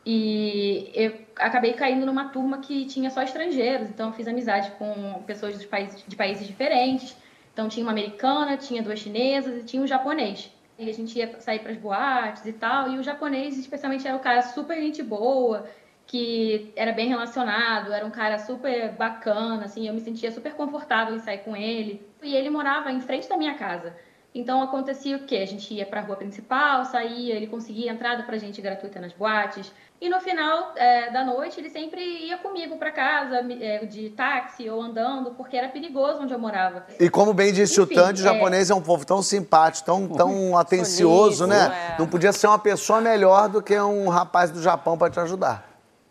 e 0.06 0.92
eu 0.94 1.14
acabei 1.38 1.74
caindo 1.74 2.06
numa 2.06 2.30
turma 2.30 2.58
que 2.58 2.86
tinha 2.86 3.10
só 3.10 3.22
estrangeiros, 3.22 3.90
então 3.90 4.08
eu 4.08 4.14
fiz 4.14 4.28
amizade 4.28 4.72
com 4.72 5.24
pessoas 5.26 5.64
países, 5.66 6.04
de 6.06 6.16
países 6.18 6.46
diferentes. 6.46 7.16
Então 7.54 7.70
tinha 7.70 7.86
uma 7.86 7.92
americana, 7.92 8.58
tinha 8.58 8.84
duas 8.84 9.00
chinesas 9.00 9.62
e 9.62 9.66
tinha 9.66 9.82
um 9.82 9.88
japonês. 9.88 10.52
E 10.78 10.90
a 10.90 10.94
gente 10.94 11.18
ia 11.18 11.40
sair 11.40 11.60
para 11.60 11.72
as 11.72 11.78
boates 11.78 12.46
e 12.46 12.54
tal, 12.54 12.92
e 12.92 12.98
o 12.98 13.04
japonês 13.04 13.58
especialmente 13.58 14.08
era 14.08 14.18
um 14.18 14.22
cara 14.22 14.42
super 14.42 14.76
gente 14.82 15.04
boa, 15.04 15.68
que 16.06 16.74
era 16.76 16.92
bem 16.92 17.08
relacionado, 17.08 17.94
era 17.94 18.06
um 18.06 18.12
cara 18.12 18.38
super 18.40 18.92
bacana, 18.94 19.66
assim, 19.66 19.88
eu 19.88 19.94
me 19.94 20.02
sentia 20.02 20.32
super 20.32 20.54
confortável 20.54 21.16
em 21.16 21.20
sair 21.20 21.40
com 21.40 21.56
ele. 21.56 22.06
E 22.22 22.36
ele 22.36 22.50
morava 22.50 22.92
em 22.92 23.02
frente 23.02 23.30
da 23.30 23.38
minha 23.38 23.56
casa. 23.56 23.96
Então 24.36 24.64
acontecia 24.64 25.16
o 25.16 25.26
quê? 25.26 25.38
A 25.38 25.46
gente 25.46 25.72
ia 25.74 25.86
para 25.86 26.00
a 26.02 26.04
rua 26.04 26.16
principal, 26.16 26.86
saía, 26.86 27.36
ele 27.36 27.46
conseguia 27.46 27.92
entrada 27.92 28.24
pra 28.24 28.38
gente 28.38 28.60
gratuita 28.62 29.00
nas 29.00 29.14
boates. 29.14 29.72
E 30.02 30.10
no 30.10 30.20
final 30.20 30.74
é, 30.76 31.12
da 31.12 31.24
noite 31.24 31.60
ele 31.60 31.70
sempre 31.70 32.02
ia 32.02 32.38
comigo 32.38 32.76
para 32.78 32.92
casa, 32.92 33.46
é, 33.62 33.86
de 33.86 34.10
táxi 34.10 34.70
ou 34.70 34.82
andando, 34.82 35.32
porque 35.32 35.56
era 35.56 35.70
perigoso 35.70 36.20
onde 36.22 36.34
eu 36.34 36.40
morava. 36.40 36.86
E 37.00 37.10
como 37.10 37.34
bem 37.34 37.54
disse 37.54 37.80
o 37.80 37.84
Enfim, 37.84 38.00
o 38.00 38.10
é- 38.10 38.16
japonês 38.16 38.70
é 38.70 38.76
um 38.76 38.82
povo 38.82 39.06
tão 39.06 39.22
simpático, 39.22 39.86
tão, 39.86 40.08
tão 40.10 40.58
atencioso, 40.58 41.46
né? 41.46 41.94
É. 41.94 42.00
Não 42.00 42.08
podia 42.08 42.34
ser 42.34 42.48
uma 42.48 42.60
pessoa 42.60 43.00
melhor 43.00 43.48
do 43.48 43.62
que 43.62 43.80
um 43.80 44.10
rapaz 44.10 44.50
do 44.50 44.62
Japão 44.62 44.98
para 44.98 45.12
te 45.12 45.20
ajudar. 45.20 45.70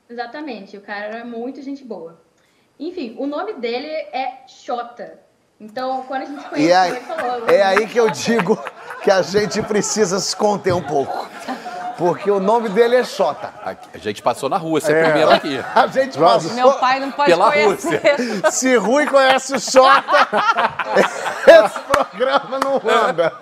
Exatamente, 0.09 0.77
o 0.77 0.81
cara 0.81 1.07
era 1.07 1.25
muito 1.25 1.61
gente 1.61 1.85
boa. 1.85 2.21
Enfim, 2.79 3.17
o 3.19 3.27
nome 3.27 3.55
dele 3.55 3.89
é 3.89 4.45
Xota. 4.47 5.21
Então, 5.63 6.05
quando 6.09 6.23
a 6.23 6.25
gente 6.25 6.43
se 6.43 6.49
conheceu, 6.49 6.69
E 6.69 6.73
aí, 6.73 6.91
ele 6.91 7.01
falou... 7.01 7.49
é 7.49 7.63
aí 7.63 7.87
que 7.87 7.99
eu 7.99 8.11
digo 8.11 8.59
que 9.01 9.11
a 9.13 9.23
gente 9.23 9.63
precisa 9.63 10.19
se 10.19 10.35
conter 10.35 10.75
um 10.75 10.83
pouco. 10.83 11.29
Porque 11.97 12.29
o 12.29 12.41
nome 12.41 12.69
dele 12.69 12.97
é 12.97 13.05
Xota. 13.05 13.53
A 13.65 13.99
gente 13.99 14.21
passou 14.23 14.49
na 14.49 14.57
rua, 14.57 14.81
você 14.81 14.93
é 14.93 15.05
primeiro 15.05 15.31
aqui. 15.31 15.65
A 15.73 15.87
gente 15.87 16.19
passou. 16.19 16.53
Meu 16.53 16.73
pai 16.73 16.99
não 16.99 17.13
pode 17.13 17.31
Pela 17.31 17.53
conhecer. 17.53 18.01
Se 18.51 18.75
Rui 18.77 19.07
conhece 19.07 19.55
o 19.55 19.61
Xota, 19.61 20.03
esse 21.47 21.79
programa 21.81 22.59
não 22.59 22.81
anda. 22.91 23.33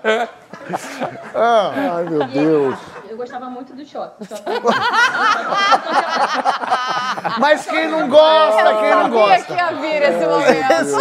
Ai, 1.35 2.05
meu 2.05 2.27
Deus. 2.27 2.79
Eu 3.21 3.25
gostava 3.27 3.51
muito 3.51 3.75
do 3.75 3.85
Xota. 3.85 4.25
Xota- 4.25 4.51
Mas 7.39 7.67
quem 7.67 7.87
não 7.89 8.09
gosta, 8.09 8.63
quem 8.63 8.91
não 8.91 9.03
Sabia 9.03 9.09
gosta. 9.09 9.45
que 9.45 9.53
ia 9.53 9.73
vir 9.75 10.03
esse 10.03 10.27
momento. 10.27 10.97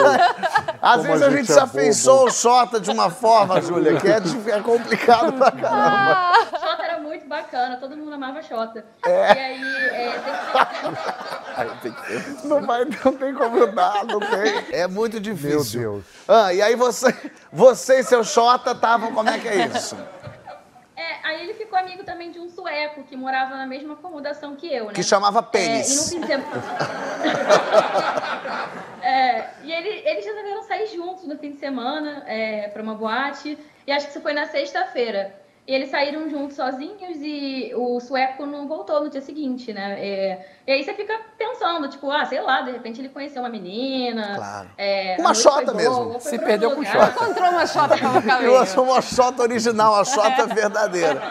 Às 0.82 0.96
Como 0.98 1.04
vezes 1.08 1.24
a 1.24 1.28
a 1.28 1.30
gente 1.32 1.50
é 1.52 1.54
se 1.54 1.60
afeiçoa 1.60 2.24
o 2.26 2.32
Xota 2.32 2.80
de 2.82 2.92
uma 2.92 3.10
forma, 3.10 3.62
Júlia, 3.62 3.96
que 3.98 4.08
é, 4.10 4.18
é 4.18 4.60
complicado 4.60 5.32
pra 5.34 5.50
caramba. 5.52 6.34
Xota 6.60 6.84
era 6.84 7.00
muito 7.00 7.26
bacana, 7.26 7.78
todo 7.78 7.96
mundo 7.96 8.14
amava 8.14 8.42
Xota. 8.42 8.84
E 9.06 9.10
aí, 9.10 9.62
é, 9.92 10.20
teve- 11.82 11.96
Não, 12.44 12.62
vai, 12.66 12.84
não 12.86 13.14
tem 13.14 13.34
como 13.34 13.66
dar, 13.68 14.04
não 14.06 14.20
tem. 14.20 14.66
É 14.72 14.88
muito 14.88 15.20
difícil. 15.22 15.80
Meu 15.80 15.92
Deus. 15.94 16.04
Ah, 16.28 16.54
e 16.54 16.62
aí 16.62 16.76
você, 16.76 17.16
você 17.52 18.00
e 18.00 18.04
seu 18.04 18.24
Xota 18.26 18.72
estavam, 18.72 19.14
como 19.14 19.30
é 19.30 19.38
que 19.40 19.48
é 19.48 19.68
isso? 19.68 19.96
É, 21.00 21.20
aí 21.24 21.42
ele 21.42 21.54
ficou 21.54 21.78
amigo 21.80 22.04
também 22.04 22.32
de 22.32 22.40
um 22.40 22.50
sueco 22.50 23.04
que 23.04 23.16
morava 23.16 23.56
na 23.56 23.66
mesma 23.66 23.94
acomodação 23.94 24.56
que 24.56 24.68
eu, 24.74 24.88
né? 24.88 24.94
Que 24.94 25.04
chamava 25.04 25.40
É, 25.40 25.42
e 25.42 25.46
pênis. 25.52 26.10
fim 26.10 26.20
de 26.20 26.28
semana. 26.28 26.50
É, 29.02 29.50
e 29.64 29.72
ele- 29.72 30.04
eles 30.08 30.26
resolveram 30.26 30.64
sair 30.64 30.88
juntos 30.88 31.26
no 31.26 31.38
fim 31.38 31.52
de 31.52 31.58
semana 31.58 32.24
é, 32.28 32.68
para 32.68 32.84
uma 32.84 32.94
boate. 32.96 33.58
E 33.88 33.92
acho 33.92 34.08
que 34.08 34.12
isso 34.12 34.22
foi 34.22 34.34
na 34.34 34.46
sexta-feira. 34.46 35.34
E 35.70 35.76
eles 35.76 35.92
saíram 35.92 36.28
juntos 36.28 36.56
sozinhos 36.56 37.18
e 37.22 37.72
o 37.76 38.00
sueco 38.00 38.44
não 38.44 38.68
voltou 38.68 39.04
no 39.04 39.08
dia 39.12 39.22
seguinte, 39.22 39.72
né? 39.72 39.98
É, 40.04 40.46
e 40.66 40.72
aí 40.72 40.84
você 40.84 40.96
fica 40.96 41.16
pensando, 41.38 41.88
tipo, 41.88 42.10
ah, 42.10 42.26
sei 42.26 42.42
lá, 42.42 42.64
de 42.64 42.72
repente 42.72 43.00
ele 43.00 43.10
conheceu 43.10 43.44
uma 43.44 43.50
menina. 43.50 44.34
Claro. 44.36 44.70
é, 44.80 45.16
Uma 45.20 45.36
xota 45.36 45.72
mesmo. 45.76 46.20
Se 46.20 46.40
perdeu 46.40 46.72
com 46.72 46.84
xota. 46.84 47.12
Encontrou 47.24 47.50
uma 47.52 47.68
chota 47.68 47.96
pelo 48.02 48.16
Eu 48.16 48.22
caminho. 48.24 48.66
sou 48.66 48.84
uma 48.86 49.00
Xota 49.00 49.44
original, 49.44 49.94
a 49.94 50.04
Xota 50.04 50.48
verdadeira. 50.48 51.22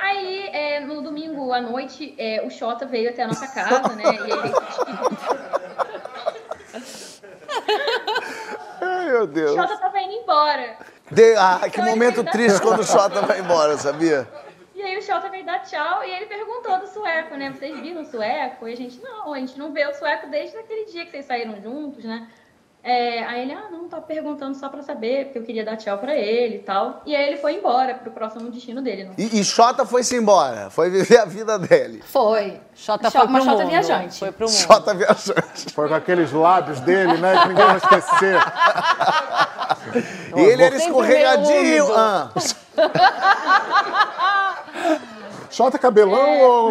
Aí, 0.00 0.48
é, 0.50 0.80
no 0.80 1.02
domingo 1.02 1.52
à 1.52 1.60
noite, 1.60 2.14
é, 2.16 2.42
o 2.46 2.50
Xota 2.50 2.86
veio 2.86 3.10
até 3.10 3.24
a 3.24 3.26
nossa 3.26 3.48
casa, 3.52 3.94
né? 3.94 4.02
E 4.04 4.32
aí, 4.32 4.52
Ai, 8.80 9.06
meu 9.10 9.22
o 9.24 9.26
Deus. 9.26 9.54
Xota 9.54 9.76
tava 9.76 9.98
indo 10.00 10.12
embora. 10.14 10.76
De- 11.10 11.34
ah, 11.36 11.60
que 11.72 11.80
momento 11.80 12.22
triste 12.24 12.60
quando 12.60 12.80
o 12.80 12.84
Xota 12.84 13.22
vai 13.22 13.40
embora, 13.40 13.76
sabia? 13.78 14.28
E 14.74 14.82
aí 14.82 14.96
o 14.96 15.02
Xota 15.02 15.28
veio 15.28 15.44
dar 15.44 15.60
tchau 15.60 16.04
e 16.04 16.10
ele 16.10 16.26
perguntou 16.26 16.78
do 16.78 16.86
sueco, 16.86 17.34
né? 17.36 17.50
Vocês 17.50 17.78
viram 17.80 18.02
o 18.02 18.04
sueco? 18.04 18.68
E 18.68 18.72
a 18.72 18.76
gente, 18.76 19.00
não, 19.02 19.32
a 19.34 19.38
gente 19.38 19.58
não 19.58 19.72
vê 19.72 19.86
o 19.86 19.94
sueco 19.94 20.28
desde 20.28 20.56
aquele 20.56 20.84
dia 20.86 21.04
que 21.04 21.10
vocês 21.10 21.24
saíram 21.26 21.60
juntos, 21.60 22.04
né? 22.04 22.28
É, 22.90 23.22
aí 23.24 23.42
ele, 23.42 23.52
ah, 23.52 23.68
não, 23.70 23.86
tá 23.86 24.00
perguntando 24.00 24.56
só 24.56 24.66
pra 24.70 24.80
saber, 24.82 25.26
porque 25.26 25.38
eu 25.40 25.42
queria 25.42 25.62
dar 25.62 25.76
tchau 25.76 25.98
pra 25.98 26.14
ele 26.16 26.54
e 26.56 26.58
tal. 26.60 27.02
E 27.04 27.14
aí 27.14 27.26
ele 27.28 27.36
foi 27.36 27.52
embora 27.56 27.92
pro 27.94 28.10
próximo 28.10 28.50
destino 28.50 28.80
dele. 28.80 29.04
Não? 29.04 29.12
E, 29.18 29.38
e 29.40 29.44
Xota 29.44 29.84
foi-se 29.84 30.16
embora, 30.16 30.70
foi 30.70 30.88
viver 30.88 31.18
a 31.18 31.26
vida 31.26 31.58
dele. 31.58 32.02
Foi. 32.06 32.58
Xota 32.74 33.10
Xota- 33.10 33.10
foi 33.10 33.20
pro 33.20 33.30
uma 33.30 33.40
Xota 33.40 33.56
mundo. 33.62 33.68
viajante. 33.70 34.18
Foi 34.18 34.32
pro 34.32 34.46
mundo. 34.46 34.56
Xota 34.56 34.94
viajante. 34.94 35.70
Foi 35.74 35.86
com 35.86 35.94
aqueles 35.94 36.32
lábios 36.32 36.80
dele, 36.80 37.18
né? 37.18 37.42
Que 37.42 37.48
ninguém 37.48 37.66
vai 37.66 37.76
esquecer. 37.76 38.40
E 40.34 40.40
ele 40.40 40.62
era 40.62 40.76
escorregadinho. 40.76 41.92
Ah. 41.94 42.30
Xota 45.50 45.78
cabelão 45.78 46.18
É. 46.26 46.42
ou. 46.46 46.68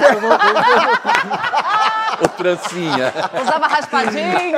Ô, 2.23 2.27
trancinha. 2.37 3.13
Usava 3.41 3.67
raspadinho. 3.67 4.57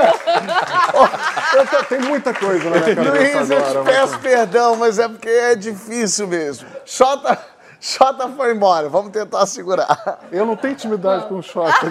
Eu 1.53 1.67
tô- 1.67 1.83
tem 1.85 1.99
muita 1.99 2.33
coisa 2.33 2.69
na 2.69 2.77
minha 2.79 2.95
cabeça 2.95 3.37
Luiz, 3.39 3.51
eu 3.51 3.61
te 3.83 3.85
peço 3.85 4.19
perdão, 4.19 4.75
mas 4.75 4.99
é 4.99 5.07
porque 5.07 5.29
é 5.29 5.55
difícil 5.55 6.27
mesmo. 6.27 6.67
Xota, 6.85 7.37
Xota 7.79 8.29
foi 8.29 8.53
embora, 8.53 8.87
vamos 8.89 9.11
tentar 9.11 9.45
segurar. 9.45 10.19
Eu 10.31 10.45
não 10.45 10.55
tenho 10.55 10.73
intimidade 10.73 11.25
com 11.27 11.35
o 11.35 11.43
Xota. 11.43 11.85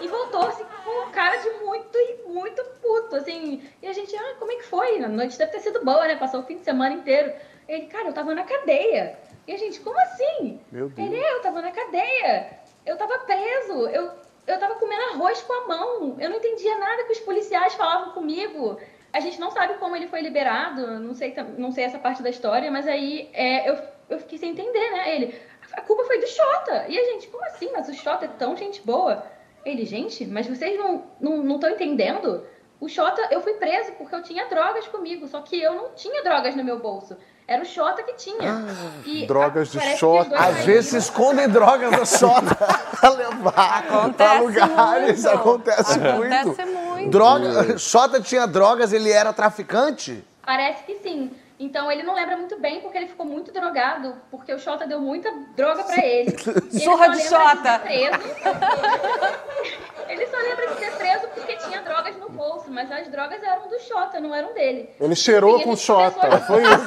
E 0.00 0.08
voltou, 0.08 0.46
assim, 0.48 0.64
com 0.84 1.10
cara 1.12 1.36
de 1.36 1.50
muito, 1.64 1.98
muito 2.28 2.62
puto, 2.82 3.16
assim. 3.16 3.62
E 3.82 3.86
a 3.88 3.92
gente, 3.92 4.14
ah, 4.16 4.34
como 4.38 4.50
é 4.52 4.56
que 4.56 4.64
foi? 4.66 5.02
A 5.04 5.08
noite 5.08 5.36
deve 5.38 5.52
ter 5.52 5.60
sido 5.60 5.84
boa, 5.84 6.06
né? 6.06 6.16
Passou 6.16 6.40
o 6.40 6.44
fim 6.44 6.56
de 6.58 6.64
semana 6.64 6.94
inteiro. 6.94 7.32
Ele, 7.68 7.86
cara, 7.86 8.06
eu 8.08 8.12
tava 8.12 8.34
na 8.34 8.42
cadeia. 8.44 9.16
E 9.50 9.52
a 9.52 9.56
gente, 9.56 9.80
como 9.80 9.98
assim? 9.98 10.60
Meu 10.70 10.88
Deus. 10.88 11.08
Ele, 11.08 11.20
eu 11.20 11.42
tava 11.42 11.60
na 11.60 11.72
cadeia. 11.72 12.60
Eu 12.86 12.96
tava 12.96 13.18
preso. 13.18 13.88
Eu, 13.88 14.12
eu 14.46 14.58
tava 14.60 14.76
comendo 14.76 15.02
arroz 15.12 15.42
com 15.42 15.52
a 15.52 15.66
mão. 15.66 16.16
Eu 16.20 16.30
não 16.30 16.36
entendia 16.36 16.78
nada 16.78 17.02
que 17.02 17.14
os 17.14 17.18
policiais 17.18 17.74
falavam 17.74 18.12
comigo. 18.12 18.78
A 19.12 19.18
gente 19.18 19.40
não 19.40 19.50
sabe 19.50 19.74
como 19.78 19.96
ele 19.96 20.06
foi 20.06 20.20
liberado, 20.20 21.00
não 21.00 21.14
sei, 21.14 21.34
não 21.58 21.72
sei 21.72 21.82
essa 21.82 21.98
parte 21.98 22.22
da 22.22 22.30
história, 22.30 22.70
mas 22.70 22.86
aí 22.86 23.28
é, 23.32 23.68
eu, 23.68 23.76
eu 24.08 24.20
fiquei 24.20 24.38
sem 24.38 24.52
entender, 24.52 24.88
né? 24.92 25.16
Ele, 25.16 25.34
a 25.72 25.80
culpa 25.80 26.04
foi 26.04 26.20
do 26.20 26.28
Xota. 26.28 26.86
E 26.88 26.96
a 26.96 27.04
gente, 27.06 27.26
como 27.26 27.44
assim? 27.46 27.72
Mas 27.72 27.88
o 27.88 27.92
Xota 27.94 28.26
é 28.26 28.28
tão 28.28 28.56
gente 28.56 28.80
boa. 28.82 29.26
Ele, 29.64 29.84
gente, 29.84 30.24
mas 30.26 30.46
vocês 30.46 30.78
não 30.78 30.94
estão 30.94 31.36
não, 31.42 31.42
não 31.42 31.70
entendendo? 31.70 32.46
O 32.80 32.88
Xota, 32.88 33.26
eu 33.32 33.40
fui 33.40 33.54
preso 33.54 33.94
porque 33.94 34.14
eu 34.14 34.22
tinha 34.22 34.46
drogas 34.46 34.86
comigo, 34.86 35.26
só 35.26 35.42
que 35.42 35.60
eu 35.60 35.74
não 35.74 35.92
tinha 35.94 36.22
drogas 36.22 36.54
no 36.54 36.62
meu 36.62 36.78
bolso. 36.78 37.16
Era 37.50 37.62
o 37.64 37.66
Xota 37.66 38.04
que 38.04 38.12
tinha. 38.12 38.64
E 39.04 39.26
drogas 39.26 39.72
de 39.72 39.78
parece 39.78 39.94
que 39.94 39.98
Xota. 39.98 40.36
Às 40.38 40.64
vezes 40.64 40.90
se 40.90 40.96
escondem 40.98 41.48
drogas 41.48 41.90
da 41.90 42.04
Xota 42.04 42.54
pra 43.00 43.10
levar 43.10 43.82
pra 43.82 43.98
Acontece 43.98 44.40
lugares. 44.40 45.24
muito. 45.24 45.36
Acontece, 45.36 45.92
Acontece 46.00 46.64
muito. 46.64 46.72
muito. 46.90 47.10
Droga, 47.10 47.76
Xota 47.76 48.20
tinha 48.20 48.46
drogas, 48.46 48.92
ele 48.92 49.10
era 49.10 49.32
traficante? 49.32 50.24
Parece 50.46 50.84
que 50.84 50.98
sim. 51.02 51.32
Então 51.62 51.92
ele 51.92 52.02
não 52.02 52.14
lembra 52.14 52.38
muito 52.38 52.58
bem 52.58 52.80
porque 52.80 52.96
ele 52.96 53.06
ficou 53.06 53.26
muito 53.26 53.52
drogado, 53.52 54.16
porque 54.30 54.50
o 54.50 54.58
Xota 54.58 54.86
deu 54.86 54.98
muita 54.98 55.30
droga 55.54 55.84
pra 55.84 56.02
ele. 56.02 56.34
Ele 56.72 56.80
Surra 56.80 57.04
só 57.06 57.12
de 57.12 57.22
Xota. 57.22 57.78
preso. 57.80 58.18
ele 60.08 60.26
só 60.26 60.36
lembra 60.38 60.68
de 60.68 60.74
ser 60.78 60.90
preso 60.92 61.28
porque 61.28 61.56
tinha 61.56 61.82
drogas 61.82 62.16
no 62.16 62.30
bolso, 62.30 62.70
mas 62.70 62.90
as 62.90 63.08
drogas 63.08 63.42
eram 63.42 63.68
do 63.68 63.78
Xota, 63.78 64.18
não 64.18 64.34
eram 64.34 64.54
dele. 64.54 64.88
Ele 64.98 65.14
cheirou 65.14 65.60
com 65.60 65.68
o 65.68 65.72
ele 65.72 65.76
Xota. 65.80 66.40
Foi 66.40 66.62
isso. 66.62 66.86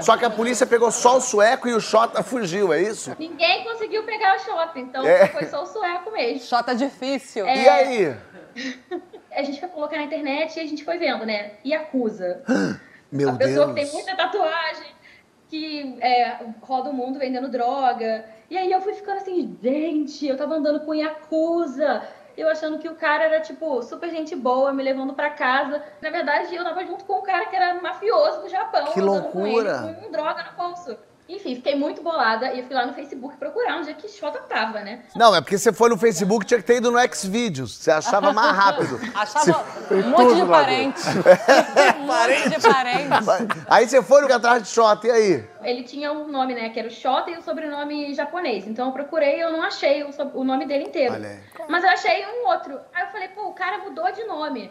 Só 0.02 0.16
que 0.16 0.24
a 0.24 0.30
polícia 0.30 0.66
pegou 0.66 0.90
só 0.90 1.18
o 1.18 1.20
sueco 1.20 1.68
e 1.68 1.74
o 1.74 1.80
Xota 1.80 2.22
fugiu, 2.22 2.72
é 2.72 2.82
isso? 2.82 3.14
Ninguém 3.18 3.62
conseguiu 3.62 4.02
pegar 4.02 4.36
o 4.36 4.40
Xota, 4.40 4.78
então 4.80 5.06
É. 5.06 5.28
foi 5.28 5.44
só 5.46 5.62
o 5.62 5.66
sueco 5.66 6.10
mesmo. 6.10 6.40
Xota 6.40 6.74
difícil. 6.74 7.46
É. 7.46 7.56
E 7.56 7.68
aí? 7.68 8.16
A 9.36 9.42
gente 9.42 9.60
foi 9.60 9.68
colocar 9.68 9.96
na 9.96 10.04
internet 10.04 10.56
e 10.56 10.60
a 10.60 10.66
gente 10.66 10.84
foi 10.84 10.98
vendo, 10.98 11.24
né? 11.26 11.52
E 11.64 11.74
acusa. 11.74 12.42
Meu 13.10 13.30
a 13.30 13.36
pessoa 13.36 13.66
Deus. 13.66 13.78
que 13.78 13.84
tem 13.84 13.92
muita 13.92 14.16
tatuagem, 14.16 14.86
que 15.48 15.96
é, 16.00 16.38
roda 16.62 16.90
o 16.90 16.92
mundo 16.92 17.18
vendendo 17.18 17.48
droga. 17.48 18.24
E 18.50 18.58
aí 18.58 18.70
eu 18.70 18.80
fui 18.80 18.94
ficando 18.94 19.18
assim, 19.18 19.56
gente, 19.62 20.26
eu 20.26 20.36
tava 20.36 20.54
andando 20.54 20.80
com 20.80 20.94
Yakuza. 20.94 22.02
Eu 22.36 22.48
achando 22.48 22.78
que 22.78 22.88
o 22.88 22.96
cara 22.96 23.24
era, 23.24 23.40
tipo, 23.40 23.80
super 23.82 24.10
gente 24.10 24.34
boa, 24.34 24.72
me 24.72 24.82
levando 24.82 25.14
pra 25.14 25.30
casa. 25.30 25.80
Na 26.02 26.10
verdade, 26.10 26.52
eu 26.52 26.64
tava 26.64 26.84
junto 26.84 27.04
com 27.04 27.20
um 27.20 27.22
cara 27.22 27.46
que 27.46 27.54
era 27.54 27.80
mafioso 27.80 28.42
do 28.42 28.48
Japão. 28.48 28.92
Que 28.92 29.00
andando 29.00 29.30
com 29.30 29.46
ele, 29.46 29.62
loucura. 29.62 29.98
Com 30.02 30.10
droga 30.10 30.42
no 30.42 30.56
bolso. 30.56 30.98
Enfim, 31.26 31.54
fiquei 31.56 31.74
muito 31.74 32.02
bolada 32.02 32.52
e 32.52 32.60
eu 32.60 32.66
fui 32.66 32.74
lá 32.76 32.84
no 32.84 32.92
Facebook 32.92 33.36
procurar 33.38 33.78
onde 33.78 33.88
é 33.88 33.94
que 33.94 34.06
Xota 34.08 34.40
tava, 34.40 34.80
né? 34.80 35.04
Não, 35.16 35.34
é 35.34 35.40
porque 35.40 35.56
você 35.56 35.72
foi 35.72 35.88
no 35.88 35.96
Facebook, 35.96 36.44
tinha 36.44 36.60
que 36.60 36.66
ter 36.66 36.76
ido 36.76 36.90
no 36.90 36.98
Xvideos. 37.14 37.78
Você 37.78 37.90
achava 37.90 38.30
mais 38.34 38.54
rápido. 38.54 39.00
Achava 39.14 39.64
um 39.90 40.10
monte 40.10 40.34
de 40.34 40.42
lá 40.42 40.58
parente. 40.58 41.00
um 41.98 42.02
monte 42.02 42.48
de 42.50 42.60
parente. 42.60 43.66
Aí 43.68 43.88
você 43.88 44.02
foi 44.02 44.20
no 44.20 44.34
atrás 44.34 44.62
de 44.62 44.68
Xota, 44.68 45.06
e 45.06 45.10
aí? 45.10 45.48
Ele 45.62 45.82
tinha 45.84 46.12
um 46.12 46.28
nome, 46.28 46.54
né, 46.54 46.68
que 46.68 46.78
era 46.78 46.88
o 46.88 46.90
Xota 46.90 47.30
e 47.30 47.38
o 47.38 47.42
sobrenome 47.42 48.12
japonês. 48.12 48.66
Então 48.66 48.86
eu 48.88 48.92
procurei 48.92 49.38
e 49.38 49.40
eu 49.40 49.50
não 49.50 49.62
achei 49.62 50.04
o, 50.04 50.12
sob- 50.12 50.32
o 50.34 50.44
nome 50.44 50.66
dele 50.66 50.84
inteiro. 50.84 51.14
Olha. 51.14 51.40
Mas 51.70 51.82
eu 51.84 51.90
achei 51.90 52.22
um 52.26 52.48
outro. 52.48 52.78
Aí 52.94 53.04
eu 53.04 53.08
falei, 53.10 53.28
pô, 53.28 53.46
o 53.48 53.52
cara 53.54 53.78
mudou 53.78 54.12
de 54.12 54.24
nome. 54.24 54.70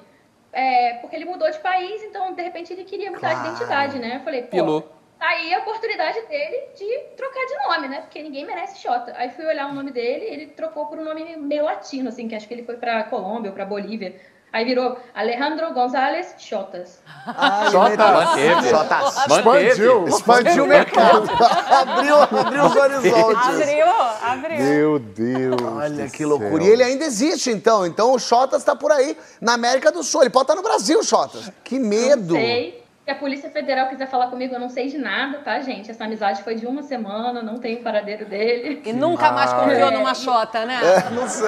É, 0.56 1.00
porque 1.02 1.16
ele 1.16 1.26
mudou 1.26 1.50
de 1.50 1.58
país, 1.58 2.04
então 2.04 2.32
de 2.36 2.42
repente 2.44 2.72
ele 2.72 2.84
queria 2.84 3.10
mudar 3.10 3.32
Claro. 3.32 3.42
de 3.42 3.48
identidade, 3.56 3.98
né? 3.98 4.18
Eu 4.18 4.20
falei, 4.24 4.44
pô, 4.44 4.50
Pilou. 4.50 4.93
Tá 5.24 5.30
aí 5.30 5.54
a 5.54 5.60
oportunidade 5.60 6.20
dele 6.28 6.64
de 6.76 7.00
trocar 7.16 7.46
de 7.46 7.70
nome, 7.70 7.88
né? 7.88 8.02
Porque 8.02 8.22
ninguém 8.22 8.46
merece 8.46 8.82
Xota. 8.82 9.14
Aí 9.16 9.30
fui 9.30 9.46
olhar 9.46 9.70
o 9.70 9.74
nome 9.74 9.90
dele, 9.90 10.26
ele 10.26 10.48
trocou 10.48 10.88
por 10.88 11.00
um 11.00 11.04
nome 11.06 11.38
meio 11.38 11.64
latino, 11.64 12.10
assim, 12.10 12.28
que 12.28 12.36
acho 12.36 12.46
que 12.46 12.54
ele 12.54 12.64
foi 12.64 12.76
pra 12.76 13.06
Colômbia 13.06 13.50
ou 13.50 13.56
pra 13.56 13.66
Bolívia. 13.66 14.20
Aí 14.52 14.66
virou 14.66 15.00
Alejandro 15.16 15.74
Gonzalez 15.74 16.36
Xotas. 16.38 17.02
Ah, 17.26 17.70
Xota. 17.72 18.12
Manteve. 18.12 18.70
Xotas. 18.70 19.18
Expandiu. 19.18 20.08
Expandiu 20.08 20.64
o 20.66 20.68
mercado. 20.68 21.30
abriu, 21.72 22.16
abriu 22.18 22.66
os 22.66 22.76
horizontes. 22.76 23.48
Abriu, 23.48 23.88
abriu. 24.22 24.58
Meu 24.58 25.00
Deus. 25.00 25.62
Olha 25.62 26.10
que 26.10 26.26
loucura. 26.26 26.52
céu. 26.52 26.62
E 26.62 26.70
ele 26.70 26.84
ainda 26.84 27.06
existe, 27.06 27.50
então. 27.50 27.88
Então 27.88 28.12
o 28.12 28.20
Xotas 28.20 28.60
está 28.60 28.76
por 28.76 28.92
aí, 28.92 29.18
na 29.42 29.54
América 29.54 29.92
do 29.92 30.04
Sul. 30.04 30.22
Ele 30.22 30.30
pode 30.30 30.44
estar 30.44 30.56
no 30.56 30.62
Brasil, 30.62 31.02
Xotas. 31.02 31.50
Que 31.64 31.80
medo. 31.80 32.34
Não 32.34 32.42
sei. 32.42 32.83
Se 33.06 33.12
a 33.12 33.16
Polícia 33.16 33.50
Federal 33.50 33.90
quiser 33.90 34.08
falar 34.08 34.28
comigo, 34.28 34.54
eu 34.54 34.60
não 34.62 34.70
sei 34.70 34.88
de 34.88 34.98
nada, 34.98 35.40
tá, 35.40 35.60
gente? 35.60 35.92
Essa 35.92 36.06
amizade 36.06 36.42
foi 36.42 36.56
de 36.56 36.66
uma 36.66 36.82
semana, 36.82 37.44
não 37.44 37.58
tenho 37.58 37.80
o 37.80 37.84
paradeiro 37.84 38.24
dele. 38.26 38.82
E 38.86 38.94
nunca 38.94 39.30
mais 39.30 39.52
confiou 39.52 39.92
numa 39.92 40.14
Xota, 40.16 40.66
né? 40.66 40.80
É, 40.82 41.10
não, 41.10 41.28
se, 41.28 41.44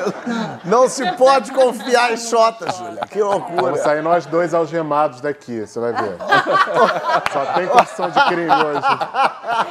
não 0.66 0.90
se 0.90 1.12
pode 1.14 1.54
confiar 1.54 2.12
em 2.12 2.18
Xotas, 2.18 2.76
Júlia. 2.76 3.02
Que 3.10 3.20
Vamos 3.20 3.50
loucura. 3.50 3.78
sair 3.78 4.02
nós 4.02 4.26
dois 4.26 4.54
algemados 4.54 5.22
daqui, 5.22 5.66
você 5.66 5.80
vai 5.80 5.94
ver. 5.94 6.18
Só 7.32 7.46
tem 7.54 7.68
condição 7.68 8.10
de 8.10 8.26
crime 8.26 8.52
hoje. 8.52 8.88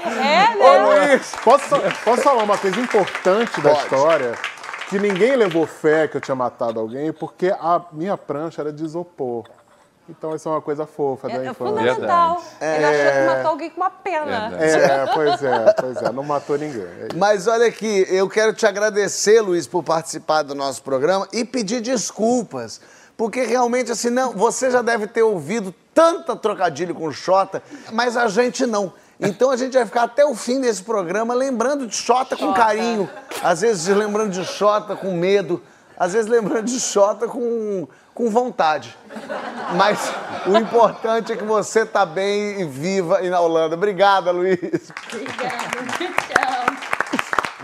É, 0.06 0.56
né? 0.56 0.56
Ô, 0.58 1.10
Luiz. 1.10 1.36
Posso, 1.44 1.68
posso 2.02 2.22
falar 2.22 2.44
uma 2.44 2.56
coisa 2.56 2.80
importante 2.80 3.60
da 3.60 3.70
Pode. 3.70 3.82
história? 3.82 4.32
Que 4.88 4.98
ninguém 4.98 5.36
levou 5.36 5.66
fé 5.66 6.08
que 6.08 6.16
eu 6.16 6.20
tinha 6.22 6.34
matado 6.34 6.80
alguém 6.80 7.12
porque 7.12 7.54
a 7.60 7.82
minha 7.92 8.16
prancha 8.16 8.62
era 8.62 8.72
de 8.72 8.82
isopor. 8.82 9.44
Então 10.08 10.34
isso 10.34 10.46
é 10.48 10.52
uma 10.52 10.60
coisa 10.60 10.86
fofa 10.86 11.28
da 11.28 11.34
É, 11.34 11.36
é 11.38 11.40
infância. 11.50 11.54
fundamental. 11.54 12.42
Ele 12.60 12.84
achou 12.84 13.12
que 13.12 13.26
matou 13.26 13.50
alguém 13.52 13.70
com 13.70 13.80
uma 13.80 13.90
pena. 13.90 14.52
É, 14.58 15.06
pois 15.14 15.42
é, 15.42 15.74
pois 15.80 15.96
é, 16.02 16.12
não 16.12 16.22
matou 16.22 16.58
ninguém. 16.58 16.82
É. 16.82 17.08
Mas 17.14 17.46
olha 17.46 17.66
aqui, 17.66 18.06
eu 18.10 18.28
quero 18.28 18.52
te 18.52 18.66
agradecer, 18.66 19.40
Luiz, 19.40 19.66
por 19.66 19.82
participar 19.82 20.42
do 20.42 20.54
nosso 20.54 20.82
programa 20.82 21.26
e 21.32 21.44
pedir 21.44 21.80
desculpas. 21.80 22.80
Porque 23.16 23.42
realmente, 23.44 23.92
assim, 23.92 24.10
não, 24.10 24.32
você 24.32 24.70
já 24.70 24.82
deve 24.82 25.06
ter 25.06 25.22
ouvido 25.22 25.72
tanta 25.94 26.34
trocadilho 26.36 26.94
com 26.94 27.06
o 27.06 27.12
Xota, 27.12 27.62
mas 27.92 28.16
a 28.16 28.26
gente 28.28 28.66
não. 28.66 28.92
Então 29.20 29.50
a 29.52 29.56
gente 29.56 29.72
vai 29.74 29.86
ficar 29.86 30.02
até 30.02 30.24
o 30.24 30.34
fim 30.34 30.60
desse 30.60 30.82
programa 30.82 31.32
lembrando 31.32 31.86
de 31.86 31.94
Xota 31.94 32.36
com 32.36 32.52
carinho, 32.52 33.08
às 33.42 33.60
vezes 33.60 33.86
lembrando 33.86 34.32
de 34.32 34.44
Xota 34.44 34.96
com 34.96 35.12
medo, 35.16 35.62
às 35.96 36.12
vezes 36.12 36.28
lembrando 36.28 36.64
de 36.64 36.80
Xota 36.80 37.28
com, 37.28 37.86
com 38.14 38.30
vontade. 38.30 38.96
Mas 39.76 40.12
o 40.46 40.56
importante 40.56 41.32
é 41.32 41.36
que 41.36 41.44
você 41.44 41.84
tá 41.84 42.06
bem 42.06 42.60
e 42.60 42.64
viva 42.64 43.22
e 43.22 43.28
na 43.28 43.40
Holanda. 43.40 43.74
Obrigada, 43.74 44.30
Luiz. 44.30 44.60
Obrigada. 45.12 45.56
Tchau. 45.98 46.64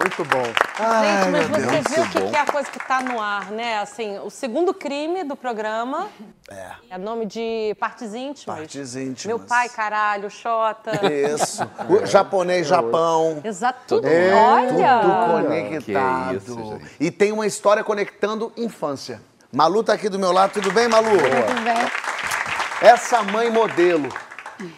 Muito 0.00 0.24
bom. 0.24 0.42
Gente, 0.42 1.30
mas 1.30 1.46
você 1.48 1.82
Deus, 1.82 1.88
viu 1.90 2.02
o 2.02 2.08
que 2.08 2.30
que, 2.30 2.36
é 2.36 2.40
a 2.40 2.46
coisa 2.46 2.70
que 2.70 2.78
tá 2.78 3.02
no 3.02 3.20
ar, 3.20 3.50
né? 3.50 3.80
Assim, 3.80 4.18
o 4.20 4.30
segundo 4.30 4.72
crime 4.72 5.24
do 5.24 5.36
programa 5.36 6.08
É. 6.50 6.70
é 6.88 6.98
nome 6.98 7.26
de 7.26 7.76
partes 7.78 8.14
íntimas. 8.14 8.56
Partes 8.60 8.96
íntimas. 8.96 9.26
Meu 9.26 9.38
pai, 9.38 9.68
caralho, 9.68 10.30
Xota. 10.30 10.92
Isso. 11.06 11.68
O 11.90 12.06
japonês, 12.06 12.66
Japão. 12.66 13.42
Exato, 13.44 13.80
tudo. 13.86 14.08
É, 14.08 14.32
Olha! 14.32 15.00
Tudo 15.02 15.42
conectado. 15.44 16.28
que 16.30 16.36
isso, 16.36 16.80
e 16.98 17.10
tem 17.10 17.30
uma 17.30 17.46
história 17.46 17.84
conectando 17.84 18.50
infância. 18.56 19.20
Malu 19.52 19.82
tá 19.82 19.94
aqui 19.94 20.08
do 20.08 20.16
meu 20.16 20.30
lado, 20.30 20.52
tudo 20.52 20.70
bem, 20.70 20.86
Malu? 20.86 21.10
Tudo 21.10 21.64
bem? 21.64 22.88
Essa 22.88 23.20
mãe 23.20 23.50
modelo, 23.50 24.08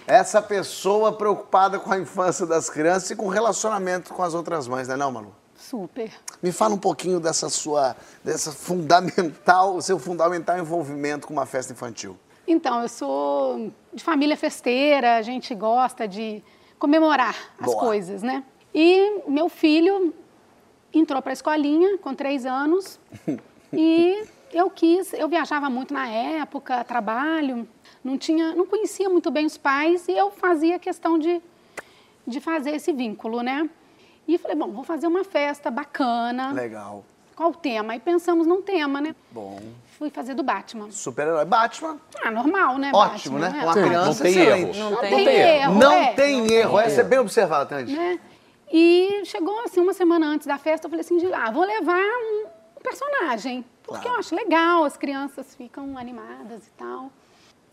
essa 0.07 0.41
pessoa 0.41 1.13
preocupada 1.13 1.79
com 1.79 1.93
a 1.93 1.99
infância 1.99 2.47
das 2.47 2.71
crianças 2.71 3.11
e 3.11 3.17
com 3.17 3.27
o 3.27 3.29
relacionamento 3.29 4.15
com 4.15 4.23
as 4.23 4.33
outras 4.33 4.67
mães, 4.67 4.89
não 4.89 4.95
é 4.95 4.97
não, 4.97 5.13
Malu? 5.13 5.37
Super. 5.55 6.11
Me 6.43 6.51
fala 6.51 6.75
um 6.75 6.79
pouquinho 6.79 7.21
dessa 7.21 7.51
sua, 7.51 7.95
dessa 8.25 8.51
fundamental, 8.51 9.77
o 9.77 9.83
seu 9.83 9.99
fundamental 9.99 10.59
envolvimento 10.59 11.27
com 11.27 11.35
uma 11.35 11.45
festa 11.45 11.75
infantil. 11.75 12.17
Então, 12.49 12.81
eu 12.81 12.89
sou 12.89 13.71
de 13.93 14.03
família 14.03 14.39
festeira, 14.39 15.17
a 15.17 15.23
gente 15.23 15.55
gosta 15.55 16.09
de 16.09 16.43
comemorar 16.79 17.37
as 17.61 17.67
Boa. 17.67 17.79
coisas, 17.79 18.23
né? 18.23 18.43
E 18.75 19.21
meu 19.29 19.51
filho 19.51 20.15
entrou 20.95 21.21
para 21.21 21.33
a 21.33 21.35
escolinha 21.35 21.99
com 21.99 22.15
três 22.15 22.47
anos 22.47 22.99
e 23.71 24.25
eu 24.53 24.69
quis, 24.71 25.13
eu 25.13 25.29
viajava 25.29 25.69
muito 25.71 25.93
na 25.95 26.09
época, 26.09 26.83
trabalho, 26.85 27.67
não 28.05 28.17
tinha, 28.19 28.55
não 28.55 28.67
conhecia 28.67 29.09
muito 29.09 29.31
bem 29.31 29.47
os 29.47 29.57
pais 29.57 30.07
e 30.09 30.13
eu 30.13 30.31
fazia 30.31 30.79
questão 30.79 31.19
de, 31.19 31.41
de 32.27 32.41
fazer 32.41 32.71
esse 32.71 32.93
vínculo, 32.93 33.43
né? 33.43 33.69
E 34.27 34.39
falei, 34.39 34.57
bom, 34.57 34.69
vou 34.71 34.85
fazer 34.85 35.07
uma 35.07 35.25
festa 35.25 35.71
bacana, 35.71 36.53
Legal. 36.53 37.05
qual 37.35 37.51
o 37.51 37.55
tema? 37.55 37.93
Aí 37.95 38.01
pensamos 38.01 38.47
num 38.47 38.63
tema, 38.63 39.01
né? 39.01 39.15
Bom. 39.31 39.59
Fui 39.99 40.11
fazer 40.11 40.35
do 40.35 40.43
Batman. 40.43 40.91
Super-herói. 40.91 41.45
Batman, 41.45 41.99
Ah, 42.25 42.31
normal, 42.31 42.77
né? 42.79 42.91
ótimo, 42.95 43.39
Batman, 43.39 43.59
né? 43.59 43.65
Uma 43.65 43.75
Sim. 43.75 43.83
criança 43.85 44.07
Não 44.25 44.33
tem 44.33 44.43
excelente. 44.43 44.79
erro. 44.79 44.91
Não 44.91 45.01
tem, 45.01 45.11
Não 45.11 45.25
tem 45.25 45.37
erro. 45.39 45.75
Não 45.79 45.93
é. 45.93 46.13
tem 46.15 46.53
erro. 46.53 46.79
Essa 46.81 47.01
é 47.01 47.05
bem 47.05 47.19
observada, 47.19 47.67
Tandy. 47.67 47.95
né? 47.95 48.19
E 48.73 49.23
chegou 49.25 49.61
assim, 49.61 49.81
uma 49.81 49.93
semana 49.93 50.27
antes 50.27 50.47
da 50.47 50.57
festa, 50.59 50.87
eu 50.87 50.91
falei 50.91 51.05
assim, 51.05 51.21
ah, 51.33 51.51
vou 51.51 51.65
levar 51.65 52.01
um 52.01 52.47
personagem. 52.83 53.65
Porque 53.93 54.03
Claro. 54.09 54.17
eu 54.17 54.21
acho 54.21 54.35
legal, 54.35 54.85
as 54.85 54.97
crianças 54.97 55.55
ficam 55.55 55.97
animadas 55.99 56.67
e 56.67 56.71
tal. 56.73 57.11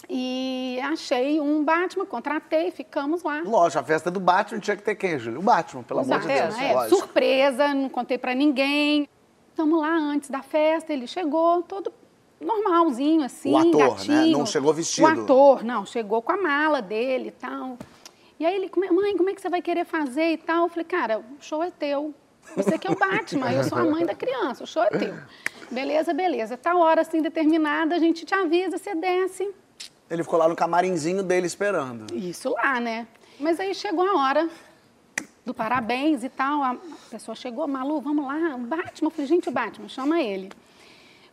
E 0.09 0.79
achei 0.83 1.39
um 1.39 1.63
Batman, 1.63 2.05
contratei, 2.05 2.71
ficamos 2.71 3.21
lá. 3.23 3.41
Lógico, 3.45 3.79
a 3.81 3.83
festa 3.83 4.09
do 4.09 4.19
Batman 4.19 4.59
tinha 4.59 4.75
que 4.75 4.83
ter 4.83 4.95
quem, 4.95 5.19
Júlio? 5.19 5.39
O 5.39 5.43
Batman, 5.43 5.83
pelo 5.83 5.99
amor 5.99 6.19
de 6.19 6.27
Deus. 6.27 6.57
É, 6.57 6.73
lógico. 6.73 6.95
surpresa, 6.97 7.73
não 7.73 7.89
contei 7.89 8.17
pra 8.17 8.33
ninguém. 8.33 9.07
Estamos 9.49 9.79
lá 9.79 9.93
antes 9.93 10.29
da 10.29 10.41
festa, 10.41 10.93
ele 10.93 11.05
chegou 11.05 11.61
todo 11.63 11.91
normalzinho, 12.39 13.23
assim, 13.23 13.51
O 13.51 13.57
ator, 13.57 13.73
né? 13.73 13.87
gatinho. 13.89 14.37
Não 14.37 14.45
chegou 14.45 14.73
vestido. 14.73 15.05
O 15.05 15.07
ator, 15.23 15.63
não, 15.63 15.85
chegou 15.85 16.21
com 16.21 16.31
a 16.31 16.37
mala 16.37 16.81
dele 16.81 17.27
e 17.27 17.31
tal. 17.31 17.77
E 18.39 18.45
aí 18.45 18.55
ele, 18.55 18.69
"Come- 18.69 18.89
mãe, 18.89 19.17
como 19.17 19.29
é 19.29 19.33
que 19.35 19.41
você 19.41 19.49
vai 19.49 19.61
querer 19.61 19.85
fazer 19.85 20.31
e 20.31 20.37
tal? 20.37 20.63
Eu 20.63 20.69
falei, 20.69 20.85
cara, 20.85 21.19
o 21.19 21.23
show 21.43 21.61
é 21.61 21.69
teu. 21.69 22.13
Você 22.55 22.77
que 22.77 22.87
é 22.87 22.91
o 22.91 22.95
Batman, 22.95 23.51
eu 23.51 23.63
sou 23.63 23.77
a 23.77 23.83
mãe 23.85 24.05
da 24.05 24.15
criança, 24.15 24.63
o 24.63 24.67
show 24.67 24.83
é 24.83 24.89
teu. 24.89 25.15
Beleza, 25.71 26.13
beleza. 26.13 26.57
Tá 26.57 26.75
hora 26.75 27.01
assim 27.01 27.21
determinada, 27.21 27.95
a 27.95 27.99
gente 27.99 28.25
te 28.25 28.33
avisa, 28.33 28.77
você 28.77 28.95
desce. 28.95 29.49
Ele 30.09 30.23
ficou 30.23 30.39
lá 30.39 30.47
no 30.47 30.55
camarinzinho 30.55 31.21
dele 31.21 31.45
esperando. 31.45 32.13
Isso 32.13 32.49
lá, 32.49 32.79
né? 32.79 33.07
Mas 33.39 33.59
aí 33.59 33.73
chegou 33.75 34.05
a 34.05 34.15
hora 34.15 34.49
do 35.45 35.53
parabéns 35.53 36.23
e 36.23 36.29
tal. 36.29 36.63
A 36.63 36.77
pessoa 37.09 37.35
chegou, 37.35 37.67
Malu, 37.67 38.01
vamos 38.01 38.25
lá, 38.25 38.55
o 38.55 38.59
Batman. 38.59 39.07
Eu 39.07 39.11
falei, 39.11 39.27
gente, 39.27 39.49
o 39.49 39.51
Batman, 39.51 39.87
chama 39.87 40.21
ele. 40.21 40.49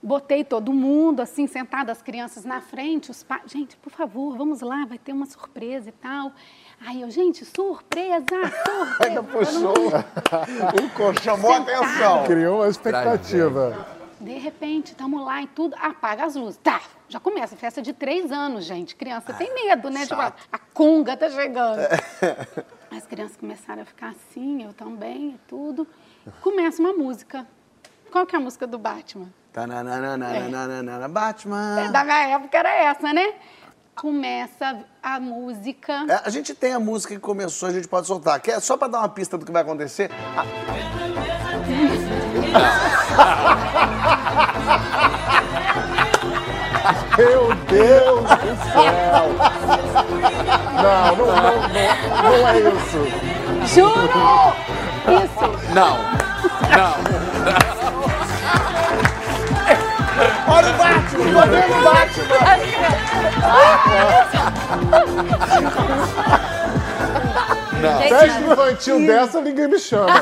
Botei 0.03 0.45
todo 0.45 0.73
mundo, 0.73 1.21
assim, 1.21 1.47
sentado, 1.47 1.91
as 1.91 2.03
crianças 2.03 2.45
na 2.45 2.61
frente, 2.61 3.11
os 3.11 3.23
pais. 3.23 3.51
Gente, 3.51 3.77
por 3.79 3.91
favor, 3.91 4.37
vamos 4.37 4.61
lá, 4.61 4.85
vai 4.85 4.99
ter 4.99 5.13
uma 5.13 5.27
surpresa 5.27 5.89
e 5.89 5.93
tal. 5.93 6.33
Aí 6.81 7.03
eu, 7.03 7.11
gente, 7.11 7.45
surpresa, 7.45 8.27
surpresa. 8.65 9.05
Ainda 9.05 9.23
puxou. 9.23 9.75
o 9.89 10.91
cor 10.95 11.19
chamou 11.21 11.53
a 11.53 11.57
atenção. 11.59 12.25
Criou 12.25 12.59
uma 12.59 12.69
expectativa. 12.69 13.87
De 14.21 14.39
repente, 14.39 14.93
estamos 14.93 15.25
lá 15.25 15.43
e 15.43 15.47
tudo, 15.47 15.77
apaga 15.79 16.25
as 16.25 16.35
luzes. 16.35 16.59
Tá, 16.63 16.81
já 17.09 17.21
começa, 17.21 17.55
festa 17.55 17.83
de 17.83 17.93
três 17.93 18.33
anos, 18.33 18.65
gente. 18.65 18.97
Criança 18.97 19.33
tem 19.33 19.53
medo, 19.55 19.91
né? 19.91 20.07
Tipo, 20.07 20.21
a 20.21 20.59
conga 20.73 21.17
tá 21.17 21.29
chegando. 21.31 21.81
As 22.91 23.05
crianças 23.05 23.37
começaram 23.37 23.83
a 23.83 23.85
ficar 23.85 24.11
assim, 24.11 24.63
eu 24.63 24.73
também 24.73 25.31
e 25.31 25.41
tudo. 25.49 25.87
Começa 26.41 26.81
uma 26.81 26.93
música. 26.93 27.47
Qual 28.11 28.25
que 28.25 28.35
é 28.35 28.39
a 28.39 28.41
música 28.41 28.67
do 28.67 28.79
Batman? 28.79 29.29
Tananana, 29.53 31.09
Batman. 31.09 31.91
Da 31.91 32.05
minha 32.05 32.29
época 32.29 32.57
era 32.57 32.73
essa, 32.75 33.13
né? 33.13 33.35
Começa 33.97 34.85
a 35.03 35.19
música. 35.19 36.05
É, 36.09 36.21
a 36.25 36.31
gente 36.31 36.55
tem 36.55 36.75
a 36.75 36.79
música 36.81 37.15
que 37.15 37.21
começou, 37.21 37.69
a 37.69 37.73
gente 37.73 37.89
pode 37.89 38.07
soltar. 38.07 38.39
Quer, 38.41 38.61
só 38.61 38.77
pra 38.77 38.89
dar 38.89 38.99
uma 38.99 39.09
pista 39.09 39.39
do 39.39 39.45
que 39.47 39.51
vai 39.51 39.63
acontecer. 39.63 40.11
a- 40.37 40.45
Meu 47.17 47.55
Deus 47.69 48.21
do 48.21 48.57
céu! 48.73 49.27
Não, 50.77 51.17
não, 51.17 51.27
não, 51.27 51.35
não, 51.69 52.41
não 52.41 52.49
é 52.49 52.51
isso. 52.61 53.01
Juro! 53.75 54.55
Isso! 55.09 55.47
Não, 55.75 55.97
não. 56.77 57.86
Olha 60.49 60.71
o 60.71 60.79
Batman! 60.79 61.25
Tô 61.33 61.49
vendo 61.51 61.75
o 61.77 61.83
Batman! 61.83 63.47
Festa 68.09 68.41
infantil 68.41 69.07
dessa, 69.07 69.41
ninguém 69.41 69.69
me 69.69 69.79
chama. 69.79 70.13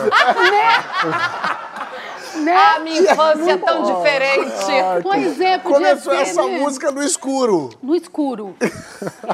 Né? 2.43 2.57
A 2.57 2.79
minha 2.81 3.01
infância 3.01 3.53
é 3.53 3.57
tão 3.57 3.83
diferente. 3.83 5.03
Pois 5.03 5.41
é, 5.41 5.59
podia 5.59 5.79
Começou 5.79 6.15
ser, 6.15 6.21
essa 6.23 6.43
né? 6.43 6.59
música 6.59 6.91
no 6.91 7.03
escuro. 7.03 7.71
no 7.83 7.95
escuro. 7.95 8.57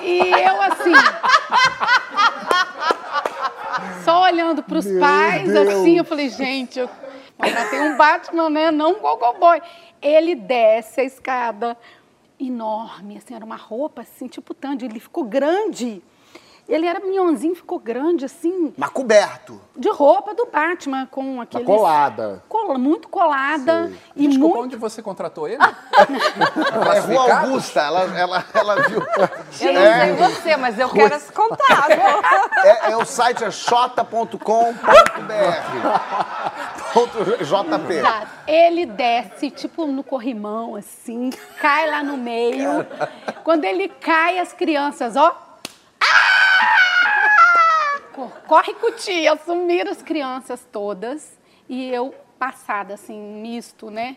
E 0.03 0.31
eu 0.31 0.63
assim. 0.63 0.93
Só 4.05 4.23
olhando 4.23 4.63
pros 4.63 4.85
Meu 4.85 5.01
pais, 5.01 5.51
Deus. 5.51 5.69
assim, 5.69 5.99
eu 5.99 6.05
falei, 6.05 6.29
gente, 6.29 6.79
eu 6.79 6.89
contratei 7.41 7.81
um 7.81 7.97
Batman, 7.97 8.51
né? 8.51 8.71
Não 8.71 8.93
um 8.93 9.01
Gogo 9.01 9.33
Boy. 9.35 9.61
Ele 10.01 10.35
desce 10.35 11.01
a 11.01 11.05
escada 11.05 11.77
enorme, 12.39 13.19
assim, 13.19 13.35
era 13.35 13.45
uma 13.45 13.57
roupa 13.57 14.03
assim, 14.03 14.27
tipo 14.27 14.55
Tandy, 14.55 14.87
ele 14.87 15.01
ficou 15.01 15.25
grande. 15.25 16.03
Ele 16.71 16.87
era 16.87 17.01
minhonzinho, 17.01 17.55
ficou 17.57 17.81
grande, 17.81 18.25
assim, 18.25 18.73
Mas 18.77 18.91
coberto. 18.91 19.61
de 19.77 19.91
roupa 19.91 20.33
do 20.35 20.47
Batman, 20.47 21.05
com 21.11 21.41
aquele. 21.41 21.65
colada. 21.65 22.45
muito 22.79 23.09
colada 23.09 23.93
e 24.15 24.29
Desculpa, 24.29 24.55
muito. 24.55 24.67
onde 24.67 24.77
você 24.77 25.03
contratou 25.03 25.49
ele? 25.49 25.59
É 26.95 26.99
Rua 27.01 27.41
Augusta, 27.41 27.81
ela, 27.81 28.19
ela, 28.19 28.45
ela 28.55 28.83
viu. 28.89 29.01
Eu 29.01 29.73
não 29.73 29.83
sei 29.83 30.13
você, 30.15 30.57
mas 30.57 30.79
eu 30.79 30.89
quero 30.89 31.15
esse 31.15 31.33
contato. 31.33 31.91
É, 32.65 32.93
é 32.93 32.97
o 32.97 33.05
site 33.05 33.45
é 33.45 33.51
xota.com.br. 33.51 34.41
JP. 37.41 37.93
Exato. 37.93 38.29
Ele 38.47 38.87
desce, 38.87 39.51
tipo, 39.51 39.87
no 39.87 40.03
corrimão, 40.03 40.77
assim, 40.77 41.31
cai 41.61 41.91
lá 41.91 42.03
no 42.03 42.17
meio. 42.17 42.87
Quando 43.45 43.65
ele 43.65 43.89
cai, 43.89 44.39
as 44.39 44.53
crianças, 44.53 45.17
ó. 45.17 45.50
Ah! 48.27 48.41
Co- 48.41 48.49
Corre 48.49 48.75
com 48.75 48.93
tia, 48.93 49.39
sumiram 49.45 49.91
as 49.91 50.03
crianças 50.03 50.67
todas. 50.71 51.39
E 51.69 51.89
eu, 51.93 52.15
passada, 52.39 52.95
assim, 52.95 53.19
misto, 53.19 53.91
né? 53.91 54.17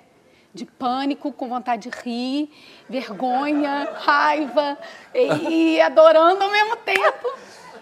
De 0.53 0.65
pânico, 0.65 1.31
com 1.31 1.47
vontade 1.49 1.89
de 1.89 1.97
rir, 2.03 2.51
vergonha, 2.89 3.89
raiva 3.95 4.77
e, 5.13 5.75
e 5.75 5.81
adorando 5.81 6.43
ao 6.43 6.51
mesmo 6.51 6.75
tempo. 6.77 7.27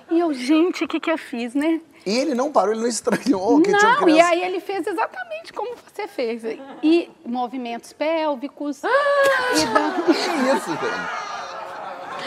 E 0.10 0.20
eu, 0.20 0.34
gente, 0.34 0.84
o 0.84 0.88
que, 0.88 1.00
que 1.00 1.12
eu 1.12 1.18
fiz, 1.18 1.54
né? 1.54 1.82
E 2.06 2.18
ele 2.18 2.34
não 2.34 2.52
parou, 2.52 2.72
ele 2.74 2.82
não 2.82 2.88
estranhou 2.88 3.62
que 3.62 3.70
tinha 3.78 3.92
Não, 3.94 4.02
criança. 4.04 4.20
e 4.20 4.22
aí 4.22 4.44
ele 4.44 4.60
fez 4.60 4.88
exatamente 4.88 5.54
como 5.54 5.76
você 5.76 6.08
fez. 6.08 6.44
E 6.82 7.10
movimentos 7.26 7.94
pélvicos. 7.94 8.82
e 8.84 9.66
dan- 9.68 10.02
Que 10.06 10.12
isso, 10.12 10.70
gente? 10.72 11.31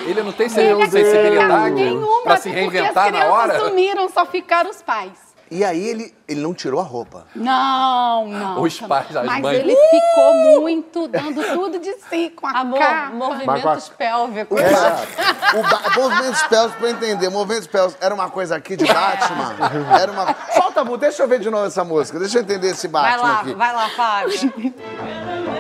Ele 0.07 0.22
não 0.22 0.32
tem 0.32 0.49
sensibilidade 0.49 1.82
para 2.22 2.36
se 2.36 2.49
reinventar 2.51 3.07
as 3.07 3.12
na 3.12 3.26
hora? 3.26 3.59
sumiram, 3.61 4.09
só 4.09 4.26
ficaram 4.26 4.70
os 4.70 4.82
pais. 4.82 5.34
E 5.51 5.62
aí 5.64 5.86
ele, 5.86 6.14
ele 6.26 6.40
não 6.40 6.55
tirou 6.55 6.80
a 6.80 6.82
roupa. 6.82 7.26
Não, 7.34 8.26
não. 8.26 8.62
Os 8.62 8.80
pais, 8.80 9.14
as 9.14 9.26
Mas 9.26 9.40
mães. 9.42 9.59
ele 9.59 9.76
ficou 9.76 10.61
muito, 10.61 11.07
dando 11.07 11.42
tudo 11.55 11.78
de 11.78 11.92
si, 12.09 12.30
com 12.30 12.47
a 12.47 12.51
Amor, 12.61 12.78
cara. 12.78 13.11
movimentos 13.11 13.88
pélvicos. 13.90 14.61
O 14.61 15.62
ba... 15.62 15.80
Movimentos 15.97 16.42
pélvicos, 16.45 16.76
pra 16.78 16.88
eu 16.88 16.92
entender, 16.95 17.28
movimentos 17.28 17.66
pélvicos 17.66 17.97
era 18.01 18.14
uma 18.14 18.30
coisa 18.30 18.57
aqui 18.57 18.74
de 18.76 18.86
Batman? 18.86 19.55
Era 20.01 20.11
uma. 20.11 20.34
Solta 20.55 20.80
a 20.80 20.84
música, 20.84 21.07
deixa 21.07 21.22
eu 21.22 21.28
ver 21.28 21.38
de 21.40 21.51
novo 21.51 21.66
essa 21.66 21.84
música, 21.84 22.18
deixa 22.18 22.38
eu 22.38 22.42
entender 22.42 22.68
esse 22.68 22.88
Vai 22.88 23.03
Batman 23.12 23.28
lá, 23.28 23.40
aqui. 23.40 23.55
vai 23.55 23.72
lá, 23.74 23.88
Fábio. 23.90 24.74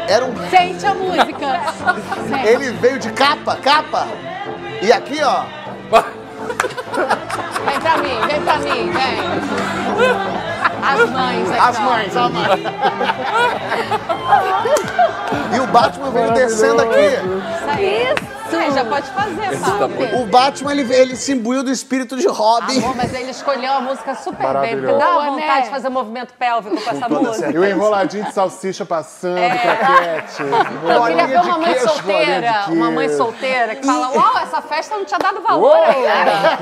Era 0.08 0.24
um. 0.24 0.34
Sente 0.50 0.86
a 0.86 0.94
música. 0.94 1.46
Sente. 2.28 2.46
Ele 2.48 2.70
veio 2.72 2.98
de 2.98 3.12
capa, 3.12 3.56
capa. 3.56 4.06
E 4.82 4.90
aqui, 4.92 5.22
ó. 5.22 5.44
Vem 7.64 7.80
pra 7.80 7.96
mim, 7.98 8.20
vem 8.26 8.40
pra 8.42 8.58
mim, 8.58 8.90
vem. 8.90 9.18
As 10.82 11.10
mães 11.10 11.50
aqui, 11.50 11.60
As 11.60 11.76
ó. 11.78 11.80
mães, 11.80 12.16
a 12.16 12.28
mãe. 12.28 12.64
E 15.54 15.60
o 15.60 15.66
Batman 15.68 16.10
veio 16.10 16.32
descendo 16.32 16.82
aqui. 16.82 17.00
Isso 17.00 17.70
aí. 17.70 18.14
Isso 18.14 18.43
aí, 18.58 18.70
já 18.72 18.84
pode 18.84 19.10
fazer, 19.10 19.58
Fábio. 19.58 20.22
O 20.22 20.26
Batman, 20.26 20.72
ele, 20.72 20.94
ele 20.94 21.16
se 21.16 21.32
imbuiu 21.32 21.62
do 21.62 21.70
espírito 21.70 22.16
de 22.16 22.26
Robin. 22.26 22.78
Amor, 22.78 22.96
mas 22.96 23.12
ele 23.14 23.30
escolheu 23.30 23.72
a 23.72 23.80
música 23.80 24.14
super 24.14 24.60
bem, 24.60 24.76
porque 24.78 24.92
dá 24.92 25.12
Boa, 25.12 25.24
vontade 25.26 25.46
né? 25.46 25.62
de 25.62 25.70
fazer 25.70 25.88
movimento 25.88 26.34
pélvico 26.34 26.80
com 26.80 26.90
essa 26.90 27.08
música. 27.08 27.50
E 27.50 27.58
o 27.58 27.64
enroladinho 27.64 28.24
de 28.24 28.32
salsicha 28.32 28.84
passando, 28.84 29.36
croquete. 29.36 30.42
Eu 30.42 31.00
Bolinha 31.00 31.26
queria 31.26 31.42
ver 31.42 31.48
uma 31.48 31.58
mãe 31.58 31.78
solteira, 31.78 32.64
uma 32.68 32.90
mãe 32.90 33.08
solteira 33.08 33.74
que 33.76 33.86
fala, 33.86 34.10
uau, 34.10 34.38
essa 34.38 34.62
festa 34.62 34.96
não 34.96 35.04
tinha 35.04 35.18
dado 35.18 35.40
valor 35.40 35.76
ainda. 35.76 36.58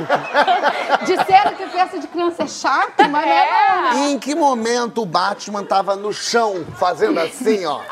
Disseram 1.05 1.55
que 1.55 1.67
festa 1.67 1.99
de 1.99 2.07
criança 2.07 2.43
é 2.45 2.47
chato, 2.47 3.09
mas 3.11 3.27
não 3.27 3.33
é. 3.33 3.83
não. 3.83 3.99
E 3.99 4.13
em 4.13 4.19
que 4.19 4.35
momento 4.35 5.03
o 5.03 5.07
Batman 5.07 5.65
tava 5.65 5.97
no 5.97 6.13
chão, 6.13 6.65
fazendo 6.77 7.19
assim, 7.21 7.65
ó? 7.65 7.81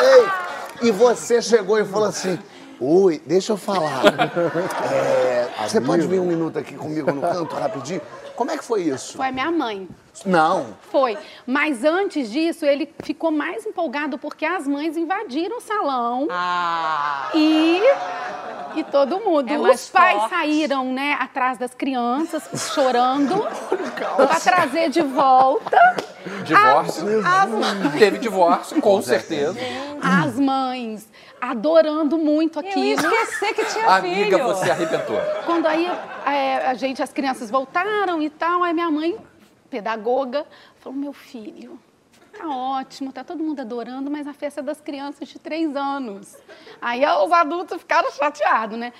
Ei, 0.00 0.20
ei. 0.20 0.47
E 0.80 0.90
você 0.90 1.42
chegou 1.42 1.78
e 1.78 1.84
falou 1.84 2.08
assim: 2.08 2.38
Ui, 2.80 3.20
deixa 3.26 3.52
eu 3.52 3.56
falar. 3.56 4.02
É, 5.60 5.68
Você 5.68 5.80
pode 5.80 6.06
vir 6.06 6.20
um 6.20 6.24
minuto 6.26 6.58
aqui 6.58 6.74
comigo 6.74 7.10
no 7.12 7.20
canto, 7.20 7.54
rapidinho? 7.56 8.00
Como 8.36 8.50
é 8.50 8.56
que 8.56 8.64
foi 8.64 8.82
isso? 8.82 9.16
Foi 9.16 9.26
a 9.26 9.32
minha 9.32 9.50
mãe. 9.50 9.88
Não. 10.24 10.76
Foi. 10.90 11.16
Mas 11.46 11.84
antes 11.84 12.30
disso, 12.30 12.64
ele 12.66 12.92
ficou 13.02 13.30
mais 13.30 13.64
empolgado 13.66 14.18
porque 14.18 14.44
as 14.44 14.66
mães 14.66 14.96
invadiram 14.96 15.58
o 15.58 15.60
salão 15.60 16.28
Ah. 16.30 17.28
e. 17.34 17.80
E 18.76 18.84
todo 18.84 19.18
mundo. 19.18 19.50
É 19.50 19.58
Os 19.58 19.88
pais 19.88 20.18
forte. 20.18 20.30
saíram, 20.30 20.84
né, 20.92 21.16
atrás 21.18 21.58
das 21.58 21.74
crianças, 21.74 22.42
chorando, 22.74 23.34
pra 24.16 24.38
trazer 24.40 24.90
de 24.90 25.00
volta. 25.02 25.76
Divórcio. 26.44 27.20
As, 27.20 27.86
as, 27.86 27.92
Teve 27.98 28.18
divórcio, 28.18 28.80
com 28.82 29.00
certeza. 29.00 29.58
as 30.02 30.38
mães 30.38 31.08
adorando 31.40 32.18
muito 32.18 32.60
Eu 32.60 32.64
ia 32.64 32.70
aquilo. 32.94 33.14
esquecer 33.14 33.54
que 33.54 33.64
tinha 33.64 33.86
Amiga, 33.86 34.36
filho. 34.36 34.44
você 34.44 34.70
arrebentou. 34.70 35.18
Quando 35.46 35.66
aí 35.66 35.90
é, 36.26 36.66
a 36.66 36.74
gente, 36.74 37.02
as 37.02 37.12
crianças 37.12 37.50
voltaram 37.50 38.20
e 38.20 38.28
tal, 38.28 38.62
aí 38.62 38.74
minha 38.74 38.90
mãe, 38.90 39.16
pedagoga, 39.70 40.46
falou: 40.80 40.98
meu 40.98 41.12
filho, 41.12 41.78
tá 42.36 42.46
ótimo, 42.48 43.12
tá 43.12 43.22
todo 43.24 43.42
mundo 43.42 43.60
adorando, 43.60 44.10
mas 44.10 44.26
a 44.26 44.32
festa 44.32 44.60
é 44.60 44.62
das 44.62 44.80
crianças 44.80 45.28
de 45.28 45.38
três 45.38 45.74
anos. 45.76 46.36
Aí 46.80 47.02
os 47.06 47.32
adultos 47.32 47.78
ficaram 47.78 48.10
chateados, 48.12 48.78
né? 48.78 48.92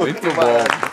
Muito 0.00 0.34
bom. 0.34 0.89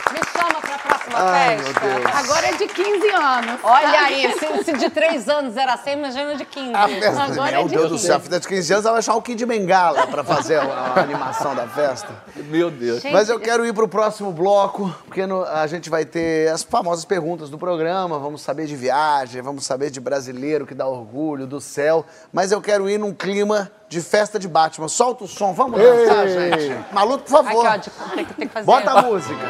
Ai, 1.24 1.56
meu 1.58 1.66
festa. 1.66 1.80
Deus. 1.80 2.06
Agora 2.16 2.48
é 2.48 2.52
de 2.54 2.68
15 2.68 3.10
anos. 3.10 3.60
Olha 3.64 4.00
aí, 4.02 4.34
se, 4.34 4.64
se 4.64 4.74
de 4.74 4.90
3 4.90 5.30
anos 5.30 5.58
era 5.58 5.74
assim, 5.74 5.92
imagina 5.92 6.36
de 6.36 6.46
15. 6.46 6.74
A 6.76 6.88
festa, 6.88 7.24
Agora 7.24 7.52
meu 7.52 7.62
é 7.62 7.64
de 7.64 7.70
Deus 7.70 7.84
do 7.90 7.96
15. 7.96 8.06
céu, 8.08 8.16
a 8.16 8.20
festa 8.20 8.40
de 8.40 8.48
15 8.48 8.74
anos, 8.74 8.86
ela 8.86 8.94
vai 8.94 9.02
chamar 9.02 9.18
o 9.18 9.22
Kid 9.22 9.46
Bengala 9.46 10.08
pra 10.08 10.24
fazer 10.24 10.60
a, 10.60 10.64
a 10.64 11.00
animação 11.02 11.56
da 11.56 11.68
festa. 11.68 12.10
Meu 12.36 12.70
Deus. 12.72 13.02
Gente, 13.02 13.14
Mas 13.14 13.30
eu 13.30 13.40
quero 13.40 13.66
ir 13.66 13.74
pro 13.74 13.88
próximo 13.88 14.32
bloco, 14.32 14.94
porque 15.06 15.26
no- 15.26 15.44
a 15.44 15.66
gente 15.68 15.90
vai 15.90 16.06
ter 16.06 16.50
as 16.52 16.64
famosas 16.64 17.06
perguntas 17.06 17.50
do 17.50 17.58
programa, 17.58 18.18
vamos 18.20 18.42
saber 18.42 18.66
de 18.68 18.76
viagem, 18.76 19.42
vamos 19.42 19.66
saber 19.66 19.90
de 19.90 20.00
brasileiro 20.00 20.66
que 20.66 20.74
dá 20.76 20.88
orgulho, 20.88 21.46
do 21.48 21.60
céu. 21.62 22.06
Mas 22.32 22.52
eu 22.52 22.62
quero 22.62 22.90
ir 22.90 22.98
num 22.98 23.14
clima 23.14 23.72
de 23.90 24.02
festa 24.02 24.38
de 24.38 24.48
Batman. 24.48 24.88
Solta 24.90 25.24
o 25.24 25.28
som, 25.28 25.54
vamos 25.54 25.80
dançar, 25.80 26.28
gente. 26.28 26.76
Maluco, 26.94 27.24
por 27.24 27.40
Aqui, 27.40 27.48
favor. 27.48 27.66
ó, 27.66 27.78
de- 27.78 27.90
tem, 28.16 28.26
que- 28.26 28.34
tem 28.34 28.48
que 28.48 28.54
fazer. 28.54 28.66
Bota 28.66 28.92
a 28.92 29.02
música. 29.02 29.46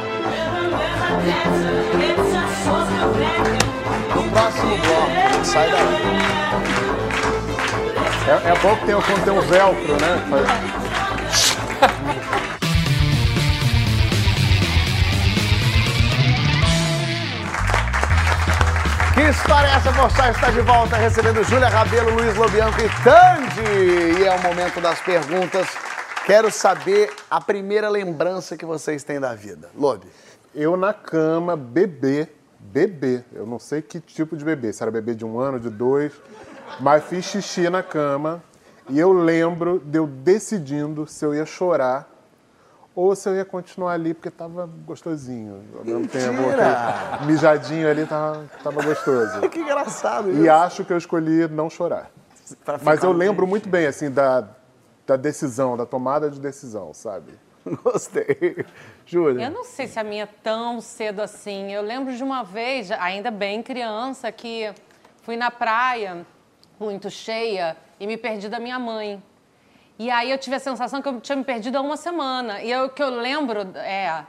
No 4.15 4.23
próximo 4.31 4.77
bloco, 4.77 5.45
sai 5.45 5.69
daí. 5.71 6.37
É, 8.27 8.49
é 8.49 8.55
bom 8.61 8.75
que 8.75 8.85
tem, 8.85 8.95
tem 9.23 9.33
um 9.33 9.41
velcro, 9.41 9.93
né? 9.93 10.23
Que 19.17 19.23
história 19.23 19.67
é 19.67 19.71
essa, 19.71 19.91
Forçar 19.93 20.29
está 20.29 20.51
de 20.51 20.61
volta, 20.61 20.95
recebendo 20.95 21.43
Júlia 21.43 21.69
Rabelo, 21.69 22.13
Luiz 22.13 22.37
Lobianco 22.37 22.79
e 22.79 22.87
Tandy. 23.03 24.21
E 24.21 24.23
é 24.23 24.31
o 24.31 24.39
momento 24.43 24.79
das 24.79 25.01
perguntas. 25.01 25.67
Quero 26.23 26.51
saber 26.51 27.11
a 27.27 27.41
primeira 27.41 27.89
lembrança 27.89 28.55
que 28.55 28.63
vocês 28.63 29.03
têm 29.03 29.19
da 29.19 29.33
vida. 29.33 29.71
Lobe. 29.75 30.05
Eu 30.59 30.75
na 30.75 30.91
cama, 30.91 31.55
bebê, 31.55 32.27
bebê. 32.59 33.23
Eu 33.31 33.45
não 33.45 33.59
sei 33.59 33.79
que 33.79 33.99
tipo 33.99 34.35
de 34.35 34.43
bebê, 34.43 34.73
se 34.73 34.81
era 34.81 34.91
bebê 34.91 35.13
de 35.13 35.23
um 35.23 35.39
ano, 35.39 35.59
de 35.59 35.69
dois, 35.69 36.11
mas 36.79 37.03
fiz 37.03 37.25
xixi 37.25 37.69
na 37.69 37.83
cama 37.83 38.41
e 38.89 38.99
eu 38.99 39.13
lembro 39.13 39.79
de 39.85 39.99
eu 39.99 40.07
decidindo 40.07 41.05
se 41.05 41.23
eu 41.23 41.35
ia 41.35 41.45
chorar 41.45 42.09
ou 42.95 43.15
se 43.15 43.29
eu 43.29 43.35
ia 43.35 43.45
continuar 43.45 43.93
ali 43.93 44.15
porque 44.15 44.31
tava 44.31 44.67
gostosinho. 44.83 45.61
Ao 45.77 45.85
mesmo 45.85 46.07
tempo, 46.07 46.41
Mentira! 46.41 46.89
aquele 47.11 47.31
mijadinho 47.31 47.87
ali 47.87 48.07
tava, 48.07 48.45
tava 48.63 48.81
gostoso. 48.81 49.41
Que 49.51 49.59
engraçado 49.59 50.31
E 50.43 50.49
acho 50.49 50.83
que 50.83 50.91
eu 50.91 50.97
escolhi 50.97 51.47
não 51.49 51.69
chorar. 51.69 52.09
Mas 52.81 53.03
eu 53.03 53.11
lembro 53.11 53.45
muito 53.45 53.69
bem, 53.69 53.85
assim, 53.85 54.09
da, 54.09 54.47
da 55.05 55.15
decisão, 55.15 55.77
da 55.77 55.85
tomada 55.85 56.31
de 56.31 56.39
decisão, 56.39 56.95
sabe? 56.95 57.31
Gostei. 57.83 58.65
Júlia. 59.05 59.45
Eu 59.45 59.51
não 59.51 59.63
sei 59.63 59.87
se 59.87 59.99
a 59.99 60.03
minha 60.03 60.23
é 60.23 60.29
tão 60.43 60.79
cedo 60.81 61.21
assim. 61.21 61.71
Eu 61.71 61.81
lembro 61.81 62.15
de 62.15 62.23
uma 62.23 62.43
vez, 62.43 62.91
ainda 62.91 63.31
bem 63.31 63.61
criança, 63.61 64.31
que 64.31 64.71
fui 65.21 65.35
na 65.35 65.51
praia, 65.51 66.25
muito 66.79 67.09
cheia, 67.09 67.75
e 67.99 68.07
me 68.07 68.17
perdi 68.17 68.49
da 68.49 68.59
minha 68.59 68.79
mãe. 68.79 69.21
E 69.99 70.11
aí 70.11 70.29
eu 70.29 70.37
tive 70.37 70.55
a 70.55 70.59
sensação 70.59 71.01
que 71.01 71.07
eu 71.07 71.19
tinha 71.19 71.35
me 71.35 71.43
perdido 71.43 71.77
há 71.77 71.81
uma 71.81 71.97
semana. 71.97 72.61
E 72.61 72.75
o 72.75 72.89
que 72.89 73.01
eu 73.01 73.09
lembro 73.09 73.61
é, 73.75 74.25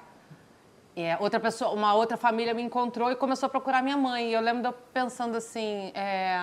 é, 0.97 1.17
outra 1.21 1.39
pessoa, 1.39 1.73
uma 1.73 1.95
outra 1.95 2.17
família 2.17 2.55
me 2.55 2.63
encontrou 2.63 3.11
e 3.11 3.17
começou 3.17 3.47
a 3.47 3.51
procurar 3.51 3.83
minha 3.83 3.97
mãe. 3.97 4.31
E 4.31 4.33
eu 4.33 4.41
lembro 4.41 4.67
eu 4.67 4.73
pensando 4.73 5.37
assim, 5.37 5.93
é, 5.95 6.41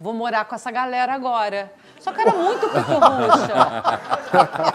vou 0.00 0.12
morar 0.14 0.44
com 0.44 0.54
essa 0.54 0.70
galera 0.70 1.12
agora. 1.14 1.72
Só 2.00 2.12
que 2.12 2.20
era 2.20 2.32
muito 2.32 2.68
piturrucha. 2.68 3.54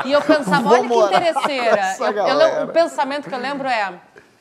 e 0.05 0.11
eu 0.11 0.21
pensava, 0.21 0.69
olha 0.69 0.87
que 0.87 0.93
interesseira. 1.15 1.95
Eu- 1.99 2.39
eu 2.39 2.63
o 2.65 2.67
pensamento 2.73 3.29
que 3.29 3.35
eu 3.35 3.39
lembro 3.39 3.67
é, 3.67 3.93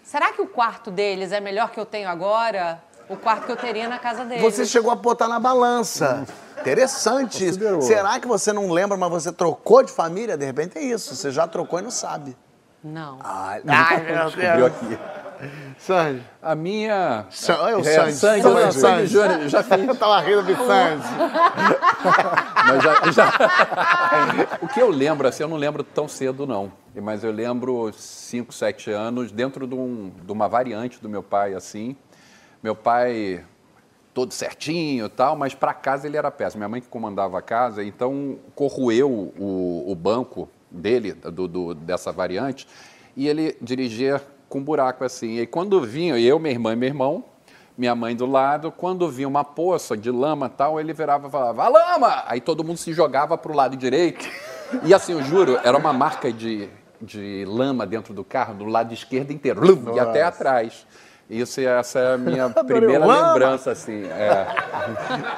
será 0.02 0.32
que 0.32 0.42
o 0.42 0.46
quarto 0.46 0.90
deles 0.90 1.32
é 1.32 1.40
melhor 1.40 1.70
que 1.70 1.78
eu 1.78 1.86
tenho 1.86 2.08
agora? 2.08 2.82
O 3.08 3.16
quarto 3.16 3.46
que 3.46 3.52
eu 3.52 3.56
teria 3.56 3.88
na 3.88 3.98
casa 3.98 4.24
deles. 4.24 4.42
Você 4.42 4.64
chegou 4.64 4.90
a 4.90 4.94
botar 4.94 5.28
na 5.28 5.38
balança. 5.38 6.24
Interessante 6.60 7.46
isso. 7.46 7.58
Será 7.82 8.18
que 8.20 8.26
você 8.26 8.52
não 8.52 8.70
lembra, 8.70 8.96
mas 8.96 9.10
você 9.10 9.32
trocou 9.32 9.82
de 9.82 9.92
família? 9.92 10.36
De 10.36 10.44
repente 10.46 10.78
é 10.78 10.82
isso. 10.82 11.14
Você 11.14 11.30
já 11.30 11.46
trocou 11.46 11.78
e 11.78 11.82
não 11.82 11.90
sabe. 11.90 12.36
Não. 12.82 13.18
Ai, 13.22 13.62
ai 13.66 14.02
meu 14.02 14.24
Descobriu 14.26 14.56
Deus. 14.56 14.72
aqui. 14.72 14.98
Sandy. 15.78 16.22
A 16.40 16.54
minha. 16.54 17.26
Sa- 17.30 17.60
Olha 17.62 17.78
o 17.78 17.80
É, 17.80 17.84
Sandy. 17.84 18.12
Sandy, 18.12 18.46
Olha 18.46 18.56
o 18.56 18.60
não, 18.66 18.72
Sandy 18.72 18.80
Sandy. 18.80 19.06
Júnior, 19.08 19.48
já 19.48 19.62
fiz. 19.64 19.88
Eu 19.88 19.96
tava 19.96 20.20
rindo 20.20 20.42
de 20.44 20.54
Sandy. 20.54 21.04
Mas 22.66 22.82
já, 22.82 23.10
já- 23.12 24.58
o 24.60 24.68
que 24.68 24.80
eu 24.80 24.88
lembro, 24.88 25.26
assim, 25.26 25.42
eu 25.42 25.48
não 25.48 25.56
lembro 25.56 25.82
tão 25.82 26.06
cedo, 26.06 26.46
não. 26.46 26.72
Mas 26.94 27.24
eu 27.24 27.32
lembro 27.32 27.92
5, 27.92 28.52
7 28.52 28.90
anos, 28.92 29.32
dentro 29.32 29.66
de, 29.66 29.74
um- 29.74 30.12
de 30.24 30.30
uma 30.32 30.48
variante 30.48 31.00
do 31.00 31.08
meu 31.08 31.22
pai, 31.22 31.54
assim. 31.54 31.96
Meu 32.62 32.76
pai 32.76 33.44
todo 34.14 34.32
certinho 34.32 35.06
e 35.06 35.08
tal, 35.08 35.34
mas 35.34 35.54
para 35.54 35.72
casa 35.74 36.06
ele 36.06 36.16
era 36.16 36.30
péssimo. 36.30 36.60
Minha 36.60 36.68
mãe 36.68 36.80
que 36.80 36.86
comandava 36.88 37.38
a 37.38 37.42
casa, 37.42 37.82
então 37.82 38.38
corroeu 38.54 39.10
o, 39.10 39.84
o 39.90 39.94
banco 39.96 40.48
dele, 40.72 41.12
do, 41.12 41.46
do- 41.46 41.74
dessa 41.74 42.10
variante, 42.10 42.66
e 43.16 43.28
ele 43.28 43.56
dirigia 43.60 44.20
com 44.48 44.62
buraco 44.62 45.04
assim. 45.04 45.38
E 45.38 45.46
quando 45.46 45.80
vinha, 45.80 46.18
eu, 46.18 46.38
minha 46.38 46.52
irmã 46.52 46.72
e 46.72 46.76
meu 46.76 46.88
irmão, 46.88 47.24
minha 47.76 47.94
mãe 47.94 48.14
do 48.14 48.26
lado, 48.26 48.70
quando 48.70 49.08
vinha 49.08 49.26
uma 49.28 49.44
poça 49.44 49.96
de 49.96 50.10
lama 50.10 50.46
e 50.46 50.50
tal, 50.50 50.78
ele 50.80 50.92
virava 50.92 51.28
e 51.28 51.30
falava, 51.30 51.64
a 51.64 51.68
lama! 51.68 52.22
Aí 52.26 52.40
todo 52.40 52.62
mundo 52.62 52.76
se 52.76 52.92
jogava 52.92 53.36
pro 53.38 53.54
lado 53.54 53.76
direito. 53.76 54.28
E 54.84 54.92
assim, 54.92 55.12
eu 55.12 55.22
juro, 55.22 55.58
era 55.64 55.76
uma 55.76 55.92
marca 55.92 56.30
de, 56.32 56.68
de 57.00 57.44
lama 57.46 57.86
dentro 57.86 58.12
do 58.12 58.22
carro, 58.24 58.54
do 58.54 58.64
lado 58.66 58.92
esquerdo 58.92 59.30
inteiro, 59.30 59.60
Lum, 59.64 59.92
e 59.96 60.00
até 60.00 60.22
atrás. 60.22 60.86
Isso, 61.30 61.60
essa 61.62 61.98
é 61.98 62.14
a 62.14 62.18
minha 62.18 62.50
primeira 62.64 63.06
lembrança, 63.06 63.70
assim. 63.70 64.04
é. 64.04 64.46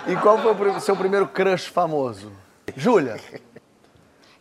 E 0.11 0.17
qual 0.17 0.39
foi 0.39 0.71
o 0.71 0.81
seu 0.81 0.97
primeiro 0.97 1.27
crush 1.29 1.67
famoso? 1.69 2.33
Júlia. 2.77 3.17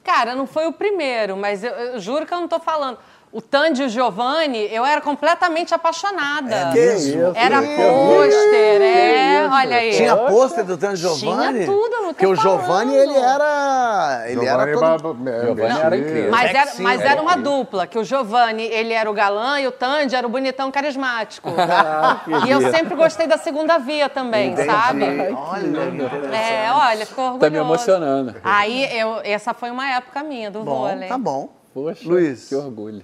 Cara, 0.04 0.36
não 0.36 0.46
foi 0.46 0.68
o 0.68 0.74
primeiro, 0.74 1.38
mas 1.38 1.64
eu, 1.64 1.72
eu 1.72 2.00
juro 2.00 2.26
que 2.26 2.34
eu 2.34 2.42
não 2.42 2.48
tô 2.48 2.60
falando. 2.60 3.00
O 3.34 3.42
Tandy 3.42 3.82
e 3.82 3.86
o 3.88 3.90
Giovanni, 3.90 4.72
eu 4.72 4.86
era 4.86 5.02
completamente 5.02 5.74
apaixonada. 5.74 6.54
É 6.56 6.72
mesmo? 6.72 7.34
Era 7.34 7.62
Que 7.64 7.68
pôster, 7.78 8.82
é. 8.84 9.50
Olha 9.52 9.78
aí. 9.78 9.92
Tinha 9.94 10.16
pôster 10.16 10.64
do 10.64 10.78
Tan 10.78 10.96
Giovanni? 10.96 11.64
Tinha 11.64 11.66
tudo, 11.66 11.96
não 12.04 12.14
Porque 12.14 12.28
o 12.28 12.36
Giovanni, 12.36 12.94
ele 12.94 13.18
era. 13.18 14.26
Ele 14.28 14.46
era 14.46 14.72
todo... 14.72 15.18
É, 15.28 15.46
Giovanni 15.48 15.80
era 15.80 15.98
incrível. 15.98 16.30
Mas 16.30 16.54
era, 16.54 16.72
mas 16.78 17.00
né? 17.00 17.08
era 17.08 17.22
uma 17.24 17.36
dupla, 17.36 17.88
que 17.88 17.98
o 17.98 18.04
Giovanni, 18.04 18.66
ele 18.66 18.94
era 18.94 19.10
o 19.10 19.14
galã 19.14 19.60
e 19.60 19.66
o 19.66 19.72
Tandy 19.72 20.16
era 20.16 20.28
o 20.28 20.30
bonitão 20.30 20.72
carismático. 20.72 21.50
e 22.46 22.52
eu 22.52 22.62
sempre 22.70 22.94
gostei 22.94 23.26
da 23.26 23.38
segunda 23.38 23.80
via 23.80 24.10
também, 24.10 24.52
Entendi. 24.52 24.70
sabe? 24.70 25.06
Olha, 25.36 25.92
que. 25.92 26.36
É, 26.36 26.72
olha, 26.72 27.06
ficou 27.08 27.24
orgulhoso. 27.24 27.40
Tá 27.40 27.50
me 27.50 27.58
emocionando. 27.58 28.36
Aí, 28.44 28.96
eu, 28.96 29.22
essa 29.24 29.56
foi 29.56 29.72
uma 29.72 29.90
época 29.90 30.22
minha 30.22 30.52
do 30.52 30.60
Bom, 30.60 30.88
vôlei. 30.88 31.10
tá 31.10 31.18
bom. 31.18 31.50
Poxa, 31.74 32.08
Luiz. 32.08 32.48
que 32.48 32.54
orgulho. 32.54 33.04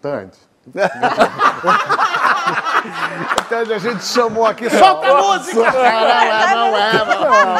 Tandy. 0.00 0.38
Então 3.46 3.58
a 3.58 3.78
gente 3.78 4.04
chamou 4.04 4.46
aqui. 4.46 4.68
Solta 4.70 5.06
a 5.08 5.22
música! 5.22 5.60
Não, 6.54 6.72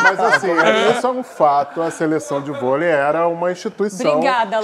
mas 0.03 0.21
assim, 0.21 0.49
isso 0.97 1.07
é 1.07 1.11
um 1.11 1.23
fato. 1.23 1.83
A 1.83 1.91
seleção 1.91 2.41
de 2.41 2.51
vôlei 2.53 2.89
era 2.89 3.27
uma 3.29 3.51
instituição 3.53 4.15
Obrigada, 4.19 4.61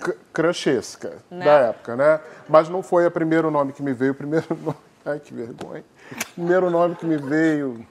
cr- 0.00 0.12
crushesca 0.32 1.18
Né? 1.30 1.44
da 1.44 1.52
época, 1.68 1.96
né? 1.96 2.20
Mas 2.48 2.68
não 2.68 2.82
foi 2.82 3.06
o 3.06 3.10
primeiro 3.10 3.50
nome 3.50 3.72
que 3.72 3.82
me 3.82 3.92
veio. 3.92 4.12
O 4.12 4.14
primeiro 4.14 4.46
nome... 4.62 4.76
Ai, 5.04 5.18
que 5.20 5.32
vergonha. 5.34 5.84
O 6.12 6.34
primeiro 6.34 6.70
nome 6.70 6.94
que 6.96 7.04
me 7.06 7.16
veio... 7.16 7.86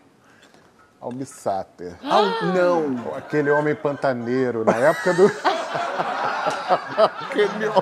Almissáter. 1.05 1.93
Ah, 2.03 2.45
não. 2.53 3.15
Aquele 3.17 3.49
homem 3.51 3.75
pantaneiro, 3.75 4.65
na 4.65 4.73
época 4.75 5.13
do... 5.13 5.31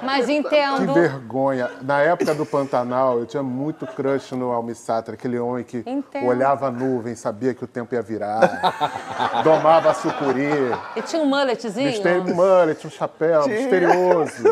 Mas 0.02 0.26
Que 0.26 0.34
entendo. 0.34 0.94
vergonha. 0.94 1.70
Na 1.82 2.02
época 2.02 2.34
do 2.34 2.46
Pantanal, 2.46 3.20
eu 3.20 3.26
tinha 3.26 3.44
muito 3.44 3.86
crush 3.88 4.32
no 4.34 4.52
Almissáter, 4.52 5.14
aquele 5.14 5.40
homem 5.40 5.64
que 5.64 5.84
Entendo. 5.86 6.28
olhava 6.28 6.68
a 6.68 6.72
nuvem, 6.72 7.16
sabia 7.16 7.54
que 7.54 7.64
o 7.64 7.68
tempo 7.68 7.94
ia 7.96 8.02
virar, 8.02 8.42
domava 9.44 9.92
a 9.92 9.94
sucuri, 9.94 10.50
E 10.96 11.02
tinha 11.02 11.22
um 11.22 11.26
mulletzinho? 11.26 11.88
mistério 11.88 12.24
do 12.24 12.36
mullet, 12.36 12.86
um 12.86 12.90
chapéu, 12.90 13.48
misterioso, 13.48 14.44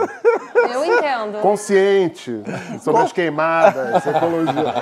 Eu 0.71 0.85
entendo. 0.85 1.39
consciente 1.41 2.43
sobre 2.81 3.01
as 3.01 3.11
queimadas, 3.11 4.05
ecologia. 4.05 4.73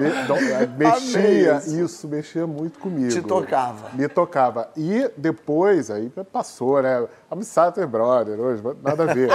Me- 0.00 0.10
do- 0.26 0.78
mexia, 0.78 1.56
Amei 1.58 1.80
isso 1.84 2.08
mexia 2.08 2.46
muito 2.46 2.78
comigo. 2.78 3.08
Te 3.10 3.22
tocava. 3.22 3.90
Me 3.92 4.08
tocava. 4.08 4.68
E 4.76 5.10
depois, 5.16 5.90
aí 5.90 6.10
passou, 6.32 6.82
né? 6.82 7.06
Almissáter 7.30 7.86
Brother, 7.86 8.38
hoje, 8.40 8.62
nada 8.82 9.10
a 9.10 9.14
ver. 9.14 9.30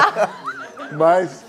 Mas 0.97 1.43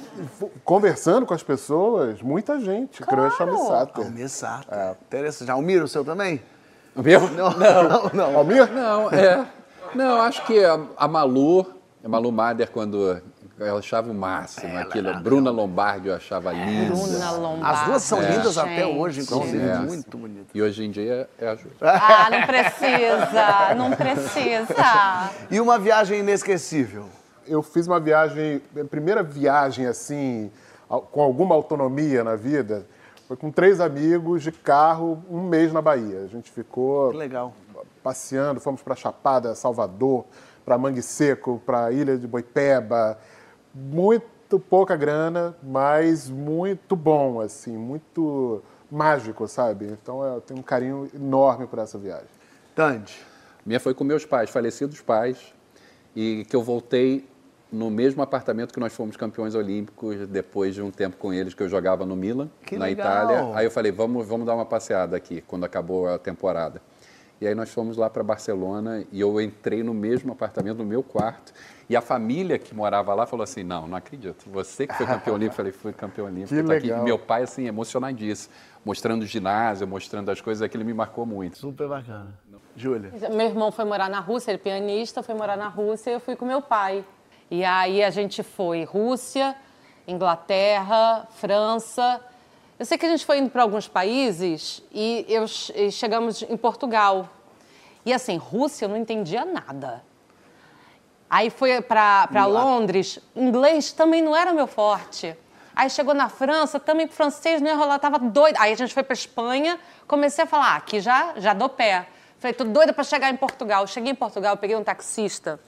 conversando 0.64 1.26
com 1.26 1.34
as 1.34 1.42
pessoas, 1.42 2.22
muita 2.22 2.58
gente 2.60 3.02
crush 3.02 3.40
Almissáter. 3.40 4.04
Almissato. 4.04 4.70
Interessante. 5.06 5.50
Almir, 5.50 5.82
o 5.82 5.88
seu 5.88 6.04
também? 6.04 6.40
Meu? 6.94 7.28
Não, 7.30 7.50
não, 7.50 8.10
não. 8.12 8.36
Almir? 8.38 8.70
Não, 8.72 9.10
é. 9.10 9.46
Não, 9.94 10.20
acho 10.22 10.44
que 10.46 10.64
a, 10.64 10.80
a 10.96 11.06
Malu, 11.06 11.66
a 12.02 12.08
Malu 12.08 12.32
Mader, 12.32 12.70
quando 12.70 13.20
ela 13.58 13.78
achava 13.78 14.10
o 14.10 14.14
máximo 14.14 14.76
aquilo. 14.78 15.14
Bruna 15.20 15.50
Lombardi 15.50 16.08
eu 16.08 16.14
achava 16.14 16.52
linda. 16.52 16.94
Bruna 16.94 17.30
Lombardi. 17.30 17.80
As 17.80 17.86
duas 17.86 18.02
são 18.02 18.20
lindas 18.20 18.58
até 18.58 18.86
hoje, 18.86 19.22
inclusive. 19.22 19.66
É. 19.66 19.78
Muito 19.78 20.18
bonitas. 20.18 20.46
E 20.54 20.60
hoje 20.60 20.84
em 20.84 20.90
dia 20.90 21.28
é 21.38 21.48
a 21.48 21.54
Júlia. 21.54 21.76
Ah, 21.80 22.28
não 22.30 22.46
precisa, 22.46 23.74
não 23.76 23.90
precisa. 23.92 25.30
E 25.50 25.58
uma 25.60 25.78
viagem 25.78 26.20
inesquecível? 26.20 27.06
Eu 27.46 27.62
fiz 27.62 27.86
uma 27.86 27.98
viagem, 28.00 28.60
a 28.78 28.84
primeira 28.84 29.22
viagem 29.22 29.86
assim, 29.86 30.50
com 31.10 31.22
alguma 31.22 31.54
autonomia 31.54 32.22
na 32.22 32.36
vida, 32.36 32.86
foi 33.26 33.36
com 33.36 33.50
três 33.50 33.80
amigos 33.80 34.42
de 34.42 34.52
carro, 34.52 35.22
um 35.30 35.42
mês 35.42 35.72
na 35.72 35.80
Bahia. 35.80 36.22
A 36.24 36.26
gente 36.26 36.50
ficou 36.50 37.10
Que 37.10 37.16
legal. 37.16 37.54
passeando, 38.02 38.60
fomos 38.60 38.82
para 38.82 38.94
Chapada, 38.94 39.54
Salvador, 39.54 40.26
para 40.64 40.76
Mangue 40.76 41.02
Seco, 41.02 41.62
para 41.64 41.90
Ilha 41.92 42.18
de 42.18 42.26
Boipeba. 42.26 43.16
Muito 43.78 44.58
pouca 44.58 44.96
grana, 44.96 45.54
mas 45.62 46.30
muito 46.30 46.96
bom, 46.96 47.40
assim, 47.40 47.76
muito 47.76 48.62
mágico, 48.90 49.46
sabe? 49.46 49.86
Então 49.86 50.24
eu 50.24 50.40
tenho 50.40 50.60
um 50.60 50.62
carinho 50.62 51.10
enorme 51.14 51.66
por 51.66 51.78
essa 51.78 51.98
viagem. 51.98 52.28
Tandy. 52.74 53.14
Minha 53.66 53.78
foi 53.78 53.92
com 53.92 54.02
meus 54.02 54.24
pais, 54.24 54.48
falecidos 54.48 55.02
pais, 55.02 55.52
e 56.14 56.46
que 56.48 56.56
eu 56.56 56.62
voltei 56.62 57.28
no 57.70 57.90
mesmo 57.90 58.22
apartamento 58.22 58.72
que 58.72 58.80
nós 58.80 58.94
fomos 58.94 59.16
campeões 59.16 59.54
olímpicos 59.54 60.26
depois 60.28 60.74
de 60.74 60.80
um 60.80 60.90
tempo 60.90 61.16
com 61.16 61.32
eles 61.32 61.52
que 61.52 61.62
eu 61.62 61.68
jogava 61.68 62.06
no 62.06 62.16
Milan, 62.16 62.48
Que 62.64 62.78
na 62.78 62.86
legal. 62.86 63.06
Itália. 63.06 63.56
Aí 63.56 63.66
eu 63.66 63.70
falei, 63.70 63.92
vamos, 63.92 64.26
vamos 64.26 64.46
dar 64.46 64.54
uma 64.54 64.64
passeada 64.64 65.16
aqui 65.16 65.42
quando 65.46 65.64
acabou 65.64 66.08
a 66.08 66.18
temporada. 66.18 66.80
E 67.40 67.46
aí 67.46 67.54
nós 67.54 67.72
fomos 67.72 67.96
lá 67.96 68.08
para 68.08 68.22
Barcelona 68.22 69.04
e 69.12 69.20
eu 69.20 69.38
entrei 69.40 69.82
no 69.82 69.92
mesmo 69.92 70.32
apartamento, 70.32 70.78
no 70.78 70.86
meu 70.86 71.02
quarto. 71.02 71.52
E 71.88 71.94
a 71.94 72.00
família 72.00 72.58
que 72.58 72.74
morava 72.74 73.14
lá 73.14 73.26
falou 73.26 73.44
assim: 73.44 73.62
Não, 73.62 73.86
não 73.86 73.96
acredito. 73.96 74.48
Você 74.50 74.86
que 74.86 74.94
foi 74.94 75.06
campeão 75.06 75.34
olímpico? 75.34 75.52
Eu 75.52 75.56
falei: 75.56 75.72
Fui 75.72 75.92
campeão 75.92 76.26
olímpico. 76.28 76.54
Que 76.54 76.62
tô 76.62 76.72
aqui. 76.72 76.86
legal. 76.86 77.02
E 77.02 77.04
meu 77.04 77.18
pai, 77.18 77.42
assim, 77.42 77.66
emocionadíssimo, 77.66 78.54
mostrando 78.84 79.22
o 79.22 79.26
ginásio, 79.26 79.86
mostrando 79.86 80.30
as 80.30 80.40
coisas, 80.40 80.62
aquilo 80.62 80.84
me 80.84 80.94
marcou 80.94 81.26
muito. 81.26 81.58
Super 81.58 81.88
bacana. 81.88 82.34
Júlia. 82.74 83.12
Meu 83.30 83.46
irmão 83.46 83.70
foi 83.72 83.84
morar 83.84 84.10
na 84.10 84.20
Rússia, 84.20 84.50
ele 84.50 84.58
é 84.58 84.62
pianista, 84.62 85.22
foi 85.22 85.34
morar 85.34 85.56
na 85.56 85.68
Rússia 85.68 86.10
e 86.10 86.14
eu 86.14 86.20
fui 86.20 86.36
com 86.36 86.44
meu 86.44 86.60
pai. 86.60 87.04
E 87.50 87.64
aí 87.64 88.02
a 88.02 88.10
gente 88.10 88.42
foi 88.42 88.84
Rússia, 88.84 89.54
Inglaterra, 90.06 91.26
França. 91.30 92.20
Eu 92.78 92.84
sei 92.84 92.98
que 92.98 93.06
a 93.06 93.08
gente 93.08 93.24
foi 93.24 93.38
indo 93.38 93.48
para 93.48 93.62
alguns 93.62 93.88
países 93.88 94.82
e, 94.92 95.24
eu, 95.28 95.46
e 95.74 95.90
chegamos 95.90 96.42
em 96.42 96.56
Portugal. 96.58 97.28
E 98.04 98.12
assim, 98.12 98.36
Rússia 98.36 98.84
eu 98.84 98.88
não 98.90 98.98
entendia 98.98 99.44
nada. 99.46 100.04
Aí 101.28 101.48
foi 101.48 101.80
para 101.80 102.44
Londres, 102.46 103.18
inglês 103.34 103.92
também 103.92 104.22
não 104.22 104.36
era 104.36 104.52
meu 104.52 104.66
forte. 104.66 105.36
Aí 105.74 105.90
chegou 105.90 106.14
na 106.14 106.28
França, 106.28 106.78
também 106.78 107.08
francês 107.08 107.60
não 107.60 107.68
ia 107.68 107.74
rolar, 107.74 107.98
tava 107.98 108.18
doida. 108.18 108.58
Aí 108.60 108.72
a 108.72 108.76
gente 108.76 108.92
foi 108.94 109.02
para 109.02 109.14
Espanha, 109.14 109.78
comecei 110.06 110.44
a 110.44 110.46
falar, 110.46 110.74
ah, 110.74 110.76
aqui 110.76 111.00
já, 111.00 111.34
já 111.38 111.52
dou 111.52 111.68
pé. 111.68 112.06
Falei, 112.38 112.54
tô 112.54 112.64
doida 112.64 112.92
para 112.92 113.04
chegar 113.04 113.30
em 113.30 113.36
Portugal. 113.36 113.86
Cheguei 113.86 114.12
em 114.12 114.14
Portugal, 114.14 114.56
peguei 114.56 114.76
um 114.76 114.84
taxista, 114.84 115.58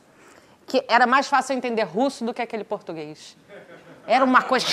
que 0.66 0.84
era 0.88 1.06
mais 1.06 1.26
fácil 1.26 1.54
eu 1.54 1.58
entender 1.58 1.82
russo 1.84 2.24
do 2.24 2.32
que 2.34 2.42
aquele 2.42 2.64
português. 2.64 3.36
Era 4.06 4.24
uma 4.24 4.42
coisa... 4.42 4.66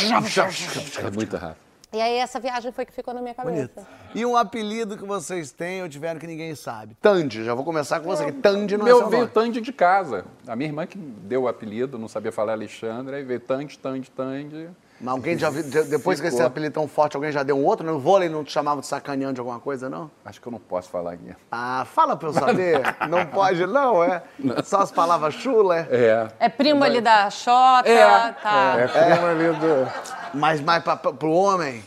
É 0.99 1.11
muito 1.11 1.35
rápido. 1.37 1.64
E 1.95 2.01
aí 2.01 2.17
essa 2.17 2.41
viagem 2.41 2.73
foi 2.73 2.85
que 2.85 2.91
ficou 2.91 3.13
na 3.13 3.21
minha 3.21 3.33
cabeça. 3.33 3.71
Bonito. 3.73 3.87
E 4.13 4.25
um 4.25 4.35
apelido 4.35 4.97
que 4.97 5.05
vocês 5.05 5.53
têm 5.53 5.81
ou 5.81 5.87
tiveram 5.87 6.19
que 6.19 6.27
ninguém 6.27 6.53
sabe? 6.53 6.93
Tandy. 7.01 7.45
Já 7.45 7.53
vou 7.53 7.63
começar 7.63 8.01
com 8.01 8.07
você. 8.07 8.25
que 8.25 8.33
Tandy 8.33 8.75
não 8.75 8.85
é 8.85 8.89
Meu 8.89 8.97
seu 8.97 9.07
veio 9.07 9.21
nome. 9.21 9.33
Tandy 9.33 9.61
de 9.61 9.71
casa. 9.71 10.25
A 10.45 10.57
minha 10.57 10.67
irmã 10.67 10.85
que 10.85 10.97
deu 10.97 11.43
o 11.43 11.47
apelido, 11.47 11.97
não 11.97 12.09
sabia 12.09 12.33
falar 12.33 12.51
Alexandre, 12.51 13.15
aí 13.15 13.23
veio 13.23 13.39
Tandy, 13.39 13.79
Tandy, 13.79 14.11
Tandy. 14.11 14.69
Mas 14.99 15.11
alguém 15.13 15.37
já 15.37 15.49
depois 15.49 16.21
que 16.21 16.27
esse 16.27 16.37
Ficou. 16.37 16.47
apelido 16.47 16.73
tão 16.73 16.87
forte, 16.87 17.15
alguém 17.17 17.31
já 17.31 17.43
deu 17.43 17.57
um 17.57 17.65
outro? 17.65 17.85
No 17.85 17.99
vôlei 17.99 18.29
não 18.29 18.43
te 18.45 18.51
chamava 18.53 18.79
de 18.79 18.87
sacaneando 18.87 19.33
de 19.33 19.39
alguma 19.41 19.59
coisa, 19.59 19.89
não? 19.89 20.09
Acho 20.23 20.39
que 20.41 20.47
eu 20.47 20.51
não 20.51 20.59
posso 20.59 20.89
falar 20.89 21.11
aqui. 21.13 21.35
Ah, 21.51 21.85
fala 21.93 22.15
pra 22.15 22.29
eu 22.29 22.33
saber. 22.33 22.81
não 23.09 23.25
pode, 23.25 23.67
não, 23.67 24.01
é? 24.03 24.23
Só 24.63 24.79
as 24.79 24.91
palavras 24.93 25.33
chula, 25.33 25.79
é? 25.79 25.87
É. 25.91 26.27
É 26.39 26.49
primo 26.49 26.83
ali 26.83 27.01
da 27.01 27.29
Xota, 27.29 27.89
É, 27.89 28.31
tá. 28.41 28.75
É 28.77 28.87
prima 28.87 29.29
ali 29.31 29.47
do... 29.59 29.91
Mas 30.33 30.61
mais 30.61 30.81
pra, 30.83 30.95
pra, 30.95 31.11
pro 31.11 31.31
homem. 31.31 31.83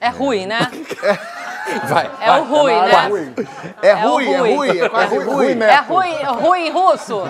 É 0.00 0.08
Rui, 0.08 0.46
né? 0.46 0.60
Vai. 1.88 2.10
É 2.20 2.32
o 2.32 2.44
Rui, 2.44 2.72
na 2.72 2.82
né? 2.86 2.94
área 2.94 3.08
ruim. 3.08 3.34
É, 3.82 3.88
É 3.88 4.06
o 4.06 4.10
Rui, 4.10 4.26
é 4.32 4.38
Rui. 4.38 4.80
É 4.80 4.88
quase 4.88 5.16
Rui, 5.16 5.24
Rui. 5.24 5.34
Rui, 5.34 5.54
né? 5.54 5.70
É 5.72 5.76
Rui, 5.80 6.08
Rui 6.24 6.58
em 6.60 6.70
russo? 6.70 7.22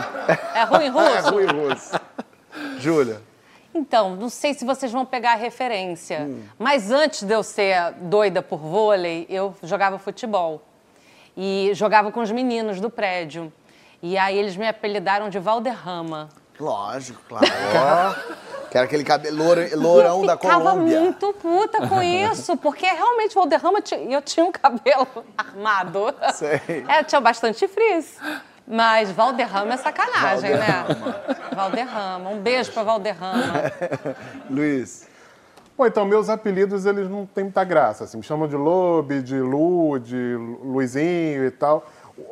É 0.55 0.65
Rui 0.65 0.85
em 0.85 0.87
É 0.87 0.91
russo? 0.91 1.31
Rui 1.31 1.47
Russo. 1.47 2.01
Júlia. 2.79 3.21
Então, 3.75 4.17
não 4.17 4.29
sei 4.29 4.53
se 4.55 4.65
vocês 4.65 4.93
vão 4.93 5.05
pegar 5.05 5.33
a 5.33 5.37
referência, 5.37 6.29
mas 6.59 6.91
antes 6.91 7.23
de 7.23 7.35
eu 7.35 7.43
ser 7.43 7.93
doida 8.01 8.43
por 8.43 8.59
vôlei, 8.59 9.27
eu 9.31 9.55
jogava 9.63 9.99
futebol. 9.99 10.63
E 11.37 11.71
jogava 11.73 12.13
com 12.13 12.21
os 12.21 12.31
meninos 12.31 12.81
do 12.81 12.91
prédio. 12.91 13.51
E 14.03 14.19
aí 14.19 14.37
eles 14.37 14.57
me 14.57 14.69
apelidaram 14.69 15.31
de 15.31 15.39
Valderrama. 15.39 16.29
Lógico, 16.61 17.21
claro. 17.29 17.47
que 18.71 18.77
era 18.77 18.85
aquele 18.85 19.05
cabelo 19.05 19.37
lourão 19.75 20.21
eu 20.21 20.27
da 20.27 20.37
ficava 20.37 20.71
Colômbia. 20.71 21.01
muito 21.01 21.33
puta 21.35 21.89
com 21.89 22.03
isso, 22.03 22.57
porque 22.59 22.85
realmente 22.87 23.35
Valderrama, 23.35 23.81
eu 24.11 24.21
tinha 24.21 24.45
um 24.45 24.53
cabelo 24.53 25.09
armado. 25.37 26.15
Sei. 26.35 26.61
É, 26.89 27.03
tinha 27.03 27.21
bastante 27.21 27.67
frizz. 27.67 28.19
Mas 28.67 29.11
Valderrama 29.11 29.75
é 29.75 29.77
sacanagem, 29.77 30.51
né? 30.51 30.87
Valderrama. 31.55 32.31
Um 32.31 32.41
beijo 32.41 32.73
pra 32.73 32.83
Valderrama. 32.83 33.55
Luiz. 34.49 35.09
Bom, 35.77 35.87
então, 35.87 36.05
meus 36.05 36.29
apelidos, 36.29 36.87
eles 36.87 37.09
não 37.09 37.27
têm 37.27 37.45
muita 37.45 37.65
graça. 37.65 38.05
Assim, 38.05 38.19
me 38.19 38.23
chamam 38.23 38.47
de 38.47 38.57
Lobe, 38.57 39.23
de 39.23 39.39
Lu, 39.39 39.99
de 39.99 40.37
Luizinho 40.63 41.45
e 41.45 41.51
tal. 41.51 41.85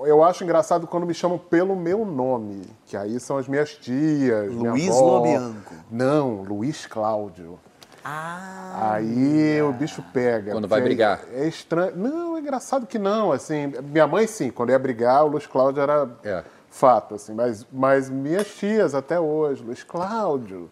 Eu 0.03 0.22
acho 0.22 0.45
engraçado 0.45 0.87
quando 0.87 1.07
me 1.07 1.14
chamam 1.14 1.39
pelo 1.39 1.74
meu 1.74 2.05
nome, 2.05 2.62
que 2.87 2.97
aí 2.97 3.18
são 3.18 3.39
as 3.39 3.49
minhas 3.49 3.74
tias, 3.74 4.53
minha 4.53 4.70
Luiz 4.70 4.91
avó. 4.91 5.18
Lobianco. 5.18 5.74
Não, 5.91 6.43
Luiz 6.43 6.87
Cláudio. 6.87 7.59
Ah. 8.05 8.92
Aí 8.94 9.61
o 9.62 9.72
bicho 9.72 10.03
pega. 10.12 10.53
Quando 10.53 10.66
vai 10.68 10.80
brigar. 10.80 11.20
É 11.34 11.46
estranho. 11.46 11.94
Não, 11.96 12.36
é 12.36 12.40
engraçado 12.40 12.86
que 12.86 12.98
não. 12.98 13.30
Assim, 13.32 13.72
minha 13.84 14.07
mãe, 14.07 14.26
sim, 14.26 14.51
quando 14.51 14.70
ia 14.70 14.78
brigar, 14.78 15.24
o 15.24 15.28
Luiz 15.28 15.46
Cláudio 15.46 15.82
era 15.82 16.09
É. 16.24 16.42
fato, 16.70 17.14
assim. 17.16 17.34
Mas, 17.34 17.66
mas 17.72 18.09
minhas 18.09 18.46
tias 18.55 18.94
até 18.94 19.18
hoje, 19.20 19.62
Luiz 19.62 19.82
Cláudio. 19.82 20.70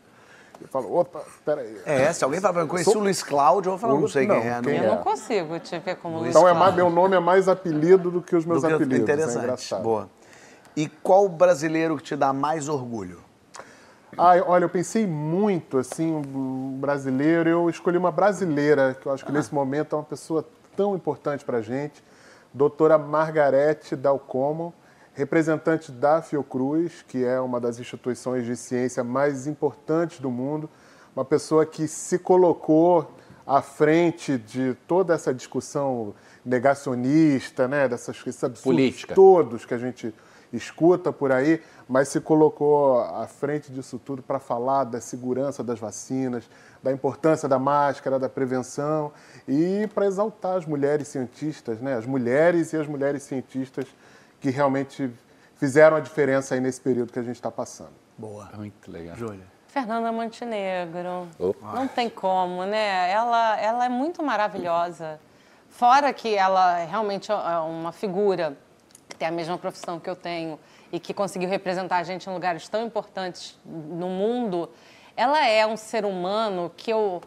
Eu 0.61 0.67
falo, 0.67 0.93
opa, 0.99 1.23
peraí. 1.45 1.77
É, 1.87 2.13
se 2.13 2.25
alguém 2.25 2.41
fala 2.41 2.53
pra 2.55 2.63
mim, 2.65 2.69
conheci 2.69 2.91
o 2.97 2.99
Luiz 3.01 3.23
Cláudio, 3.23 3.69
eu 3.69 3.77
vou 3.77 3.79
falar, 3.79 4.01
não 4.01 4.09
sei 4.09 4.27
quem 4.27 4.35
Não, 4.35 4.43
é. 4.43 4.61
quem 4.61 4.79
não 4.81 4.85
Eu 4.87 4.93
é? 4.93 4.97
não 4.97 5.03
consigo 5.05 5.59
te 5.61 5.79
ver 5.79 5.97
como 5.97 6.19
Luiz 6.19 6.31
Então 6.31 6.49
é 6.49 6.53
mais, 6.53 6.75
Cláudio. 6.75 6.85
meu 6.87 6.91
nome 6.95 7.15
é 7.17 7.21
mais 7.21 7.49
apelido 7.49 8.11
do 8.11 8.21
que 8.21 8.35
os 8.35 8.45
meus 8.45 8.63
Do 8.63 8.69
que- 8.69 8.75
apelidos. 8.75 8.99
É 8.99 9.03
Interessante. 9.13 9.39
engraçado. 9.45 9.83
Boa. 9.85 10.09
E 10.77 10.89
qual 10.89 11.29
brasileiro 11.29 11.97
que 11.97 12.03
te 12.03 12.17
dá 12.17 12.33
mais 12.33 12.69
orgulho? 12.69 13.21
Ah, 14.17 14.33
olha, 14.47 14.65
eu 14.65 14.69
pensei 14.69 15.07
muito, 15.07 15.79
assim, 15.79 16.13
um 16.13 16.79
brasileiro. 16.81 17.49
Eu 17.49 17.71
escolhi 17.71 17.99
uma 17.99 18.11
brasileira, 18.11 18.97
que 19.01 19.07
eu 19.07 19.13
acho 19.13 19.25
que 19.25 19.33
nesse 19.33 19.55
momento 19.55 19.95
é 19.95 19.99
uma 19.99 20.05
pessoa 20.05 20.47
tão 20.77 20.95
importante 20.95 21.45
pra 21.45 21.61
gente. 21.61 22.03
Doutora 22.53 22.97
Margarete 22.97 23.95
Dalcomo, 23.95 24.73
representante 25.13 25.93
da 25.93 26.23
Fiocruz, 26.23 27.05
que 27.07 27.25
é 27.25 27.41
uma 27.41 27.61
das 27.61 27.79
instituições 27.79 28.47
de 28.47 28.57
ciência 28.57 29.05
mais 29.05 29.47
importantes 29.47 30.21
do 30.21 30.31
mundo. 30.31 30.71
Uma 31.15 31.25
pessoa 31.25 31.67
que 31.67 31.87
se 31.87 32.19
colocou 32.19 33.11
à 33.47 33.61
frente 33.61 34.39
de 34.39 34.75
toda 34.87 35.15
essa 35.15 35.33
discussão 35.35 36.15
negacionista, 36.45 37.67
né, 37.67 37.89
dessas 37.89 38.17
esses 38.27 38.45
absurdos 38.45 38.63
Política. 38.63 39.15
todos 39.15 39.65
que 39.65 39.75
a 39.75 39.79
gente 39.79 40.15
escuta 40.53 41.13
por 41.13 41.33
aí, 41.33 41.61
mas 41.89 42.09
se 42.09 42.21
colocou 42.21 43.01
à 43.01 43.27
frente 43.27 43.73
disso 43.73 43.99
tudo 43.99 44.23
para 44.23 44.39
falar 44.39 44.85
da 44.85 45.01
segurança 45.01 45.65
das 45.65 45.79
vacinas, 45.79 46.49
da 46.83 46.93
importância 46.93 47.49
da 47.49 47.59
máscara, 47.59 48.19
da 48.19 48.29
prevenção 48.29 49.11
e 49.49 49.89
para 49.95 50.07
exaltar 50.07 50.57
as 50.57 50.67
mulheres 50.67 51.09
cientistas, 51.09 51.81
né? 51.81 51.95
as 51.95 52.05
mulheres 52.05 52.73
e 52.73 52.77
as 52.77 52.87
mulheres 52.87 53.23
cientistas 53.23 53.87
que 54.39 54.51
realmente 54.51 55.11
fizeram 55.57 55.97
a 55.97 56.01
diferença 56.01 56.55
aí 56.55 56.61
nesse 56.61 56.81
período 56.81 57.13
que 57.13 57.19
a 57.19 57.23
gente 57.23 57.37
está 57.37 57.51
passando. 57.51 57.95
Boa. 58.17 58.51
Muito 58.55 58.91
legal. 58.91 59.17
Júlia. 59.17 59.47
Fernanda 59.69 60.13
Montenegro. 60.13 61.29
Opa. 61.39 61.73
Não 61.73 61.89
tem 61.89 62.09
como, 62.11 62.65
né? 62.65 63.11
Ela, 63.11 63.59
ela 63.61 63.85
é 63.85 63.89
muito 63.89 64.23
maravilhosa. 64.23 65.21
Fora 65.69 66.13
que 66.13 66.35
ela 66.35 66.79
realmente 66.85 67.31
é 67.31 67.59
uma 67.59 67.93
figura 67.93 68.57
tem 69.19 69.29
a 69.29 69.31
mesma 69.33 69.59
profissão 69.59 69.99
que 69.99 70.09
eu 70.09 70.17
tenho 70.17 70.59
e 70.93 70.99
que 71.01 71.13
conseguiu 71.13 71.49
representar 71.49 71.97
a 71.99 72.03
gente 72.03 72.29
em 72.29 72.33
lugares 72.33 72.69
tão 72.69 72.87
importantes 72.87 73.59
no 73.65 74.09
mundo, 74.09 74.71
ela 75.17 75.45
é 75.47 75.67
um 75.67 75.77
ser 75.77 76.05
humano 76.05 76.71
que 76.77 76.91
eu, 76.91 77.21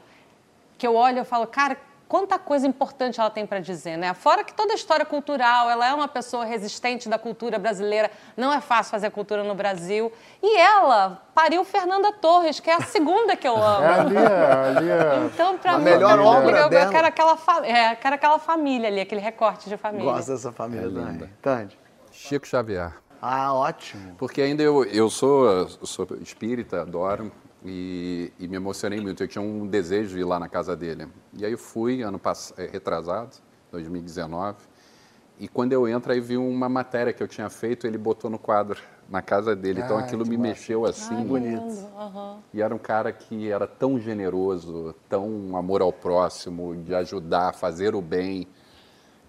que 0.77 0.87
eu 0.87 0.95
olho 0.95 1.19
e 1.19 1.25
falo, 1.25 1.45
cara, 1.45 1.77
quanta 2.07 2.37
coisa 2.39 2.67
importante 2.67 3.19
ela 3.21 3.29
tem 3.29 3.45
para 3.45 3.59
dizer, 3.59 3.97
né? 3.97 4.13
Fora 4.13 4.43
que 4.43 4.53
toda 4.53 4.73
a 4.73 4.75
história 4.75 5.05
cultural, 5.05 5.69
ela 5.69 5.87
é 5.87 5.93
uma 5.93 6.07
pessoa 6.09 6.43
resistente 6.43 7.07
da 7.07 7.17
cultura 7.17 7.57
brasileira, 7.59 8.09
não 8.35 8.51
é 8.51 8.59
fácil 8.59 8.91
fazer 8.91 9.11
cultura 9.11 9.43
no 9.45 9.55
Brasil. 9.55 10.11
E 10.43 10.57
ela 10.57 11.21
pariu 11.33 11.63
Fernanda 11.63 12.11
Torres, 12.11 12.59
que 12.59 12.69
é 12.69 12.73
a 12.75 12.81
segunda 12.81 13.35
que 13.37 13.47
eu 13.47 13.55
amo. 13.55 13.85
É 13.85 13.99
ali, 13.99 14.17
é, 14.17 14.77
ali 14.77 14.89
é... 14.89 15.25
Então, 15.33 15.57
pra 15.57 15.73
A 15.73 15.77
mim, 15.77 15.85
melhor 15.85 16.17
eu, 16.17 16.25
obra 16.25 16.57
eu, 16.59 16.69
dela. 16.69 16.85
eu 16.85 16.91
quero 16.91 17.07
aquela, 17.07 17.37
fa- 17.37 17.65
é, 17.65 17.95
quero 17.95 18.15
aquela 18.15 18.39
família 18.39 18.89
ali, 18.89 18.99
aquele 18.99 19.21
recorte 19.21 19.69
de 19.69 19.77
família. 19.77 20.11
Gosto 20.11 20.31
dessa 20.31 20.51
família 20.51 20.87
É 20.87 20.89
também. 20.89 21.05
linda. 21.13 21.29
Chico 22.21 22.45
Xavier. 22.47 22.93
Ah, 23.19 23.53
ótimo. 23.53 24.15
Porque 24.17 24.41
ainda 24.41 24.61
eu, 24.61 24.83
eu 24.85 25.09
sou, 25.09 25.67
sou 25.83 26.07
espírita, 26.21 26.81
adoro, 26.81 27.31
e, 27.65 28.31
e 28.39 28.47
me 28.47 28.55
emocionei 28.55 28.99
muito. 29.01 29.23
Eu 29.23 29.27
tinha 29.27 29.41
um 29.41 29.65
desejo 29.65 30.15
de 30.15 30.19
ir 30.21 30.23
lá 30.23 30.39
na 30.39 30.47
casa 30.47 30.75
dele. 30.75 31.07
E 31.33 31.43
aí 31.45 31.51
eu 31.51 31.57
fui, 31.57 32.03
ano 32.03 32.19
pass- 32.19 32.53
eh, 32.57 32.69
retrasado, 32.71 33.37
2019, 33.71 34.57
e 35.39 35.47
quando 35.47 35.73
eu 35.73 35.87
entro 35.87 36.11
aí 36.11 36.19
vi 36.19 36.37
uma 36.37 36.69
matéria 36.69 37.11
que 37.11 37.23
eu 37.23 37.27
tinha 37.27 37.49
feito, 37.49 37.87
ele 37.87 37.97
botou 37.97 38.29
no 38.29 38.37
quadro 38.37 38.79
na 39.09 39.21
casa 39.23 39.55
dele. 39.55 39.81
Então 39.81 39.97
Ai, 39.97 40.03
aquilo 40.03 40.23
me 40.25 40.37
massa. 40.37 40.49
mexeu 40.49 40.85
assim. 40.85 41.23
Bonito. 41.25 41.89
E 42.53 42.61
era 42.61 42.73
um 42.73 42.79
cara 42.79 43.11
que 43.11 43.49
era 43.49 43.65
tão 43.65 43.99
generoso, 43.99 44.93
tão 45.09 45.55
amor 45.57 45.81
ao 45.81 45.91
próximo, 45.91 46.75
de 46.75 46.93
ajudar, 46.93 47.53
fazer 47.55 47.95
o 47.95 48.01
bem, 48.01 48.47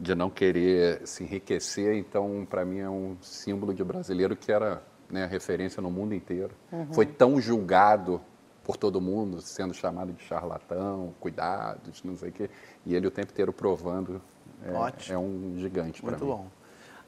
de 0.03 0.16
não 0.16 0.28
querer 0.28 1.07
se 1.07 1.22
enriquecer. 1.22 1.94
Então, 1.94 2.44
para 2.50 2.64
mim, 2.64 2.80
é 2.80 2.90
um 2.90 3.16
símbolo 3.22 3.72
de 3.72 3.84
brasileiro 3.84 4.34
que 4.34 4.50
era 4.50 4.82
né, 5.09 5.26
referência 5.26 5.80
no 5.80 5.92
mundo 5.92 6.12
inteiro. 6.12 6.50
Foi 6.92 7.07
tão 7.07 7.40
julgado 7.40 8.20
por 8.64 8.76
todo 8.76 9.00
mundo, 9.00 9.40
sendo 9.40 9.72
chamado 9.72 10.12
de 10.12 10.22
charlatão, 10.24 11.14
cuidados, 11.20 12.03
não 12.03 12.16
sei 12.16 12.30
o 12.30 12.32
quê. 12.32 12.50
E 12.84 12.96
ele 12.96 13.07
o 13.07 13.12
tempo 13.12 13.30
inteiro 13.30 13.53
provando. 13.53 14.20
É, 14.64 14.72
Ótimo. 14.72 15.14
é 15.14 15.18
um 15.18 15.55
gigante 15.59 16.03
para 16.03 16.11
Muito 16.11 16.24
mim. 16.24 16.30
bom. 16.32 16.46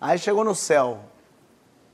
Aí 0.01 0.16
chegou 0.16 0.45
no 0.45 0.55
céu. 0.55 1.01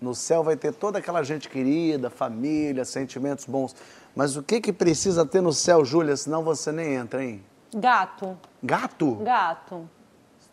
No 0.02 0.14
céu 0.14 0.42
vai 0.42 0.56
ter 0.56 0.72
toda 0.74 0.98
aquela 0.98 1.22
gente 1.22 1.48
querida, 1.48 2.10
família, 2.10 2.84
sentimentos 2.84 3.46
bons. 3.46 3.74
Mas 4.14 4.36
o 4.36 4.42
que 4.42 4.60
que 4.60 4.72
precisa 4.72 5.24
ter 5.24 5.40
no 5.40 5.52
céu, 5.52 5.82
Júlia? 5.82 6.16
Senão 6.16 6.42
você 6.42 6.70
nem 6.72 6.94
entra, 6.94 7.24
hein? 7.24 7.42
Gato, 7.74 8.36
Gato? 8.62 9.14
gato. 9.16 9.88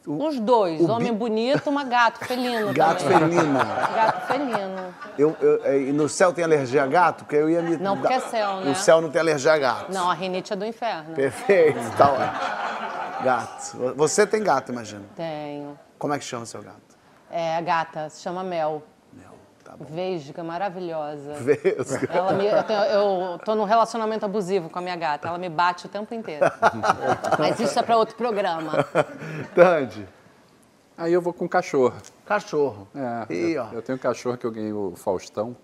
O- 0.07 0.25
Os 0.27 0.39
dois, 0.39 0.79
o 0.79 0.89
homem 0.89 1.11
bi- 1.11 1.17
bonito, 1.19 1.69
uma 1.69 1.83
gato 1.83 2.23
felino 2.25 2.71
Gato 2.73 3.03
também. 3.03 3.19
felino. 3.29 3.53
Gato 3.95 4.27
felino. 4.27 4.95
Eu, 5.17 5.35
eu- 5.41 5.65
é, 5.65 5.77
e 5.81 5.91
no 5.91 6.07
céu 6.07 6.31
tem 6.31 6.43
alergia 6.45 6.83
a 6.83 6.87
gato? 6.87 7.25
Porque 7.25 7.35
eu 7.35 7.49
ia 7.49 7.61
me. 7.61 7.75
Não, 7.75 7.97
porque 7.97 8.13
é 8.13 8.19
céu, 8.21 8.61
né? 8.61 8.71
O 8.71 8.75
céu 8.75 9.01
não 9.01 9.09
tem 9.09 9.19
alergia 9.19 9.53
a 9.53 9.57
gato. 9.57 9.91
Não, 9.91 10.09
a 10.09 10.13
rinite 10.13 10.53
é 10.53 10.55
do 10.55 10.65
inferno. 10.65 11.13
Perfeito, 11.13 11.79
tá 11.97 12.09
ótimo. 12.09 13.23
Gato. 13.23 13.93
Você 13.97 14.25
tem 14.25 14.41
gato, 14.43 14.71
imagina. 14.71 15.03
Tenho. 15.15 15.77
Como 15.99 16.13
é 16.13 16.19
que 16.19 16.23
chama 16.23 16.45
seu 16.45 16.61
gato? 16.61 16.77
É, 17.29 17.57
a 17.57 17.61
gata, 17.61 18.09
se 18.09 18.21
chama 18.21 18.43
Mel. 18.43 18.81
Tá 19.67 19.75
bom. 19.75 19.83
Vesga, 19.83 20.43
maravilhosa. 20.45 21.33
Vesga. 21.33 22.07
Ela 22.09 22.31
me, 22.31 22.45
eu, 22.45 22.63
tenho- 22.63 22.83
eu 22.85 23.39
tô 23.43 23.53
num 23.53 23.65
relacionamento 23.65 24.23
abusivo 24.25 24.69
com 24.69 24.79
a 24.79 24.81
minha 24.81 24.95
gata. 24.95 25.27
Ela 25.27 25.37
me 25.37 25.49
bate 25.49 25.85
o 25.87 25.89
tempo 25.89 26.13
inteiro. 26.13 26.45
Mas 27.37 27.59
isso 27.59 27.77
é 27.77 27.83
para 27.83 27.97
outro 27.97 28.15
programa. 28.15 28.71
Tandy. 29.53 30.07
Aí 30.97 31.11
eu 31.11 31.21
vou 31.21 31.33
com 31.33 31.49
cachorro. 31.49 31.93
Cachorro. 32.25 32.87
É, 32.95 33.33
Ih, 33.33 33.51
eu, 33.55 33.63
ó. 33.63 33.67
eu 33.73 33.81
tenho 33.81 33.97
um 33.97 34.01
cachorro 34.01 34.37
que 34.37 34.45
eu 34.45 34.51
ganhei 34.51 34.71
o 34.71 34.93
Faustão. 34.95 35.55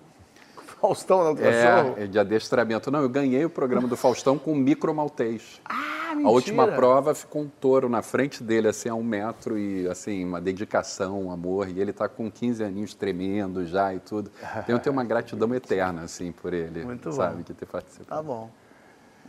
Faustão 0.84 1.24
não 1.24 1.34
do 1.34 1.42
cachorro? 1.42 1.96
É, 1.98 2.04
é 2.04 2.08
de 2.08 2.20
adestramento. 2.20 2.92
Não, 2.92 3.02
eu 3.02 3.08
ganhei 3.08 3.46
o 3.46 3.50
programa 3.50 3.88
do 3.88 3.96
Faustão 3.96 4.38
com 4.38 4.52
um 4.52 4.56
micro 4.56 4.94
maltês. 4.94 5.62
Ah, 5.64 6.12
A 6.26 6.30
última 6.30 6.64
mentira. 6.64 6.76
prova 6.78 7.16
ficou 7.16 7.44
um 7.44 7.48
touro 7.48 7.88
na 7.88 8.02
frente 8.02 8.44
dele, 8.44 8.68
assim, 8.68 8.90
a 8.90 8.94
um 8.94 9.02
metro, 9.02 9.58
e 9.58 9.88
assim, 9.88 10.26
uma 10.26 10.42
dedicação, 10.42 11.22
um 11.24 11.32
amor. 11.32 11.70
E 11.70 11.80
ele 11.80 11.94
tá 11.94 12.10
com 12.10 12.30
15 12.30 12.66
aninhos 12.66 12.94
tremendo 12.94 13.66
já 13.66 13.94
e 13.94 14.00
tudo. 14.00 14.30
Então 14.58 14.76
eu 14.76 14.80
tenho 14.80 14.92
uma 14.92 15.06
gratidão 15.06 15.52
eterna, 15.56 16.02
assim, 16.02 16.34
por 16.34 16.54
ele. 16.54 16.84
Muito 16.84 17.14
sabe, 17.14 17.38
bom. 17.38 17.42
de 17.44 17.54
ter 17.54 17.66
participado. 17.66 18.22
Tá 18.22 18.22
bom. 18.22 18.50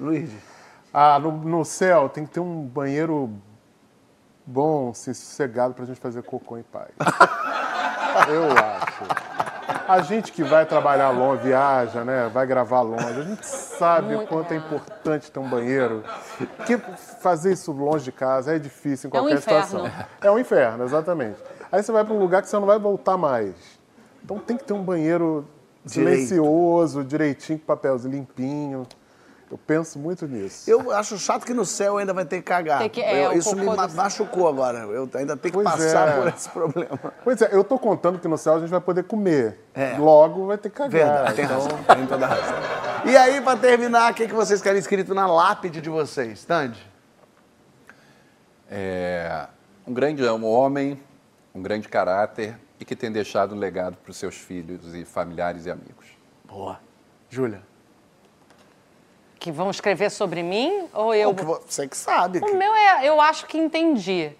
Luiz. 0.00 0.30
Ah, 0.92 1.20
no, 1.20 1.30
no 1.30 1.64
céu 1.64 2.09
tem 2.09 2.26
que 2.26 2.32
ter 2.32 2.40
um 2.40 2.62
banheiro 2.62 3.30
bom, 4.44 4.90
assim, 4.90 5.14
sossegado 5.14 5.72
pra 5.72 5.84
gente 5.84 6.00
fazer 6.00 6.24
cocô 6.24 6.59
em 6.59 6.64
paz. 6.64 6.90
Eu 8.28 8.50
acho. 8.50 9.34
A 9.87 10.01
gente 10.01 10.32
que 10.32 10.43
vai 10.43 10.64
trabalhar 10.64 11.11
longe, 11.11 11.43
viaja, 11.43 12.05
né? 12.05 12.30
Vai 12.32 12.47
gravar 12.47 12.80
longe, 12.80 13.05
a 13.05 13.22
gente 13.22 13.47
sabe 13.47 14.14
o 14.14 14.26
quanto 14.26 14.53
é 14.53 14.57
importante 14.57 15.30
ter 15.30 15.39
um 15.39 15.49
banheiro. 15.49 16.03
Que 16.66 16.78
fazer 17.20 17.53
isso 17.53 17.70
longe 17.72 18.05
de 18.05 18.12
casa 18.12 18.55
é 18.55 18.59
difícil 18.59 19.11
em 19.11 19.16
É 19.16 19.20
um 19.20 19.22
qualquer 19.22 19.41
situação. 19.41 19.91
É 20.20 20.30
um 20.30 20.39
inferno, 20.39 20.85
exatamente. 20.85 21.39
Aí 21.70 21.82
você 21.82 21.93
vai 21.93 22.05
para 22.05 22.14
um 22.14 22.18
lugar 22.18 22.41
que 22.43 22.49
você 22.49 22.57
não 22.57 22.66
vai 22.66 22.78
voltar 22.78 23.16
mais. 23.16 23.55
Então 24.24 24.39
tem 24.39 24.57
que 24.57 24.64
ter 24.64 24.72
um 24.72 24.82
banheiro 24.82 25.47
Direito. 25.85 26.26
silencioso, 26.26 27.05
direitinho, 27.05 27.59
com 27.59 27.66
papelzinho 27.66 28.14
limpinho. 28.14 28.87
Eu 29.55 29.59
penso 29.64 30.00
muito 30.00 30.26
nisso. 30.26 30.68
Eu 30.68 30.90
acho 30.90 31.16
chato 31.16 31.46
que 31.46 31.55
no 31.55 31.64
céu 31.64 31.98
ainda 31.98 32.12
vai 32.12 32.24
ter 32.24 32.38
que 32.38 32.42
cagar. 32.42 32.80
Tem 32.80 32.90
que- 32.90 33.00
é, 33.00 33.26
Eu- 33.26 33.34
isso 33.34 33.55
me 33.55 33.64
do- 33.64 33.94
machucou 33.94 34.48
agora. 34.48 34.80
Eu 34.80 35.09
ainda 35.14 35.36
tenho 35.36 35.52
que 35.55 35.62
Pois 35.62 35.64
passar 35.64 36.09
é. 36.09 36.20
por 36.20 36.26
esse 36.28 36.48
problema. 36.48 36.98
Pois 37.22 37.40
é, 37.40 37.50
eu 37.52 37.62
tô 37.62 37.78
contando 37.78 38.18
que 38.18 38.26
no 38.26 38.36
céu 38.36 38.57
a 38.57 38.59
gente 38.59 38.70
vai 38.70 38.80
poder 38.80 39.05
comer. 39.05 39.61
É. 39.72 39.96
Logo 39.96 40.46
vai 40.46 40.59
ter 40.59 40.70
que 40.70 40.74
cagar. 40.76 40.90
Verdade, 40.90 41.34
tem 41.36 41.44
então, 41.44 41.61
razão. 41.62 41.84
Tem 41.84 42.05
toda 42.05 42.26
a 42.26 42.28
razão. 42.30 42.55
E 43.05 43.16
aí, 43.16 43.40
pra 43.40 43.57
terminar, 43.57 44.11
o 44.11 44.14
que, 44.16 44.26
que 44.26 44.34
vocês 44.34 44.61
querem 44.61 44.80
escrito 44.80 45.14
na 45.14 45.28
lápide 45.28 45.80
de 45.80 45.88
vocês? 45.88 46.44
Tandy? 46.44 46.84
É, 48.68 49.46
um 49.86 49.94
grande 49.94 50.24
um 50.28 50.44
homem, 50.44 51.00
um 51.55 51.62
grande 51.62 51.88
caráter 51.88 52.59
e 52.80 52.82
e 52.82 52.84
que 52.84 52.96
tem 52.96 53.12
deixado 53.12 53.55
um 53.55 53.59
legado 53.59 53.96
para 53.98 54.11
os 54.11 54.16
seus 54.16 54.34
filhos 54.34 54.94
e 54.96 55.05
familiares 55.05 55.64
e 55.64 55.70
amigos. 55.70 56.07
Boa. 56.44 56.80
Júlia. 57.30 57.62
Que 59.39 59.51
vão 59.53 59.70
escrever 59.70 60.11
sobre 60.11 60.43
mim 60.43 60.89
ou 60.95 61.14
eu? 61.14 61.35
Que 61.35 61.45
vo- 61.45 61.61
Você 61.66 61.87
que 61.87 61.97
sabe. 61.97 62.39
O 62.41 62.57
meu 62.57 62.74
é, 62.74 63.07
eu 63.07 63.20
acho 63.20 63.47
que 63.47 63.59
entendi. 63.59 64.30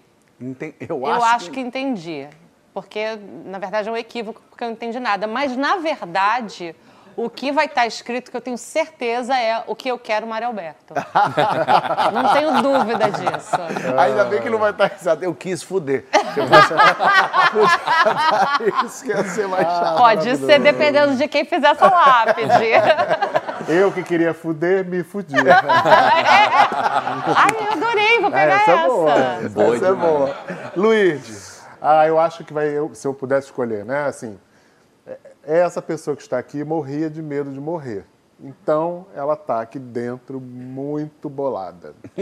Enten- 0.41 0.73
Eu, 0.79 0.99
Eu 1.05 1.23
acho 1.23 1.51
que 1.51 1.59
entendi. 1.59 2.27
Porque, 2.73 3.17
na 3.45 3.57
verdade, 3.59 3.87
é 3.87 3.91
um 3.91 3.95
equívoco, 3.97 4.41
porque 4.49 4.63
eu 4.63 4.67
não 4.67 4.73
entendi 4.73 4.99
nada. 4.99 5.27
Mas, 5.27 5.55
na 5.55 5.77
verdade, 5.77 6.75
o 7.15 7.29
que 7.29 7.49
vai 7.51 7.67
estar 7.67 7.87
escrito, 7.87 8.29
que 8.29 8.35
eu 8.35 8.41
tenho 8.41 8.57
certeza, 8.57 9.33
é 9.37 9.63
o 9.67 9.73
que 9.75 9.87
eu 9.87 9.97
quero, 9.97 10.27
Mário 10.27 10.47
Alberto. 10.47 10.93
não 12.13 12.33
tenho 12.33 12.61
dúvida 12.61 13.09
disso. 13.11 13.55
Ainda 13.97 14.25
bem 14.25 14.41
que 14.41 14.49
não 14.49 14.57
vai 14.59 14.71
estar 14.71 14.91
exato. 14.93 15.23
Eu 15.23 15.33
quis 15.33 15.63
fuder. 15.63 16.05
Isso 18.85 19.03
que 19.05 19.09
ia 19.11 19.23
ser 19.23 19.47
mais 19.47 19.65
chato. 19.67 19.97
Pode 19.97 20.35
ser 20.37 20.59
dependendo 20.59 21.15
de 21.15 21.27
quem 21.27 21.45
fizer 21.45 21.67
essa 21.69 21.87
lápide. 21.89 22.49
Eu 23.67 23.91
que 23.91 24.03
queria 24.03 24.33
fuder, 24.33 24.85
me 24.85 25.03
fudi. 25.03 25.33
Ai, 25.47 25.51
eu 27.59 27.71
adorei, 27.73 28.19
vou 28.21 28.31
pegar 28.31 28.43
essa 28.43 28.71
essa. 28.71 28.71
é 28.71 28.87
boa. 28.87 29.15
Boa 29.49 29.75
Essa 29.75 29.87
é 29.87 29.93
boa. 29.93 30.35
Luiz. 30.75 31.61
Ah, 31.81 32.07
eu 32.07 32.19
acho 32.19 32.43
que 32.43 32.53
vai, 32.53 32.67
eu- 32.69 32.91
se 32.93 33.07
eu 33.07 33.13
pudesse 33.13 33.47
escolher, 33.47 33.83
né? 33.85 34.05
Assim, 34.05 34.37
é- 35.07 35.17
essa 35.43 35.81
pessoa 35.81 36.15
que 36.15 36.21
está 36.21 36.37
aqui 36.37 36.63
morria 36.63 37.09
de 37.09 37.21
medo 37.21 37.51
de 37.51 37.59
morrer. 37.59 38.05
Então, 38.43 39.05
ela 39.15 39.33
está 39.33 39.61
aqui 39.61 39.79
dentro 39.79 40.41
muito 40.41 41.29
bolada. 41.29 41.93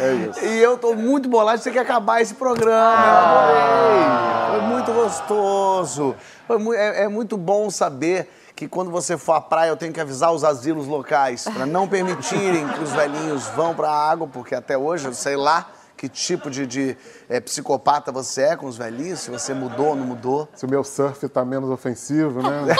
é 0.00 0.12
isso. 0.28 0.44
E 0.44 0.58
eu 0.62 0.76
tô 0.76 0.94
muito 0.94 1.28
bolado 1.28 1.58
de 1.58 1.64
ter 1.64 1.70
que 1.70 1.78
acabar 1.78 2.20
esse 2.20 2.34
programa. 2.34 3.06
Eu 3.06 3.16
adorei. 3.16 4.50
Foi 4.50 4.60
muito 4.68 4.92
gostoso. 4.92 6.16
Foi 6.46 6.58
mu- 6.58 6.74
é, 6.74 7.04
é 7.04 7.08
muito 7.08 7.36
bom 7.36 7.70
saber 7.70 8.28
que 8.58 8.66
quando 8.66 8.90
você 8.90 9.16
for 9.16 9.34
à 9.34 9.40
praia 9.40 9.68
eu 9.68 9.76
tenho 9.76 9.92
que 9.92 10.00
avisar 10.00 10.32
os 10.32 10.42
asilos 10.42 10.88
locais 10.88 11.44
para 11.44 11.64
não 11.64 11.86
permitirem 11.86 12.66
que 12.66 12.82
os 12.82 12.90
velhinhos 12.90 13.46
vão 13.54 13.72
para 13.72 13.88
a 13.88 14.10
água, 14.10 14.26
porque 14.26 14.52
até 14.52 14.76
hoje 14.76 15.06
eu 15.06 15.14
sei 15.14 15.36
lá 15.36 15.70
que 15.96 16.08
tipo 16.08 16.50
de, 16.50 16.66
de, 16.66 16.96
é, 17.28 17.38
psicopata 17.38 18.10
você 18.10 18.42
é 18.42 18.56
com 18.56 18.66
os 18.66 18.76
velhinhos, 18.76 19.20
se 19.20 19.30
você 19.30 19.54
mudou 19.54 19.90
ou 19.90 19.96
não 19.96 20.04
mudou. 20.04 20.48
Se 20.56 20.64
o 20.64 20.68
meu 20.68 20.82
surf 20.82 21.24
está 21.24 21.44
menos 21.44 21.70
ofensivo, 21.70 22.42
né? 22.42 22.74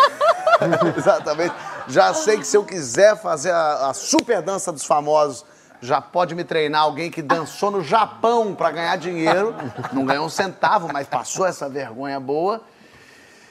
Exatamente. 0.98 1.54
Já 1.86 2.12
sei 2.12 2.38
que 2.38 2.44
se 2.44 2.56
eu 2.56 2.64
quiser 2.64 3.16
fazer 3.16 3.52
a, 3.52 3.90
a 3.90 3.94
super 3.94 4.42
dança 4.42 4.72
dos 4.72 4.84
famosos, 4.84 5.44
já 5.80 6.00
pode 6.00 6.34
me 6.34 6.42
treinar 6.42 6.82
alguém 6.82 7.08
que 7.08 7.22
dançou 7.22 7.70
no 7.70 7.84
Japão 7.84 8.52
para 8.52 8.72
ganhar 8.72 8.96
dinheiro. 8.96 9.54
Não 9.92 10.04
ganhou 10.04 10.26
um 10.26 10.30
centavo, 10.30 10.88
mas 10.92 11.06
passou 11.06 11.46
essa 11.46 11.68
vergonha 11.68 12.18
boa. 12.18 12.62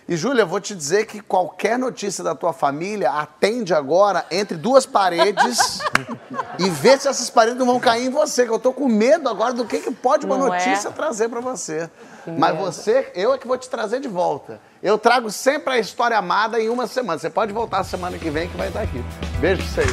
E, 0.08 0.16
Júlia, 0.16 0.46
vou 0.46 0.62
te 0.62 0.74
dizer 0.74 1.06
que 1.06 1.20
qualquer 1.20 1.78
notícia 1.78 2.24
da 2.24 2.34
tua 2.34 2.54
família 2.54 3.12
atende 3.12 3.74
agora 3.74 4.26
entre 4.32 4.56
duas 4.56 4.86
paredes 4.86 5.80
e 6.58 6.70
vê 6.70 6.98
se 6.98 7.10
essas 7.10 7.30
paredes 7.30 7.60
não 7.60 7.66
vão 7.66 7.80
cair 7.80 8.06
em 8.06 8.10
você, 8.10 8.46
que 8.46 8.52
eu 8.52 8.60
tô 8.60 8.72
com 8.72 8.88
medo 8.88 9.28
agora 9.28 9.54
do 9.54 9.66
que, 9.66 9.80
que 9.80 9.92
pode 9.92 10.26
uma 10.26 10.38
Não 10.38 10.54
é? 10.54 10.66
notícia 10.66 10.92
trazer 10.92 11.28
para 11.28 11.42
você. 11.42 11.90
Mas 12.38 12.58
você, 12.58 13.12
eu 13.16 13.34
é 13.34 13.38
que 13.38 13.48
vou 13.48 13.58
te 13.58 13.70
trazer 13.70 14.00
de 14.00 14.08
volta. 14.08 14.62
Eu 14.82 14.98
trago 14.98 15.30
sempre 15.30 15.74
a 15.74 15.78
história 15.78 16.18
amada 16.18 16.60
em 16.60 16.70
uma 16.70 16.88
semana. 16.88 17.20
Você 17.20 17.30
pode 17.30 17.52
voltar 17.52 17.84
semana 17.84 18.18
que 18.18 18.30
vem 18.30 18.48
que 18.48 18.56
vai 18.56 18.70
estar 18.70 18.82
aqui. 18.82 19.04
Beijo 19.40 19.62
pra 19.64 19.84
vocês. 19.84 19.92